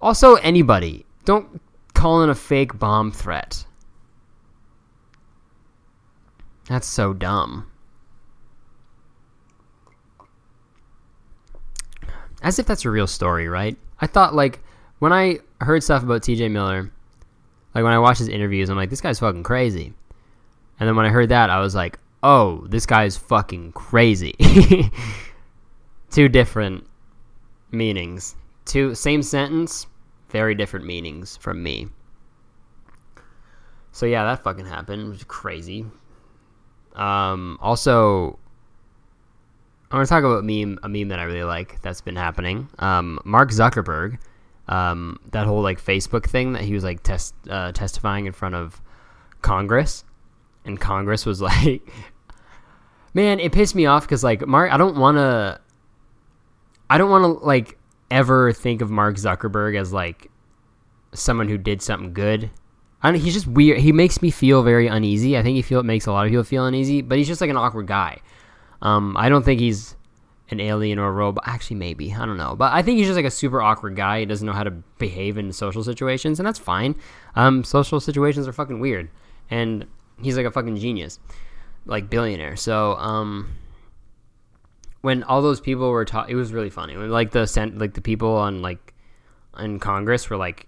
also 0.01 0.37
anybody, 0.37 1.05
don't 1.27 1.61
call 1.93 2.23
in 2.23 2.31
a 2.31 2.35
fake 2.35 2.79
bomb 2.79 3.13
threat. 3.13 3.67
That's 6.69 6.87
so 6.87 7.13
dumb. 7.13 7.71
As 12.43 12.59
if 12.59 12.67
that's 12.67 12.87
a 12.87 12.91
real 12.91 13.07
story, 13.07 13.47
right? 13.49 13.77
I 14.01 14.07
thought 14.07 14.35
like 14.35 14.61
when 15.01 15.13
I 15.13 15.41
heard 15.61 15.83
stuff 15.83 16.03
about 16.03 16.23
TJ 16.23 16.51
Miller, 16.51 16.91
like 17.75 17.85
when 17.85 17.93
I 17.93 17.99
watched 17.99 18.21
his 18.21 18.29
interviews, 18.29 18.71
I'm 18.71 18.77
like, 18.77 18.91
this 18.91 19.03
guy's 19.03 19.21
fucking 19.21 19.43
crazy. 19.43 19.93
And 20.81 20.89
then 20.89 20.97
when 20.97 21.07
I 21.07 21.11
heard 21.11 21.29
that, 21.29 21.51
I 21.51 21.61
was 21.61 21.75
like, 21.75 21.99
oh, 22.23 22.67
this 22.69 22.87
guy 22.87 23.05
is 23.05 23.17
fucking 23.17 23.73
crazy. 23.73 24.35
Two 26.11 26.29
different 26.29 26.87
meanings. 27.71 28.37
Two 28.65 28.95
same 28.95 29.23
sentence, 29.23 29.87
very 30.31 30.55
different 30.55 30.87
meanings 30.87 31.37
from 31.37 31.63
me. 31.63 31.89
So 33.91 34.07
yeah, 34.07 34.25
that 34.25 34.43
fucking 34.43 34.67
happened. 34.67 35.03
It 35.03 35.09
was 35.09 35.25
crazy. 35.25 35.85
Um, 36.95 37.59
also, 37.61 38.39
I 39.91 39.97
want 39.97 40.07
to 40.07 40.11
talk 40.11 40.25
about 40.25 40.45
meme 40.45 40.79
a 40.83 40.89
meme 40.89 41.09
that 41.09 41.19
I 41.19 41.25
really 41.25 41.45
like 41.45 41.81
that's 41.83 42.01
been 42.01 42.17
happening. 42.17 42.69
Um, 42.79 43.19
Mark 43.25 43.51
Zuckerberg, 43.51 44.19
um, 44.69 45.19
that 45.33 45.47
whole 45.47 45.63
like 45.63 45.83
Facebook 45.83 46.27
thing 46.27 46.55
that 46.55 46.63
he 46.63 46.73
was 46.73 46.85
like 46.85 47.03
test 47.03 47.35
uh, 47.51 47.73
testifying 47.73 48.27
in 48.27 48.33
front 48.33 48.55
of 48.55 48.81
Congress, 49.43 50.05
and 50.65 50.81
Congress 50.81 51.27
was 51.27 51.43
like 51.43 51.83
man, 53.15 53.41
it 53.41 53.53
pissed 53.53 53.75
me 53.75 53.87
off 53.87 54.05
because 54.05 54.25
like 54.25 54.47
Mark, 54.47 54.73
I 54.73 54.77
don't 54.77 54.97
want 54.97 55.17
to, 55.19 55.61
I 56.89 56.99
don't 56.99 57.11
want 57.11 57.25
to 57.25 57.45
like 57.45 57.79
ever 58.11 58.53
think 58.53 58.83
of 58.83 58.91
Mark 58.91 59.17
Zuckerberg 59.17 59.79
as 59.79 59.93
like 59.93 60.31
someone 61.15 61.49
who 61.49 61.59
did 61.59 61.83
something 61.83 62.13
good. 62.13 62.51
I 63.03 63.11
don't, 63.11 63.21
he's 63.21 63.35
just 63.35 63.47
weird. 63.47 63.79
He 63.81 63.93
makes 63.93 64.23
me 64.23 64.31
feel 64.31 64.63
very 64.63 64.87
uneasy. 64.87 65.37
I 65.37 65.43
think 65.43 65.57
he 65.57 65.63
feel 65.63 65.81
it 65.81 65.85
makes 65.85 66.07
a 66.07 66.13
lot 66.13 66.27
of 66.27 66.31
people 66.31 66.45
feel 66.45 66.67
uneasy, 66.67 67.03
but 67.03 67.19
he's 67.19 67.27
just 67.27 67.41
like 67.41 67.51
an 67.51 67.57
awkward 67.57 67.87
guy. 67.87 68.19
Um, 68.81 69.17
I 69.17 69.29
don't 69.29 69.45
think 69.45 69.61
he's 69.61 69.97
an 70.51 70.61
alien 70.61 70.99
or 70.99 71.09
a 71.09 71.13
robot. 71.13 71.45
Actually, 71.47 71.77
maybe 71.77 72.13
I 72.13 72.25
don't 72.27 72.37
know, 72.37 72.55
but 72.55 72.73
I 72.73 72.83
think 72.83 72.99
he's 72.99 73.07
just 73.07 73.17
like 73.17 73.25
a 73.25 73.31
super 73.31 73.61
awkward 73.61 73.97
guy. 73.97 74.21
He 74.21 74.27
doesn't 74.27 74.47
know 74.47 74.53
how 74.53 74.65
to 74.65 74.71
behave 74.71 75.39
in 75.39 75.53
social 75.53 75.83
situations, 75.83 76.39
and 76.39 76.47
that's 76.47 76.59
fine. 76.59 76.95
Um, 77.35 77.65
social 77.65 78.01
situations 78.01 78.47
are 78.47 78.53
fucking 78.53 78.79
weird, 78.79 79.11
and 79.51 79.87
he's 80.21 80.37
like 80.37 80.47
a 80.47 80.51
fucking 80.51 80.77
genius 80.77 81.19
like 81.87 82.11
billionaire. 82.11 82.57
So 82.57 82.95
um, 82.97 83.57
when 85.01 85.23
all 85.25 85.43
those 85.43 85.61
people 85.61 85.91
were 85.91 86.05
taught, 86.05 86.31
it 86.31 86.35
was 86.35 86.53
really 86.53 86.71
funny. 86.71 86.97
Like 86.97 87.33
the 87.33 87.47
sent 87.47 87.79
like 87.79 87.95
the 87.95 88.01
people 88.01 88.37
on 88.37 88.63
like 88.63 88.95
in 89.59 89.79
Congress 89.79 90.31
were 90.31 90.37
like 90.37 90.67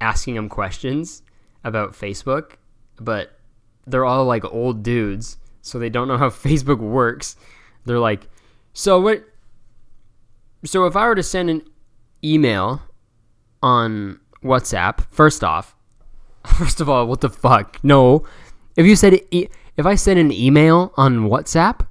asking 0.00 0.36
him 0.36 0.48
questions 0.48 1.22
about 1.64 1.92
Facebook, 1.92 2.52
but 2.98 3.38
they're 3.86 4.04
all 4.04 4.24
like 4.24 4.44
old 4.44 4.82
dudes, 4.82 5.38
so 5.62 5.78
they 5.78 5.90
don't 5.90 6.08
know 6.08 6.18
how 6.18 6.28
Facebook 6.30 6.78
works. 6.78 7.36
They're 7.84 7.98
like, 7.98 8.28
so 8.72 9.00
what? 9.00 9.24
So 10.64 10.84
if 10.84 10.94
I 10.94 11.06
were 11.06 11.14
to 11.14 11.22
send 11.22 11.48
an 11.48 11.62
email 12.22 12.82
on 13.62 14.20
WhatsApp, 14.44 15.06
first 15.10 15.42
off, 15.42 15.74
first 16.46 16.80
of 16.80 16.88
all, 16.88 17.06
what 17.06 17.22
the 17.22 17.30
fuck? 17.30 17.82
No, 17.82 18.26
if 18.76 18.86
you 18.86 18.96
said 18.96 19.18
if 19.80 19.86
I 19.86 19.94
send 19.94 20.18
an 20.18 20.30
email 20.30 20.92
on 20.96 21.30
WhatsApp, 21.30 21.86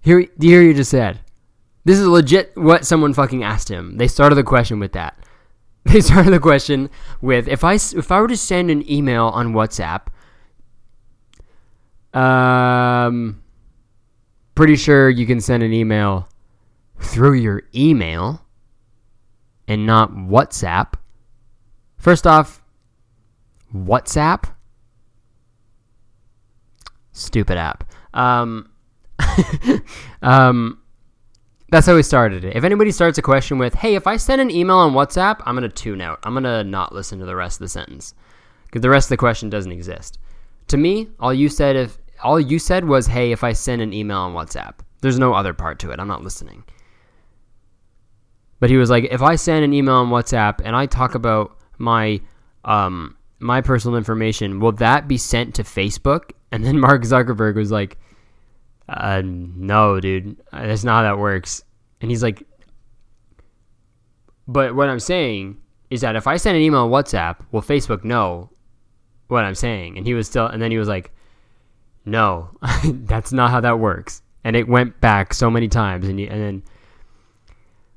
here, 0.00 0.26
hear 0.40 0.62
you 0.62 0.74
just 0.74 0.90
said? 0.90 1.20
This 1.84 1.98
is 1.98 2.06
legit 2.06 2.56
what 2.56 2.86
someone 2.86 3.12
fucking 3.12 3.42
asked 3.42 3.68
him. 3.68 3.96
They 3.96 4.06
started 4.06 4.36
the 4.36 4.44
question 4.44 4.78
with 4.78 4.92
that. 4.92 5.18
They 5.84 6.00
started 6.00 6.30
the 6.30 6.38
question 6.38 6.90
with 7.20 7.48
if 7.48 7.64
I 7.64 7.74
if 7.74 8.12
I 8.12 8.20
were 8.20 8.28
to 8.28 8.36
send 8.36 8.70
an 8.70 8.88
email 8.88 9.26
on 9.26 9.52
WhatsApp, 9.52 10.06
um, 12.14 13.42
pretty 14.54 14.76
sure 14.76 15.10
you 15.10 15.26
can 15.26 15.40
send 15.40 15.64
an 15.64 15.72
email 15.72 16.28
through 17.00 17.32
your 17.32 17.64
email 17.74 18.46
and 19.66 19.84
not 19.84 20.12
WhatsApp. 20.12 20.94
First 21.98 22.28
off, 22.28 22.62
WhatsApp, 23.74 24.54
stupid 27.22 27.56
app. 27.56 27.84
Um, 28.14 28.70
um, 30.22 30.78
that's 31.70 31.86
how 31.86 31.94
we 31.94 32.02
started 32.02 32.44
it. 32.44 32.56
If 32.56 32.64
anybody 32.64 32.90
starts 32.90 33.18
a 33.18 33.22
question 33.22 33.58
with, 33.58 33.74
"Hey, 33.74 33.94
if 33.94 34.06
I 34.06 34.16
send 34.16 34.40
an 34.40 34.50
email 34.50 34.76
on 34.76 34.92
WhatsApp," 34.92 35.40
I'm 35.46 35.54
gonna 35.54 35.68
tune 35.68 36.00
out. 36.00 36.18
I'm 36.22 36.34
gonna 36.34 36.64
not 36.64 36.94
listen 36.94 37.18
to 37.20 37.24
the 37.24 37.36
rest 37.36 37.56
of 37.56 37.64
the 37.64 37.68
sentence 37.68 38.14
because 38.66 38.82
the 38.82 38.90
rest 38.90 39.06
of 39.06 39.10
the 39.10 39.16
question 39.16 39.48
doesn't 39.48 39.72
exist. 39.72 40.18
To 40.68 40.76
me, 40.76 41.08
all 41.18 41.32
you 41.32 41.48
said 41.48 41.76
if 41.76 41.98
all 42.22 42.38
you 42.38 42.58
said 42.58 42.84
was, 42.84 43.06
"Hey, 43.06 43.32
if 43.32 43.42
I 43.42 43.52
send 43.52 43.80
an 43.80 43.92
email 43.92 44.18
on 44.18 44.34
WhatsApp," 44.34 44.74
there's 45.00 45.18
no 45.18 45.34
other 45.34 45.54
part 45.54 45.78
to 45.80 45.90
it. 45.90 46.00
I'm 46.00 46.08
not 46.08 46.22
listening. 46.22 46.64
But 48.62 48.70
he 48.70 48.76
was 48.76 48.90
like, 48.90 49.08
if 49.10 49.22
I 49.22 49.34
send 49.34 49.64
an 49.64 49.72
email 49.72 49.96
on 49.96 50.10
WhatsApp 50.10 50.60
and 50.64 50.76
I 50.76 50.86
talk 50.86 51.16
about 51.16 51.58
my 51.78 52.20
um, 52.64 53.16
my 53.40 53.60
personal 53.60 53.96
information, 53.96 54.60
will 54.60 54.70
that 54.72 55.08
be 55.08 55.18
sent 55.18 55.56
to 55.56 55.64
Facebook? 55.64 56.30
And 56.52 56.64
then 56.64 56.78
Mark 56.78 57.02
Zuckerberg 57.02 57.56
was 57.56 57.72
like, 57.72 57.98
uh, 58.88 59.22
no, 59.24 59.98
dude, 60.00 60.36
that's 60.52 60.84
not 60.84 60.96
how 60.96 61.02
that 61.02 61.18
works. 61.18 61.64
And 62.00 62.10
he's 62.10 62.22
like, 62.22 62.46
but 64.46 64.74
what 64.74 64.88
I'm 64.88 65.00
saying 65.00 65.56
is 65.90 66.02
that 66.02 66.14
if 66.14 66.26
I 66.26 66.36
send 66.36 66.56
an 66.56 66.62
email 66.62 66.80
on 66.80 66.90
WhatsApp, 66.90 67.36
will 67.52 67.62
Facebook 67.62 68.04
know 68.04 68.50
what 69.28 69.44
I'm 69.44 69.54
saying? 69.54 69.96
And 69.96 70.06
he 70.06 70.14
was 70.14 70.26
still, 70.26 70.46
and 70.46 70.60
then 70.60 70.70
he 70.70 70.78
was 70.78 70.88
like, 70.88 71.10
no, 72.04 72.50
that's 72.84 73.32
not 73.32 73.50
how 73.50 73.60
that 73.60 73.78
works. 73.78 74.22
And 74.44 74.56
it 74.56 74.68
went 74.68 75.00
back 75.00 75.32
so 75.32 75.50
many 75.50 75.68
times, 75.68 76.08
and, 76.08 76.18
and 76.18 76.42
then, 76.42 76.62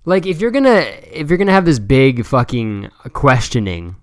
like, 0.06 0.28
if 0.28 0.39
you're 0.39 0.51
gonna 0.51 0.86
if 1.12 1.30
you're 1.30 1.39
gonna 1.39 1.51
have 1.51 1.66
this 1.66 1.80
big 1.80 2.24
fucking 2.24 2.91
questioning 3.14 3.95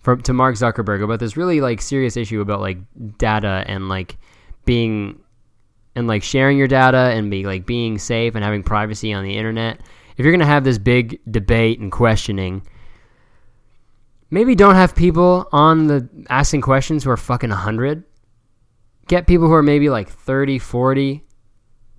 from 0.00 0.22
to 0.22 0.32
Mark 0.32 0.54
Zuckerberg 0.54 1.02
about 1.02 1.20
this 1.20 1.36
really 1.36 1.60
like 1.60 1.80
serious 1.80 2.16
issue 2.16 2.40
about 2.40 2.60
like 2.60 2.78
data 3.18 3.64
and 3.66 3.88
like 3.88 4.16
being 4.64 5.20
and 5.94 6.06
like 6.06 6.22
sharing 6.22 6.56
your 6.56 6.68
data 6.68 6.96
and 6.96 7.30
be 7.30 7.44
like 7.44 7.66
being 7.66 7.98
safe 7.98 8.34
and 8.34 8.44
having 8.44 8.62
privacy 8.62 9.12
on 9.12 9.24
the 9.24 9.36
internet, 9.36 9.80
if 10.16 10.24
you're 10.24 10.36
to 10.36 10.46
have 10.46 10.64
this 10.64 10.78
big 10.78 11.20
debate 11.30 11.80
and 11.80 11.90
questioning, 11.90 12.62
maybe 14.30 14.54
don't 14.54 14.74
have 14.74 14.94
people 14.94 15.48
on 15.52 15.86
the 15.86 16.08
asking 16.30 16.60
questions 16.60 17.04
who 17.04 17.10
are 17.10 17.16
fucking 17.16 17.50
100. 17.50 18.04
Get 19.08 19.26
people 19.26 19.48
who 19.48 19.54
are 19.54 19.62
maybe 19.62 19.90
like 19.90 20.08
30, 20.08 20.58
40 20.58 21.24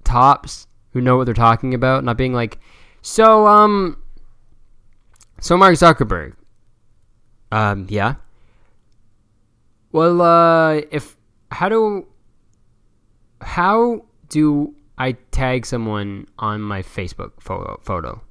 tops 0.03 0.67
who 0.91 1.01
know 1.01 1.17
what 1.17 1.25
they're 1.25 1.33
talking 1.33 1.73
about, 1.73 2.03
not 2.03 2.17
being 2.17 2.33
like, 2.33 2.59
so, 3.01 3.47
um, 3.47 4.01
so 5.39 5.57
Mark 5.57 5.75
Zuckerberg, 5.75 6.33
um, 7.51 7.87
yeah. 7.89 8.15
Well, 9.91 10.21
uh, 10.21 10.81
if, 10.91 11.17
how 11.51 11.69
do, 11.69 12.07
how 13.41 14.05
do 14.29 14.75
I 14.97 15.13
tag 15.31 15.65
someone 15.65 16.27
on 16.37 16.61
my 16.61 16.83
Facebook 16.83 17.31
photo? 17.39 17.79
photo? 17.81 18.21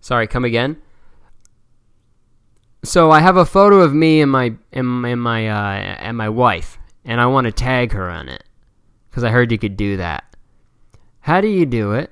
Sorry, 0.00 0.26
come 0.26 0.44
again. 0.44 0.76
So 2.84 3.10
I 3.10 3.20
have 3.20 3.38
a 3.38 3.46
photo 3.46 3.80
of 3.80 3.94
me 3.94 4.20
and 4.20 4.30
my 4.30 4.54
and, 4.70 5.06
and 5.06 5.22
my 5.22 5.48
uh, 5.48 5.96
and 5.98 6.18
my 6.18 6.28
wife, 6.28 6.78
and 7.02 7.18
I 7.18 7.26
want 7.26 7.46
to 7.46 7.52
tag 7.52 7.92
her 7.92 8.10
on 8.10 8.28
it 8.28 8.44
because 9.08 9.24
I 9.24 9.30
heard 9.30 9.50
you 9.50 9.56
could 9.56 9.78
do 9.78 9.96
that. 9.96 10.24
How 11.20 11.40
do 11.40 11.48
you 11.48 11.64
do 11.64 11.92
it, 11.92 12.10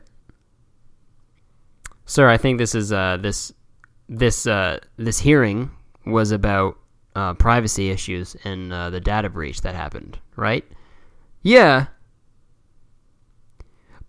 sir? 2.06 2.30
I 2.30 2.38
think 2.38 2.56
this 2.56 2.74
is 2.74 2.90
uh, 2.90 3.18
this 3.20 3.52
this 4.12 4.46
uh, 4.46 4.78
this 4.96 5.18
hearing 5.18 5.70
was 6.04 6.30
about 6.30 6.78
uh, 7.14 7.34
privacy 7.34 7.90
issues 7.90 8.36
and 8.44 8.72
uh, 8.72 8.90
the 8.90 9.00
data 9.00 9.28
breach 9.28 9.62
that 9.62 9.74
happened, 9.74 10.18
right? 10.36 10.64
Yeah. 11.42 11.86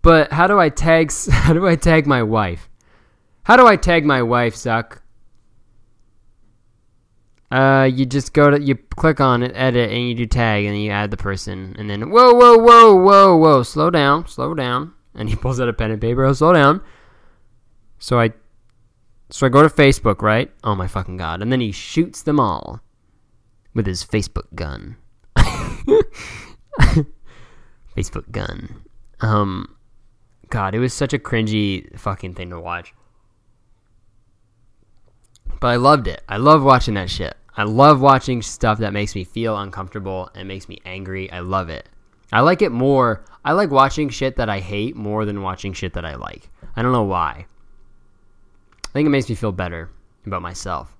But 0.02 0.32
how 0.32 0.46
do 0.46 0.60
I 0.60 0.68
tag 0.68 1.12
how 1.30 1.52
do 1.52 1.66
I 1.66 1.76
tag 1.76 2.06
my 2.06 2.22
wife? 2.22 2.68
How 3.44 3.56
do 3.56 3.66
I 3.66 3.76
tag 3.76 4.04
my 4.04 4.22
wife, 4.22 4.54
Zuck? 4.54 5.00
Uh, 7.50 7.84
you 7.84 8.04
just 8.04 8.32
go 8.32 8.50
to 8.50 8.60
you 8.60 8.74
click 8.74 9.20
on 9.20 9.42
it, 9.42 9.52
edit, 9.54 9.90
and 9.90 10.08
you 10.08 10.14
do 10.14 10.26
tag, 10.26 10.64
and 10.64 10.74
then 10.74 10.80
you 10.80 10.90
add 10.90 11.10
the 11.10 11.16
person, 11.16 11.76
and 11.78 11.88
then 11.88 12.10
whoa, 12.10 12.32
whoa, 12.34 12.58
whoa, 12.58 12.94
whoa, 12.94 13.36
whoa, 13.36 13.62
slow 13.62 13.90
down, 13.90 14.26
slow 14.26 14.54
down, 14.54 14.92
and 15.14 15.28
he 15.28 15.36
pulls 15.36 15.60
out 15.60 15.68
a 15.68 15.72
pen 15.72 15.90
and 15.90 16.00
paper. 16.00 16.24
Oh, 16.24 16.32
slow 16.32 16.52
down. 16.52 16.80
So 17.98 18.18
I, 18.18 18.32
so 19.34 19.44
I 19.44 19.48
go 19.48 19.62
to 19.62 19.68
Facebook, 19.68 20.22
right? 20.22 20.48
Oh 20.62 20.76
my 20.76 20.86
fucking 20.86 21.16
god! 21.16 21.42
And 21.42 21.50
then 21.50 21.60
he 21.60 21.72
shoots 21.72 22.22
them 22.22 22.38
all 22.38 22.80
with 23.74 23.84
his 23.84 24.04
Facebook 24.04 24.46
gun. 24.54 24.96
Facebook 27.96 28.30
gun. 28.30 28.84
Um, 29.18 29.74
God, 30.50 30.76
it 30.76 30.78
was 30.78 30.94
such 30.94 31.12
a 31.12 31.18
cringy 31.18 31.98
fucking 31.98 32.34
thing 32.34 32.50
to 32.50 32.60
watch. 32.60 32.94
But 35.58 35.66
I 35.66 35.76
loved 35.76 36.06
it. 36.06 36.22
I 36.28 36.36
love 36.36 36.62
watching 36.62 36.94
that 36.94 37.10
shit. 37.10 37.36
I 37.56 37.64
love 37.64 38.00
watching 38.00 38.40
stuff 38.40 38.78
that 38.78 38.92
makes 38.92 39.16
me 39.16 39.24
feel 39.24 39.58
uncomfortable 39.58 40.30
and 40.36 40.46
makes 40.46 40.68
me 40.68 40.78
angry. 40.84 41.28
I 41.32 41.40
love 41.40 41.70
it. 41.70 41.88
I 42.32 42.42
like 42.42 42.62
it 42.62 42.70
more. 42.70 43.24
I 43.44 43.50
like 43.50 43.72
watching 43.72 44.10
shit 44.10 44.36
that 44.36 44.48
I 44.48 44.60
hate 44.60 44.94
more 44.94 45.24
than 45.24 45.42
watching 45.42 45.72
shit 45.72 45.94
that 45.94 46.04
I 46.04 46.14
like. 46.14 46.50
I 46.76 46.82
don't 46.82 46.92
know 46.92 47.02
why. 47.02 47.46
I 48.94 48.98
think 48.98 49.06
it 49.06 49.10
makes 49.10 49.28
me 49.28 49.34
feel 49.34 49.52
better 49.52 49.90
about 50.24 50.42
myself. 50.42 50.96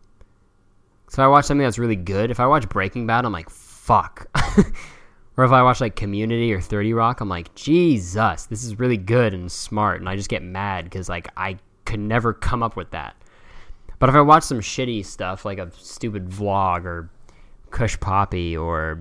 So 1.08 1.22
if 1.22 1.26
I 1.26 1.28
watch 1.28 1.44
something 1.44 1.64
that's 1.64 1.78
really 1.78 1.96
good, 1.96 2.30
if 2.30 2.40
I 2.40 2.46
watch 2.46 2.68
Breaking 2.68 3.06
Bad, 3.06 3.24
I'm 3.24 3.32
like, 3.32 3.50
fuck. 3.50 4.26
Or 5.36 5.44
if 5.44 5.50
I 5.50 5.62
watch 5.62 5.80
like 5.80 5.96
Community 5.96 6.52
or 6.52 6.60
30 6.60 6.92
Rock, 6.92 7.20
I'm 7.20 7.28
like, 7.28 7.54
Jesus, 7.54 8.46
this 8.46 8.62
is 8.62 8.78
really 8.78 8.96
good 8.96 9.34
and 9.34 9.50
smart. 9.50 10.00
And 10.00 10.08
I 10.08 10.16
just 10.16 10.28
get 10.28 10.42
mad 10.42 10.84
because 10.84 11.08
like 11.08 11.28
I 11.36 11.58
could 11.84 12.00
never 12.00 12.32
come 12.32 12.62
up 12.62 12.76
with 12.76 12.90
that. 12.90 13.16
But 13.98 14.08
if 14.08 14.14
I 14.14 14.20
watch 14.20 14.44
some 14.44 14.60
shitty 14.60 15.04
stuff 15.04 15.44
like 15.44 15.58
a 15.58 15.70
stupid 15.72 16.28
vlog 16.28 16.84
or 16.84 17.10
Kush 17.70 17.98
Poppy 17.98 18.56
or 18.56 19.00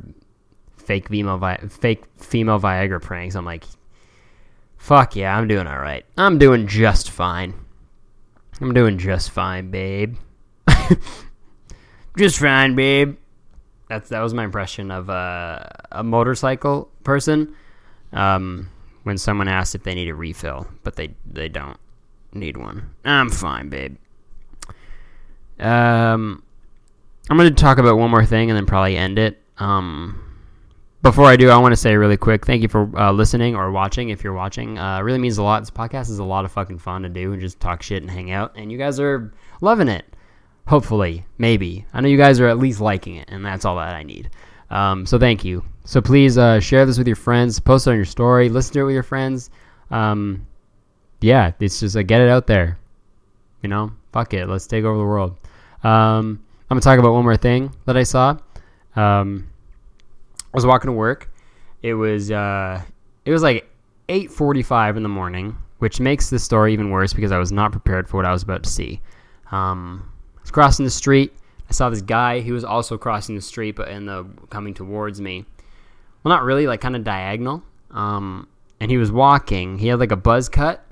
fake 0.78 1.10
female, 1.10 1.38
Vi- 1.38 1.68
fake 1.70 2.04
female 2.18 2.60
Viagra 2.60 3.02
pranks, 3.02 3.36
I'm 3.36 3.46
like, 3.46 3.66
fuck 4.78 5.16
yeah, 5.16 5.38
I'm 5.38 5.48
doing 5.48 5.68
all 5.68 5.80
right. 5.80 6.06
I'm 6.18 6.39
doing 6.39 6.68
just 6.68 7.12
fine. 7.12 7.54
I'm 8.64 8.74
doing 8.74 8.97
just 8.97 9.32
fine, 9.32 9.72
babe. 9.72 10.16
just 12.18 12.39
fine, 12.39 12.76
babe. 12.76 13.18
That's 13.89 14.07
that 14.07 14.22
was 14.22 14.34
my 14.34 14.45
impression 14.45 14.89
of 14.89 15.09
uh, 15.09 15.66
a 15.91 16.01
motorcycle 16.01 16.89
person. 17.03 17.55
Um, 18.14 18.70
when 19.03 19.18
someone 19.18 19.49
asks 19.49 19.76
if 19.76 19.84
they 19.84 19.93
need 19.93 20.07
a 20.07 20.16
refill, 20.16 20.66
but 20.84 20.95
they 20.95 21.14
they 21.30 21.49
don't 21.49 21.78
need 22.34 22.55
one. 22.55 22.89
I'm 23.03 23.30
fine, 23.30 23.68
babe. 23.68 23.97
Um, 25.59 26.41
I'm 27.30 27.38
going 27.38 27.53
to 27.53 27.61
talk 27.61 27.80
about 27.80 27.97
one 27.97 28.11
more 28.11 28.26
thing 28.26 28.49
and 28.49 28.55
then 28.55 28.66
probably 28.66 28.95
end 28.95 29.20
it. 29.20 29.41
Um, 29.57 30.22
before 31.04 31.26
I 31.26 31.36
do, 31.36 31.49
I 31.49 31.58
want 31.58 31.74
to 31.74 31.78
say 31.78 31.95
really 31.95 32.16
quick, 32.16 32.45
thank 32.45 32.62
you 32.62 32.70
for 32.70 32.89
uh, 32.97 33.12
listening 33.12 33.56
or 33.56 33.72
watching. 33.72 34.10
If 34.10 34.24
you're 34.24 34.34
watching, 34.34 34.80
uh, 34.80 35.01
really 35.01 35.20
means 35.20 35.38
a 35.38 35.43
lot. 35.43 35.60
This 35.60 35.70
podcast 35.70 36.10
is 36.10 36.20
a 36.20 36.24
lot 36.24 36.45
of 36.45 36.51
fucking 36.54 36.80
fun 36.80 37.04
to 37.04 37.10
do 37.10 37.34
and 37.34 37.41
just 37.41 37.60
talk 37.60 37.84
shit 37.84 38.01
and 38.01 38.10
hang 38.10 38.32
out, 38.32 38.54
and 38.56 38.72
you 38.72 38.78
guys 38.78 39.01
are 39.01 39.34
loving 39.60 39.89
it. 39.89 40.06
Hopefully, 40.66 41.26
maybe. 41.38 41.86
I 41.93 41.99
know 41.99 42.08
you 42.08 42.18
guys 42.18 42.39
are 42.39 42.47
at 42.47 42.58
least 42.58 42.80
liking 42.80 43.18
it, 43.18 43.28
and 43.30 43.45
that's 43.45 43.66
all 43.66 43.76
that 43.76 43.93
I 43.93 44.04
need. 44.04 44.30
Um, 44.70 45.06
so 45.06 45.20
thank 45.20 45.43
you. 45.43 45.64
So 45.84 45.99
please 45.99 46.38
uh, 46.38 46.62
share 46.62 46.86
this 46.86 46.97
with 46.97 47.06
your 47.08 47.18
friends, 47.18 47.60
post 47.60 47.86
it 47.86 47.89
on 47.91 47.97
your 47.97 48.06
story, 48.06 48.47
listen 48.47 48.74
to 48.76 48.80
it 48.80 48.86
with 48.86 48.93
your 48.93 49.04
friends. 49.04 49.49
Um, 49.91 50.47
yeah, 51.20 51.51
it's 51.60 51.82
just 51.82 51.97
like 51.97 52.08
get 52.08 52.22
it 52.22 52.30
out 52.30 52.47
there. 52.47 52.80
You 53.62 53.68
know, 53.68 53.91
fuck 54.14 54.34
it, 54.34 54.47
let's 54.47 54.68
take 54.68 54.86
over 54.86 54.97
the 54.97 55.04
world. 55.04 55.38
Um, 55.84 56.41
I'm 56.70 56.76
gonna 56.76 56.82
talk 56.82 56.97
about 56.97 57.12
one 57.12 57.26
more 57.26 57.36
thing 57.36 57.76
that 57.86 57.97
I 57.97 58.04
saw. 58.04 58.38
Um, 58.95 59.49
I 60.54 60.58
was 60.58 60.66
walking 60.66 60.89
to 60.89 60.93
work. 60.93 61.32
It 61.82 61.95
was 61.95 62.32
uh, 62.32 62.82
it 63.26 63.32
was 63.32 63.41
like 63.41 63.70
8:45 64.10 64.97
in 64.97 65.04
the 65.04 65.10
morning, 65.10 65.58
which 65.80 65.99
makes 65.99 66.30
the 66.30 66.39
story 66.39 66.74
even 66.74 66.91
worse 66.91 67.14
because 67.14 67.32
I 67.32 67.38
was 67.38 67.51
not 67.51 67.72
prepared 67.72 68.08
for 68.08 68.18
what 68.18 68.26
I 68.26 68.32
was 68.32 68.43
about 68.43 68.64
to 68.64 68.70
see. 68.70 69.01
Um, 69.51 70.12
I 70.38 70.41
was 70.41 70.51
crossing 70.51 70.86
the 70.86 70.91
street. 70.91 71.34
I 71.70 71.74
saw 71.74 71.89
this 71.89 72.01
guy 72.01 72.41
who 72.41 72.54
was 72.54 72.64
also 72.64 72.97
crossing 72.97 73.36
the 73.36 73.41
street, 73.41 73.76
but 73.76 73.88
in 73.88 74.06
the 74.06 74.26
coming 74.49 74.74
towards 74.74 75.20
me. 75.22 75.45
Well, 76.24 76.34
not 76.34 76.43
really, 76.43 76.68
like 76.68 76.82
kind 76.82 76.95
of 76.95 77.04
diagonal. 77.04 77.64
Um, 77.91 78.47
and 78.80 78.91
he 78.91 78.97
was 78.97 79.12
walking. 79.12 79.80
He 79.80 79.88
had 79.88 79.99
like 79.99 80.12
a 80.12 80.18
buzz 80.18 80.49
cut, 80.49 80.86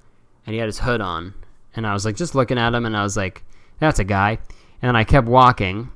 and 0.45 0.53
he 0.53 0.59
had 0.59 0.67
his 0.67 0.79
hood 0.79 1.01
on. 1.01 1.33
And 1.75 1.85
I 1.85 1.93
was 1.93 2.05
like 2.05 2.15
just 2.15 2.35
looking 2.35 2.57
at 2.57 2.73
him, 2.73 2.85
and 2.85 2.97
I 2.97 3.03
was 3.03 3.15
like, 3.15 3.43
"That's 3.79 3.99
a 3.99 4.03
guy." 4.03 4.39
And 4.81 4.89
then 4.89 4.95
I 4.95 5.03
kept 5.03 5.27
walking, 5.27 5.91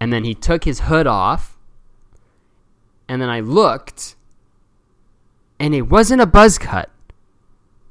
and 0.00 0.12
then 0.12 0.24
he 0.24 0.34
took 0.34 0.64
his 0.64 0.80
hood 0.80 1.06
off, 1.06 1.57
and 3.08 3.20
then 3.20 3.28
I 3.28 3.40
looked, 3.40 4.16
and 5.58 5.74
it 5.74 5.82
wasn't 5.82 6.20
a 6.20 6.26
buzz 6.26 6.58
cut. 6.58 6.90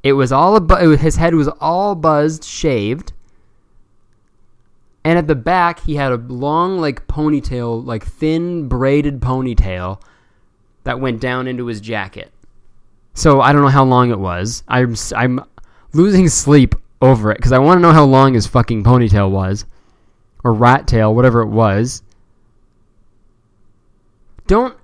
It 0.03 0.13
was 0.13 0.32
all 0.32 0.55
a 0.55 0.61
bu- 0.61 0.95
his 0.97 1.15
head 1.18 1.36
was 1.36 1.49
all 1.59 1.95
buzzed, 1.95 2.43
shaved, 2.43 3.13
and 5.03 5.18
at 5.18 5.28
the 5.28 5.36
back 5.36 5.82
he 5.82 5.95
had 5.95 6.11
a 6.11 6.18
long 6.18 6.80
like 6.80 7.07
ponytail, 7.07 7.86
like 7.86 8.05
thin 8.05 8.68
braided 8.68 9.20
ponytail 9.20 10.01
that 10.84 10.99
went 10.99 11.20
down 11.20 11.47
into 11.47 11.65
his 11.65 11.82
jacket. 11.82 12.32
So 13.13 13.41
I 13.41 13.51
don't 13.51 13.63
know 13.63 13.68
how 13.68 13.84
long 13.84 14.11
it 14.11 14.20
was. 14.20 14.63
I'm 14.68 14.95
I'm 15.15 15.43
losing 15.93 16.30
sleep 16.30 16.76
over 17.01 17.32
it 17.32 17.38
because 17.38 17.51
I 17.51 17.57
want 17.57 17.78
to 17.78 17.82
know 17.82 17.91
how 17.91 18.05
long 18.05 18.34
his 18.34 18.47
fucking 18.47 18.84
ponytail 18.84 19.32
was, 19.32 19.65
or 20.43 20.53
rat 20.53 20.88
tail, 20.88 21.13
whatever 21.15 21.41
it 21.41 21.49
was. 21.49 22.03
Don't. 24.45 24.78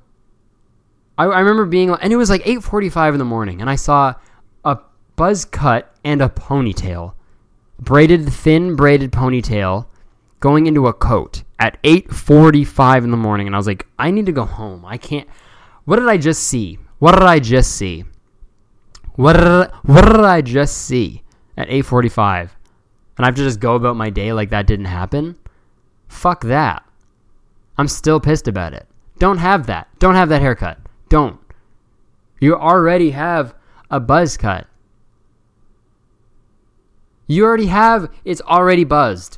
I, 1.17 1.25
I 1.25 1.39
remember 1.39 1.65
being, 1.65 1.89
and 1.89 2.11
it 2.11 2.15
was 2.15 2.29
like 2.29 2.43
8:45 2.43 3.13
in 3.13 3.19
the 3.19 3.25
morning, 3.25 3.61
and 3.61 3.69
I 3.69 3.75
saw 3.75 4.13
a 4.65 4.79
buzz 5.15 5.45
cut 5.45 5.95
and 6.03 6.21
a 6.21 6.29
ponytail, 6.29 7.13
braided, 7.79 8.31
thin 8.31 8.75
braided 8.75 9.11
ponytail, 9.11 9.87
going 10.39 10.67
into 10.67 10.87
a 10.87 10.93
coat 10.93 11.43
at 11.59 11.81
8:45 11.83 13.03
in 13.03 13.11
the 13.11 13.17
morning, 13.17 13.47
and 13.47 13.55
I 13.55 13.59
was 13.59 13.67
like, 13.67 13.87
I 13.99 14.11
need 14.11 14.25
to 14.25 14.31
go 14.31 14.45
home. 14.45 14.85
I 14.85 14.97
can't. 14.97 15.27
What 15.85 15.97
did 15.97 16.09
I 16.09 16.17
just 16.17 16.43
see? 16.43 16.79
What 16.99 17.13
did 17.13 17.23
I 17.23 17.39
just 17.39 17.75
see? 17.75 18.05
What 19.15 19.33
did, 19.33 19.71
what 19.83 20.05
did 20.05 20.25
I 20.25 20.41
just 20.41 20.77
see 20.77 21.23
at 21.57 21.69
8:45? 21.69 22.49
And 23.17 23.25
I 23.25 23.27
have 23.27 23.35
to 23.35 23.43
just 23.43 23.59
go 23.59 23.75
about 23.75 23.95
my 23.95 24.09
day 24.09 24.33
like 24.33 24.49
that 24.49 24.65
didn't 24.65 24.85
happen? 24.85 25.37
Fuck 26.07 26.41
that. 26.45 26.83
I'm 27.77 27.87
still 27.87 28.19
pissed 28.19 28.47
about 28.47 28.73
it. 28.73 28.87
Don't 29.19 29.37
have 29.37 29.67
that. 29.67 29.87
Don't 29.99 30.15
have 30.15 30.29
that 30.29 30.41
haircut. 30.41 30.79
Don't. 31.13 31.39
You 32.39 32.55
already 32.55 33.11
have 33.11 33.53
a 33.91 33.99
buzz 33.99 34.35
cut. 34.35 34.65
You 37.27 37.45
already 37.45 37.67
have 37.67 38.09
it's 38.25 38.41
already 38.41 38.83
buzzed. 38.83 39.37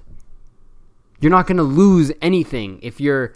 You're 1.19 1.31
not 1.31 1.47
going 1.47 1.57
to 1.57 1.63
lose 1.63 2.13
anything 2.21 2.79
if 2.81 3.01
you're 3.01 3.33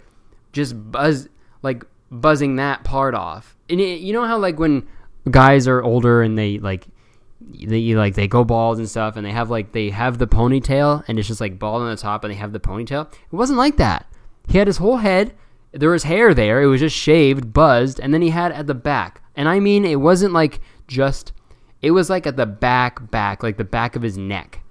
just 0.52 0.72
buzz 0.90 1.28
like 1.60 1.84
buzzing 2.10 2.56
that 2.56 2.82
part 2.82 3.14
off. 3.14 3.58
And 3.68 3.78
it, 3.78 4.00
you 4.00 4.14
know 4.14 4.24
how 4.24 4.38
like 4.38 4.58
when 4.58 4.88
guys 5.30 5.68
are 5.68 5.82
older 5.82 6.22
and 6.22 6.38
they 6.38 6.58
like 6.58 6.86
they 7.42 7.94
like 7.94 8.14
they 8.14 8.26
go 8.26 8.42
bald 8.42 8.78
and 8.78 8.88
stuff 8.88 9.16
and 9.16 9.26
they 9.26 9.32
have 9.32 9.50
like 9.50 9.72
they 9.72 9.90
have 9.90 10.16
the 10.16 10.26
ponytail 10.26 11.04
and 11.08 11.18
it's 11.18 11.28
just 11.28 11.42
like 11.42 11.58
bald 11.58 11.82
on 11.82 11.90
the 11.90 11.96
top 12.00 12.24
and 12.24 12.32
they 12.32 12.38
have 12.38 12.54
the 12.54 12.60
ponytail. 12.60 13.12
It 13.12 13.36
wasn't 13.36 13.58
like 13.58 13.76
that. 13.76 14.06
He 14.48 14.56
had 14.56 14.66
his 14.66 14.78
whole 14.78 14.96
head. 14.96 15.34
There 15.72 15.90
was 15.90 16.04
hair 16.04 16.34
there. 16.34 16.62
It 16.62 16.66
was 16.66 16.80
just 16.80 16.96
shaved, 16.96 17.52
buzzed, 17.52 18.00
and 18.00 18.12
then 18.12 18.22
he 18.22 18.30
had 18.30 18.52
at 18.52 18.66
the 18.66 18.74
back. 18.74 19.22
And 19.36 19.48
I 19.48 19.60
mean, 19.60 19.84
it 19.84 20.00
wasn't 20.00 20.32
like 20.32 20.60
just. 20.86 21.32
It 21.80 21.92
was 21.92 22.10
like 22.10 22.26
at 22.26 22.36
the 22.36 22.46
back, 22.46 23.10
back, 23.10 23.42
like 23.42 23.56
the 23.56 23.64
back 23.64 23.96
of 23.96 24.02
his 24.02 24.18
neck. 24.18 24.62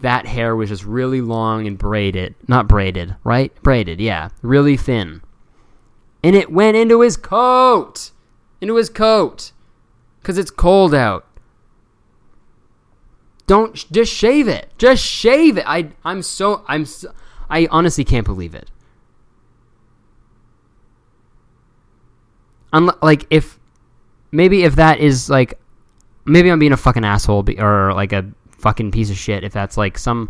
That 0.00 0.26
hair 0.26 0.56
was 0.56 0.70
just 0.70 0.84
really 0.84 1.20
long 1.20 1.66
and 1.66 1.78
braided. 1.78 2.34
Not 2.48 2.68
braided, 2.68 3.16
right? 3.22 3.54
Braided, 3.62 4.00
yeah. 4.00 4.30
Really 4.42 4.76
thin. 4.76 5.22
And 6.22 6.34
it 6.34 6.50
went 6.50 6.76
into 6.76 7.00
his 7.00 7.16
coat. 7.16 8.10
Into 8.60 8.76
his 8.76 8.90
coat. 8.90 9.52
Because 10.20 10.38
it's 10.38 10.50
cold 10.50 10.94
out. 10.94 11.26
Don't 13.46 13.74
just 13.90 14.12
shave 14.12 14.48
it. 14.48 14.70
Just 14.78 15.04
shave 15.04 15.58
it. 15.58 15.64
I 15.66 15.90
I'm 16.04 16.22
so 16.22 16.64
I'm 16.68 16.84
so, 16.86 17.12
I 17.48 17.66
honestly 17.70 18.04
can't 18.04 18.24
believe 18.24 18.54
it. 18.54 18.70
Unle- 22.72 22.98
like 23.02 23.26
if 23.30 23.58
maybe 24.30 24.62
if 24.62 24.76
that 24.76 25.00
is 25.00 25.28
like 25.28 25.58
maybe 26.24 26.50
I'm 26.50 26.58
being 26.58 26.72
a 26.72 26.76
fucking 26.76 27.04
asshole 27.04 27.42
be- 27.42 27.60
or 27.60 27.92
like 27.94 28.12
a 28.12 28.30
fucking 28.52 28.90
piece 28.92 29.10
of 29.10 29.16
shit 29.16 29.42
if 29.42 29.52
that's 29.52 29.76
like 29.76 29.98
some 29.98 30.28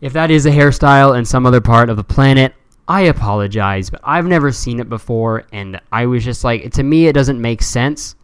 if 0.00 0.12
that 0.14 0.30
is 0.30 0.46
a 0.46 0.50
hairstyle 0.50 1.16
in 1.16 1.24
some 1.24 1.46
other 1.46 1.60
part 1.60 1.90
of 1.90 1.96
the 1.96 2.04
planet 2.04 2.54
I 2.88 3.02
apologize 3.02 3.90
but 3.90 4.00
I've 4.04 4.26
never 4.26 4.52
seen 4.52 4.80
it 4.80 4.88
before 4.88 5.44
and 5.52 5.80
I 5.92 6.06
was 6.06 6.24
just 6.24 6.44
like 6.44 6.72
to 6.72 6.82
me 6.82 7.06
it 7.06 7.12
doesn't 7.12 7.40
make 7.40 7.62
sense. 7.62 8.14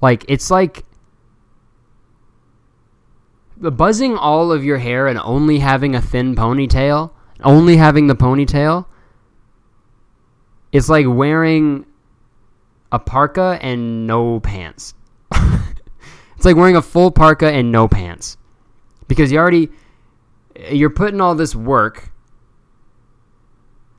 Like 0.00 0.24
it's 0.28 0.50
like 0.50 0.84
buzzing 3.56 4.16
all 4.16 4.52
of 4.52 4.64
your 4.64 4.78
hair 4.78 5.06
and 5.06 5.18
only 5.20 5.58
having 5.60 5.94
a 5.94 6.02
thin 6.02 6.34
ponytail 6.34 7.10
only 7.42 7.76
having 7.76 8.06
the 8.06 8.16
ponytail 8.16 8.86
it's 10.74 10.88
like 10.88 11.06
wearing 11.08 11.86
a 12.90 12.98
parka 12.98 13.58
and 13.62 14.08
no 14.08 14.40
pants. 14.40 14.94
it's 15.32 16.44
like 16.44 16.56
wearing 16.56 16.74
a 16.74 16.82
full 16.82 17.12
parka 17.12 17.48
and 17.48 17.70
no 17.70 17.86
pants. 17.86 18.36
Because 19.06 19.30
you 19.30 19.38
already 19.38 19.68
you're 20.70 20.90
putting 20.90 21.20
all 21.20 21.36
this 21.36 21.54
work 21.54 22.12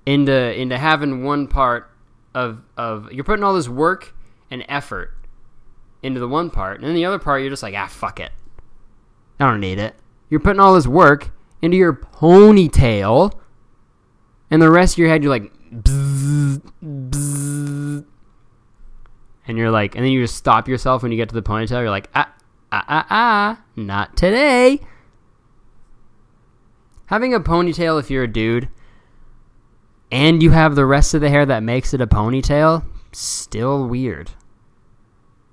into 0.05 0.59
into 0.59 0.78
having 0.78 1.23
one 1.23 1.47
part 1.47 1.89
of 2.34 2.61
of 2.76 3.09
you're 3.09 3.23
putting 3.23 3.43
all 3.43 3.53
this 3.53 3.69
work 3.69 4.13
and 4.51 4.65
effort 4.67 5.13
into 6.03 6.19
the 6.19 6.28
one 6.28 6.49
part, 6.49 6.80
and 6.80 6.88
then 6.88 6.93
the 6.93 7.05
other 7.05 7.19
part 7.19 7.41
you're 7.41 7.49
just 7.49 7.63
like, 7.63 7.73
ah, 7.73 7.88
fuck 7.88 8.19
it. 8.19 8.32
I 9.39 9.49
don't 9.49 9.61
need 9.61 9.80
it. 9.80 9.95
You're 10.30 10.41
putting 10.41 10.59
all 10.59 10.76
this 10.76 10.88
work 10.88 11.32
into 11.61 11.78
your 11.78 11.93
ponytail, 11.93 13.32
and 14.51 14.61
the 14.61 14.69
rest 14.69 14.95
of 14.95 14.97
your 14.97 15.07
head 15.07 15.23
you're 15.23 15.32
like, 15.32 15.53
and 19.47 19.57
you're 19.57 19.72
like, 19.72 19.95
and 19.95 20.03
then 20.03 20.11
you 20.11 20.22
just 20.22 20.36
stop 20.36 20.68
yourself 20.68 21.03
when 21.03 21.11
you 21.11 21.18
get 21.18 21.30
to 21.30 21.36
the 21.36 21.41
ponytail. 21.41 21.82
You're 21.82 21.89
like, 21.89 22.09
ah, 22.16 22.34
ah, 22.72 22.86
ah, 22.88 23.07
ah, 23.09 23.63
not 23.76 24.18
today. 24.18 24.80
Having 27.07 27.34
a 27.34 27.39
ponytail 27.39 27.99
if 27.99 28.09
you're 28.09 28.24
a 28.24 28.32
dude, 28.32 28.70
and 30.11 30.41
you 30.41 30.51
have 30.51 30.76
the 30.76 30.86
rest 30.86 31.13
of 31.13 31.22
the 31.22 31.30
hair 31.30 31.45
that 31.45 31.61
makes 31.61 31.93
it 31.93 32.01
a 32.01 32.07
ponytail, 32.07 32.86
still 33.11 33.88
weird. 33.88 34.32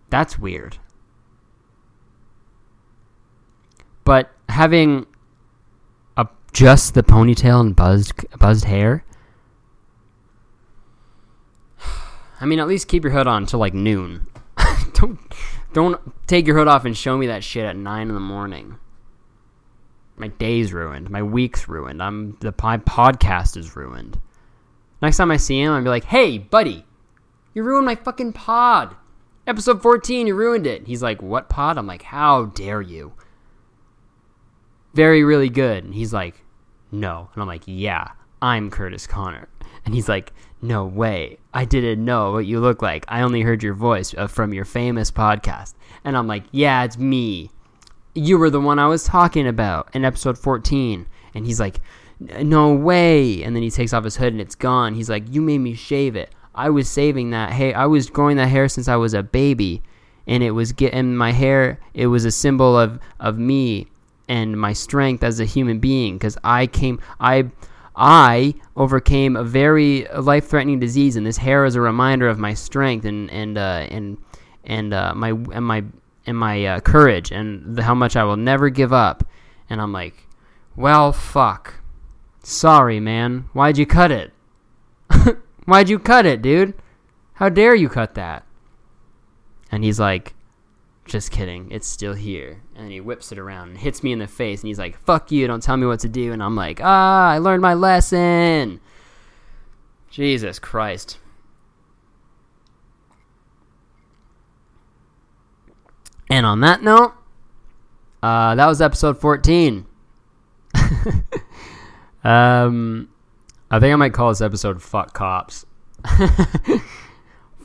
That's 0.08 0.38
weird. 0.38 0.78
But 4.04 4.30
having 4.48 5.06
a 6.16 6.26
just 6.52 6.94
the 6.94 7.02
ponytail 7.02 7.60
and 7.60 7.76
buzzed 7.76 8.24
buzzed 8.38 8.64
hair. 8.64 9.04
I 12.42 12.44
mean, 12.44 12.58
at 12.58 12.66
least 12.66 12.88
keep 12.88 13.04
your 13.04 13.12
hood 13.12 13.28
on 13.28 13.46
till 13.46 13.60
like 13.60 13.72
noon. 13.72 14.26
don't 14.94 15.20
don't 15.72 16.26
take 16.26 16.44
your 16.44 16.58
hood 16.58 16.66
off 16.66 16.84
and 16.84 16.96
show 16.96 17.16
me 17.16 17.28
that 17.28 17.44
shit 17.44 17.64
at 17.64 17.76
nine 17.76 18.08
in 18.08 18.14
the 18.14 18.20
morning. 18.20 18.78
My 20.16 20.26
day's 20.26 20.72
ruined. 20.72 21.08
My 21.08 21.22
week's 21.22 21.68
ruined. 21.68 22.02
I'm 22.02 22.36
the 22.40 22.52
my 22.60 22.78
podcast 22.78 23.56
is 23.56 23.76
ruined. 23.76 24.20
Next 25.00 25.18
time 25.18 25.30
I 25.30 25.36
see 25.36 25.60
him, 25.60 25.70
I'll 25.70 25.82
be 25.84 25.88
like, 25.88 26.02
"Hey, 26.02 26.36
buddy, 26.36 26.84
you 27.54 27.62
ruined 27.62 27.86
my 27.86 27.94
fucking 27.94 28.32
pod. 28.32 28.96
Episode 29.46 29.80
14, 29.80 30.26
you 30.26 30.34
ruined 30.34 30.66
it." 30.66 30.88
He's 30.88 31.02
like, 31.02 31.22
"What 31.22 31.48
pod?" 31.48 31.78
I'm 31.78 31.86
like, 31.86 32.02
"How 32.02 32.46
dare 32.46 32.82
you?" 32.82 33.12
Very, 34.94 35.22
really 35.22 35.48
good. 35.48 35.84
And 35.84 35.94
he's 35.94 36.12
like, 36.12 36.44
"No," 36.90 37.30
and 37.34 37.40
I'm 37.40 37.48
like, 37.48 37.62
"Yeah, 37.66 38.08
I'm 38.42 38.70
Curtis 38.70 39.06
Conner." 39.06 39.48
And 39.86 39.94
he's 39.94 40.08
like, 40.08 40.34
"No 40.60 40.84
way, 40.84 41.38
I 41.54 41.64
didn't 41.64 42.04
know 42.04 42.32
what 42.32 42.44
you 42.44 42.60
look 42.60 42.82
like. 42.82 43.06
I 43.08 43.22
only 43.22 43.40
heard 43.40 43.62
your 43.62 43.74
voice 43.74 44.14
uh, 44.18 44.26
from 44.26 44.52
your 44.52 44.66
famous 44.66 45.10
podcast." 45.10 45.72
And 46.04 46.16
I'm 46.18 46.26
like, 46.26 46.44
"Yeah, 46.50 46.84
it's 46.84 46.98
me. 46.98 47.50
You 48.14 48.36
were 48.36 48.50
the 48.50 48.60
one 48.60 48.78
I 48.78 48.88
was 48.88 49.04
talking 49.04 49.46
about 49.46 49.88
in 49.94 50.04
episode 50.04 50.36
14." 50.36 51.06
And 51.34 51.46
he's 51.46 51.58
like, 51.58 51.80
no 52.42 52.72
way 52.72 53.42
and 53.42 53.54
then 53.54 53.62
he 53.62 53.70
takes 53.70 53.92
off 53.92 54.04
his 54.04 54.16
hood 54.16 54.32
and 54.32 54.40
it's 54.40 54.54
gone 54.54 54.94
he's 54.94 55.10
like 55.10 55.24
you 55.30 55.40
made 55.40 55.58
me 55.58 55.74
shave 55.74 56.16
it 56.16 56.30
i 56.54 56.68
was 56.68 56.88
saving 56.88 57.30
that 57.30 57.52
hey 57.52 57.72
i 57.72 57.86
was 57.86 58.08
growing 58.10 58.36
that 58.36 58.46
hair 58.48 58.68
since 58.68 58.88
i 58.88 58.96
was 58.96 59.14
a 59.14 59.22
baby 59.22 59.82
and 60.26 60.42
it 60.42 60.52
was 60.52 60.72
getting 60.72 61.16
my 61.16 61.32
hair 61.32 61.78
it 61.94 62.06
was 62.06 62.24
a 62.24 62.30
symbol 62.30 62.78
of 62.78 62.98
of 63.20 63.38
me 63.38 63.86
and 64.28 64.58
my 64.58 64.72
strength 64.72 65.22
as 65.22 65.40
a 65.40 65.44
human 65.44 65.78
being 65.78 66.16
because 66.16 66.38
i 66.44 66.66
came 66.66 67.00
i 67.20 67.48
i 67.96 68.54
overcame 68.76 69.36
a 69.36 69.44
very 69.44 70.06
life-threatening 70.18 70.80
disease 70.80 71.16
and 71.16 71.26
this 71.26 71.36
hair 71.36 71.64
is 71.64 71.74
a 71.74 71.80
reminder 71.80 72.28
of 72.28 72.38
my 72.38 72.54
strength 72.54 73.04
and 73.04 73.30
and 73.30 73.58
uh, 73.58 73.86
and 73.90 74.16
and 74.64 74.94
uh, 74.94 75.12
my 75.14 75.30
and 75.30 75.64
my 75.64 75.84
and 76.26 76.38
my 76.38 76.64
uh, 76.64 76.80
courage 76.80 77.30
and 77.30 77.76
the, 77.76 77.82
how 77.82 77.94
much 77.94 78.16
i 78.16 78.24
will 78.24 78.36
never 78.36 78.70
give 78.70 78.92
up 78.92 79.24
and 79.68 79.80
i'm 79.80 79.92
like 79.92 80.26
well 80.76 81.12
fuck 81.12 81.82
Sorry, 82.42 82.98
man. 82.98 83.48
Why'd 83.52 83.78
you 83.78 83.86
cut 83.86 84.10
it? 84.10 84.32
Why'd 85.64 85.88
you 85.88 85.98
cut 85.98 86.26
it, 86.26 86.42
dude? 86.42 86.74
How 87.34 87.48
dare 87.48 87.74
you 87.74 87.88
cut 87.88 88.14
that? 88.14 88.44
And 89.70 89.84
he's 89.84 90.00
like, 90.00 90.34
Just 91.04 91.30
kidding. 91.30 91.70
It's 91.70 91.86
still 91.86 92.14
here. 92.14 92.62
And 92.76 92.90
he 92.90 93.00
whips 93.00 93.32
it 93.32 93.38
around 93.38 93.70
and 93.70 93.78
hits 93.78 94.02
me 94.02 94.12
in 94.12 94.18
the 94.18 94.26
face. 94.26 94.60
And 94.60 94.68
he's 94.68 94.78
like, 94.78 94.98
Fuck 95.04 95.32
you. 95.32 95.46
Don't 95.46 95.62
tell 95.62 95.76
me 95.76 95.86
what 95.86 96.00
to 96.00 96.08
do. 96.08 96.32
And 96.32 96.42
I'm 96.42 96.56
like, 96.56 96.80
Ah, 96.82 97.30
I 97.30 97.38
learned 97.38 97.62
my 97.62 97.74
lesson. 97.74 98.80
Jesus 100.10 100.58
Christ. 100.58 101.18
And 106.30 106.46
on 106.46 106.60
that 106.60 106.82
note, 106.82 107.14
uh, 108.22 108.54
that 108.54 108.66
was 108.66 108.80
episode 108.80 109.20
14. 109.20 109.86
um, 112.24 113.08
I 113.70 113.80
think 113.80 113.92
I 113.92 113.96
might 113.96 114.14
call 114.14 114.28
this 114.30 114.40
episode 114.40 114.82
"Fuck 114.82 115.12
Cops." 115.12 115.66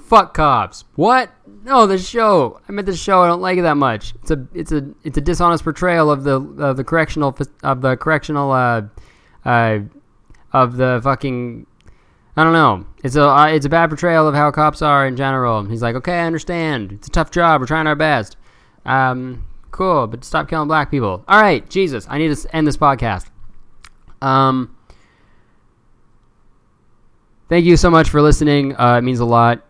Fuck 0.07 0.33
cops. 0.33 0.85
What? 0.95 1.31
No, 1.65 1.85
the 1.85 1.97
show. 1.97 2.61
I 2.67 2.71
meant 2.71 2.85
the 2.85 2.95
show. 2.95 3.23
I 3.23 3.27
don't 3.27 3.41
like 3.41 3.57
it 3.57 3.63
that 3.63 3.75
much. 3.75 4.13
It's 4.21 4.31
a 4.31 4.47
it's 4.53 4.71
a 4.71 4.89
it's 5.03 5.17
a 5.17 5.21
dishonest 5.21 5.65
portrayal 5.65 6.09
of 6.09 6.23
the 6.23 6.35
of 6.35 6.77
the 6.77 6.85
correctional 6.85 7.37
of 7.61 7.81
the 7.81 7.97
correctional 7.97 8.53
uh 8.53 8.83
uh 9.43 9.79
of 10.53 10.77
the 10.77 11.01
fucking 11.03 11.67
I 12.37 12.45
don't 12.45 12.53
know. 12.53 12.85
It's 13.03 13.17
a 13.17 13.27
uh, 13.27 13.47
it's 13.47 13.65
a 13.65 13.69
bad 13.69 13.89
portrayal 13.89 14.29
of 14.29 14.33
how 14.33 14.49
cops 14.49 14.81
are 14.81 15.05
in 15.05 15.17
general. 15.17 15.65
He's 15.65 15.81
like, 15.81 15.95
okay, 15.97 16.19
I 16.21 16.25
understand. 16.25 16.93
It's 16.93 17.09
a 17.09 17.11
tough 17.11 17.29
job. 17.29 17.59
We're 17.59 17.67
trying 17.67 17.87
our 17.87 17.95
best. 17.95 18.37
Um, 18.85 19.45
cool, 19.71 20.07
but 20.07 20.23
stop 20.23 20.47
killing 20.47 20.69
black 20.69 20.89
people. 20.89 21.25
All 21.27 21.41
right, 21.41 21.69
Jesus, 21.69 22.07
I 22.09 22.17
need 22.17 22.33
to 22.33 22.55
end 22.55 22.65
this 22.65 22.77
podcast. 22.77 23.25
Um, 24.21 24.73
thank 27.49 27.65
you 27.65 27.75
so 27.75 27.89
much 27.89 28.09
for 28.09 28.21
listening. 28.21 28.73
Uh, 28.79 28.99
it 28.99 29.03
means 29.03 29.19
a 29.19 29.25
lot. 29.25 29.66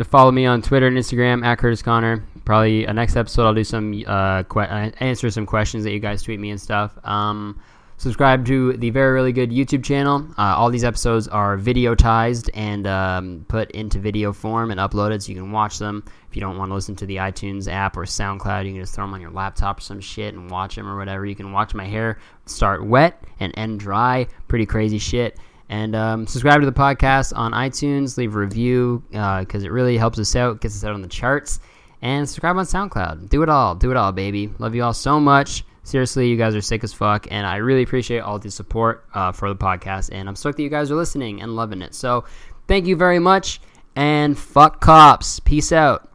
To 0.00 0.04
follow 0.04 0.32
me 0.32 0.46
on 0.46 0.62
Twitter 0.62 0.86
and 0.86 0.96
Instagram 0.96 1.44
at 1.44 1.58
Curtis 1.58 1.82
Conner. 1.82 2.24
Probably 2.46 2.86
a 2.86 2.92
next 2.94 3.16
episode 3.16 3.44
I'll 3.44 3.52
do 3.52 3.64
some 3.64 4.02
uh, 4.06 4.44
que- 4.44 4.62
uh, 4.62 4.90
answer 4.98 5.30
some 5.30 5.44
questions 5.44 5.84
that 5.84 5.92
you 5.92 6.00
guys 6.00 6.22
tweet 6.22 6.40
me 6.40 6.48
and 6.48 6.58
stuff. 6.58 6.98
Um, 7.04 7.60
subscribe 7.98 8.46
to 8.46 8.72
the 8.78 8.88
very 8.88 9.12
really 9.12 9.32
good 9.32 9.50
YouTube 9.50 9.84
channel. 9.84 10.26
Uh, 10.38 10.56
all 10.56 10.70
these 10.70 10.84
episodes 10.84 11.28
are 11.28 11.58
videotized 11.58 12.48
and 12.54 12.86
um, 12.86 13.44
put 13.46 13.70
into 13.72 13.98
video 13.98 14.32
form 14.32 14.70
and 14.70 14.80
uploaded, 14.80 15.20
so 15.22 15.32
you 15.32 15.34
can 15.38 15.52
watch 15.52 15.78
them. 15.78 16.02
If 16.30 16.34
you 16.34 16.40
don't 16.40 16.56
want 16.56 16.70
to 16.70 16.74
listen 16.76 16.96
to 16.96 17.04
the 17.04 17.16
iTunes 17.16 17.70
app 17.70 17.94
or 17.98 18.06
SoundCloud, 18.06 18.64
you 18.64 18.72
can 18.72 18.80
just 18.80 18.94
throw 18.94 19.04
them 19.04 19.12
on 19.12 19.20
your 19.20 19.32
laptop 19.32 19.80
or 19.80 19.82
some 19.82 20.00
shit 20.00 20.32
and 20.32 20.50
watch 20.50 20.76
them 20.76 20.88
or 20.88 20.96
whatever. 20.96 21.26
You 21.26 21.36
can 21.36 21.52
watch 21.52 21.74
my 21.74 21.84
hair 21.84 22.18
start 22.46 22.86
wet 22.86 23.22
and 23.38 23.52
end 23.54 23.80
dry. 23.80 24.28
Pretty 24.48 24.64
crazy 24.64 24.96
shit. 24.98 25.36
And 25.70 25.94
um, 25.94 26.26
subscribe 26.26 26.60
to 26.60 26.66
the 26.66 26.72
podcast 26.72 27.32
on 27.34 27.52
iTunes. 27.52 28.18
Leave 28.18 28.34
a 28.34 28.38
review 28.38 29.04
because 29.08 29.62
uh, 29.62 29.66
it 29.66 29.70
really 29.70 29.96
helps 29.96 30.18
us 30.18 30.34
out, 30.34 30.60
gets 30.60 30.76
us 30.76 30.84
out 30.84 30.94
on 30.94 31.00
the 31.00 31.08
charts. 31.08 31.60
And 32.02 32.28
subscribe 32.28 32.56
on 32.56 32.64
SoundCloud. 32.64 33.28
Do 33.28 33.42
it 33.42 33.48
all. 33.48 33.76
Do 33.76 33.90
it 33.90 33.96
all, 33.96 34.10
baby. 34.10 34.50
Love 34.58 34.74
you 34.74 34.82
all 34.82 34.92
so 34.92 35.20
much. 35.20 35.64
Seriously, 35.84 36.28
you 36.28 36.36
guys 36.36 36.54
are 36.54 36.60
sick 36.60 36.84
as 36.84 36.92
fuck, 36.92 37.26
and 37.30 37.46
I 37.46 37.56
really 37.56 37.82
appreciate 37.82 38.20
all 38.20 38.38
the 38.38 38.50
support 38.50 39.06
uh, 39.14 39.32
for 39.32 39.48
the 39.48 39.56
podcast. 39.56 40.10
And 40.12 40.28
I'm 40.28 40.36
stoked 40.36 40.56
that 40.56 40.62
you 40.62 40.68
guys 40.68 40.90
are 40.90 40.96
listening 40.96 41.40
and 41.40 41.56
loving 41.56 41.82
it. 41.82 41.94
So, 41.94 42.24
thank 42.68 42.86
you 42.86 42.96
very 42.96 43.18
much, 43.18 43.60
and 43.96 44.38
fuck 44.38 44.80
cops. 44.80 45.40
Peace 45.40 45.72
out. 45.72 46.09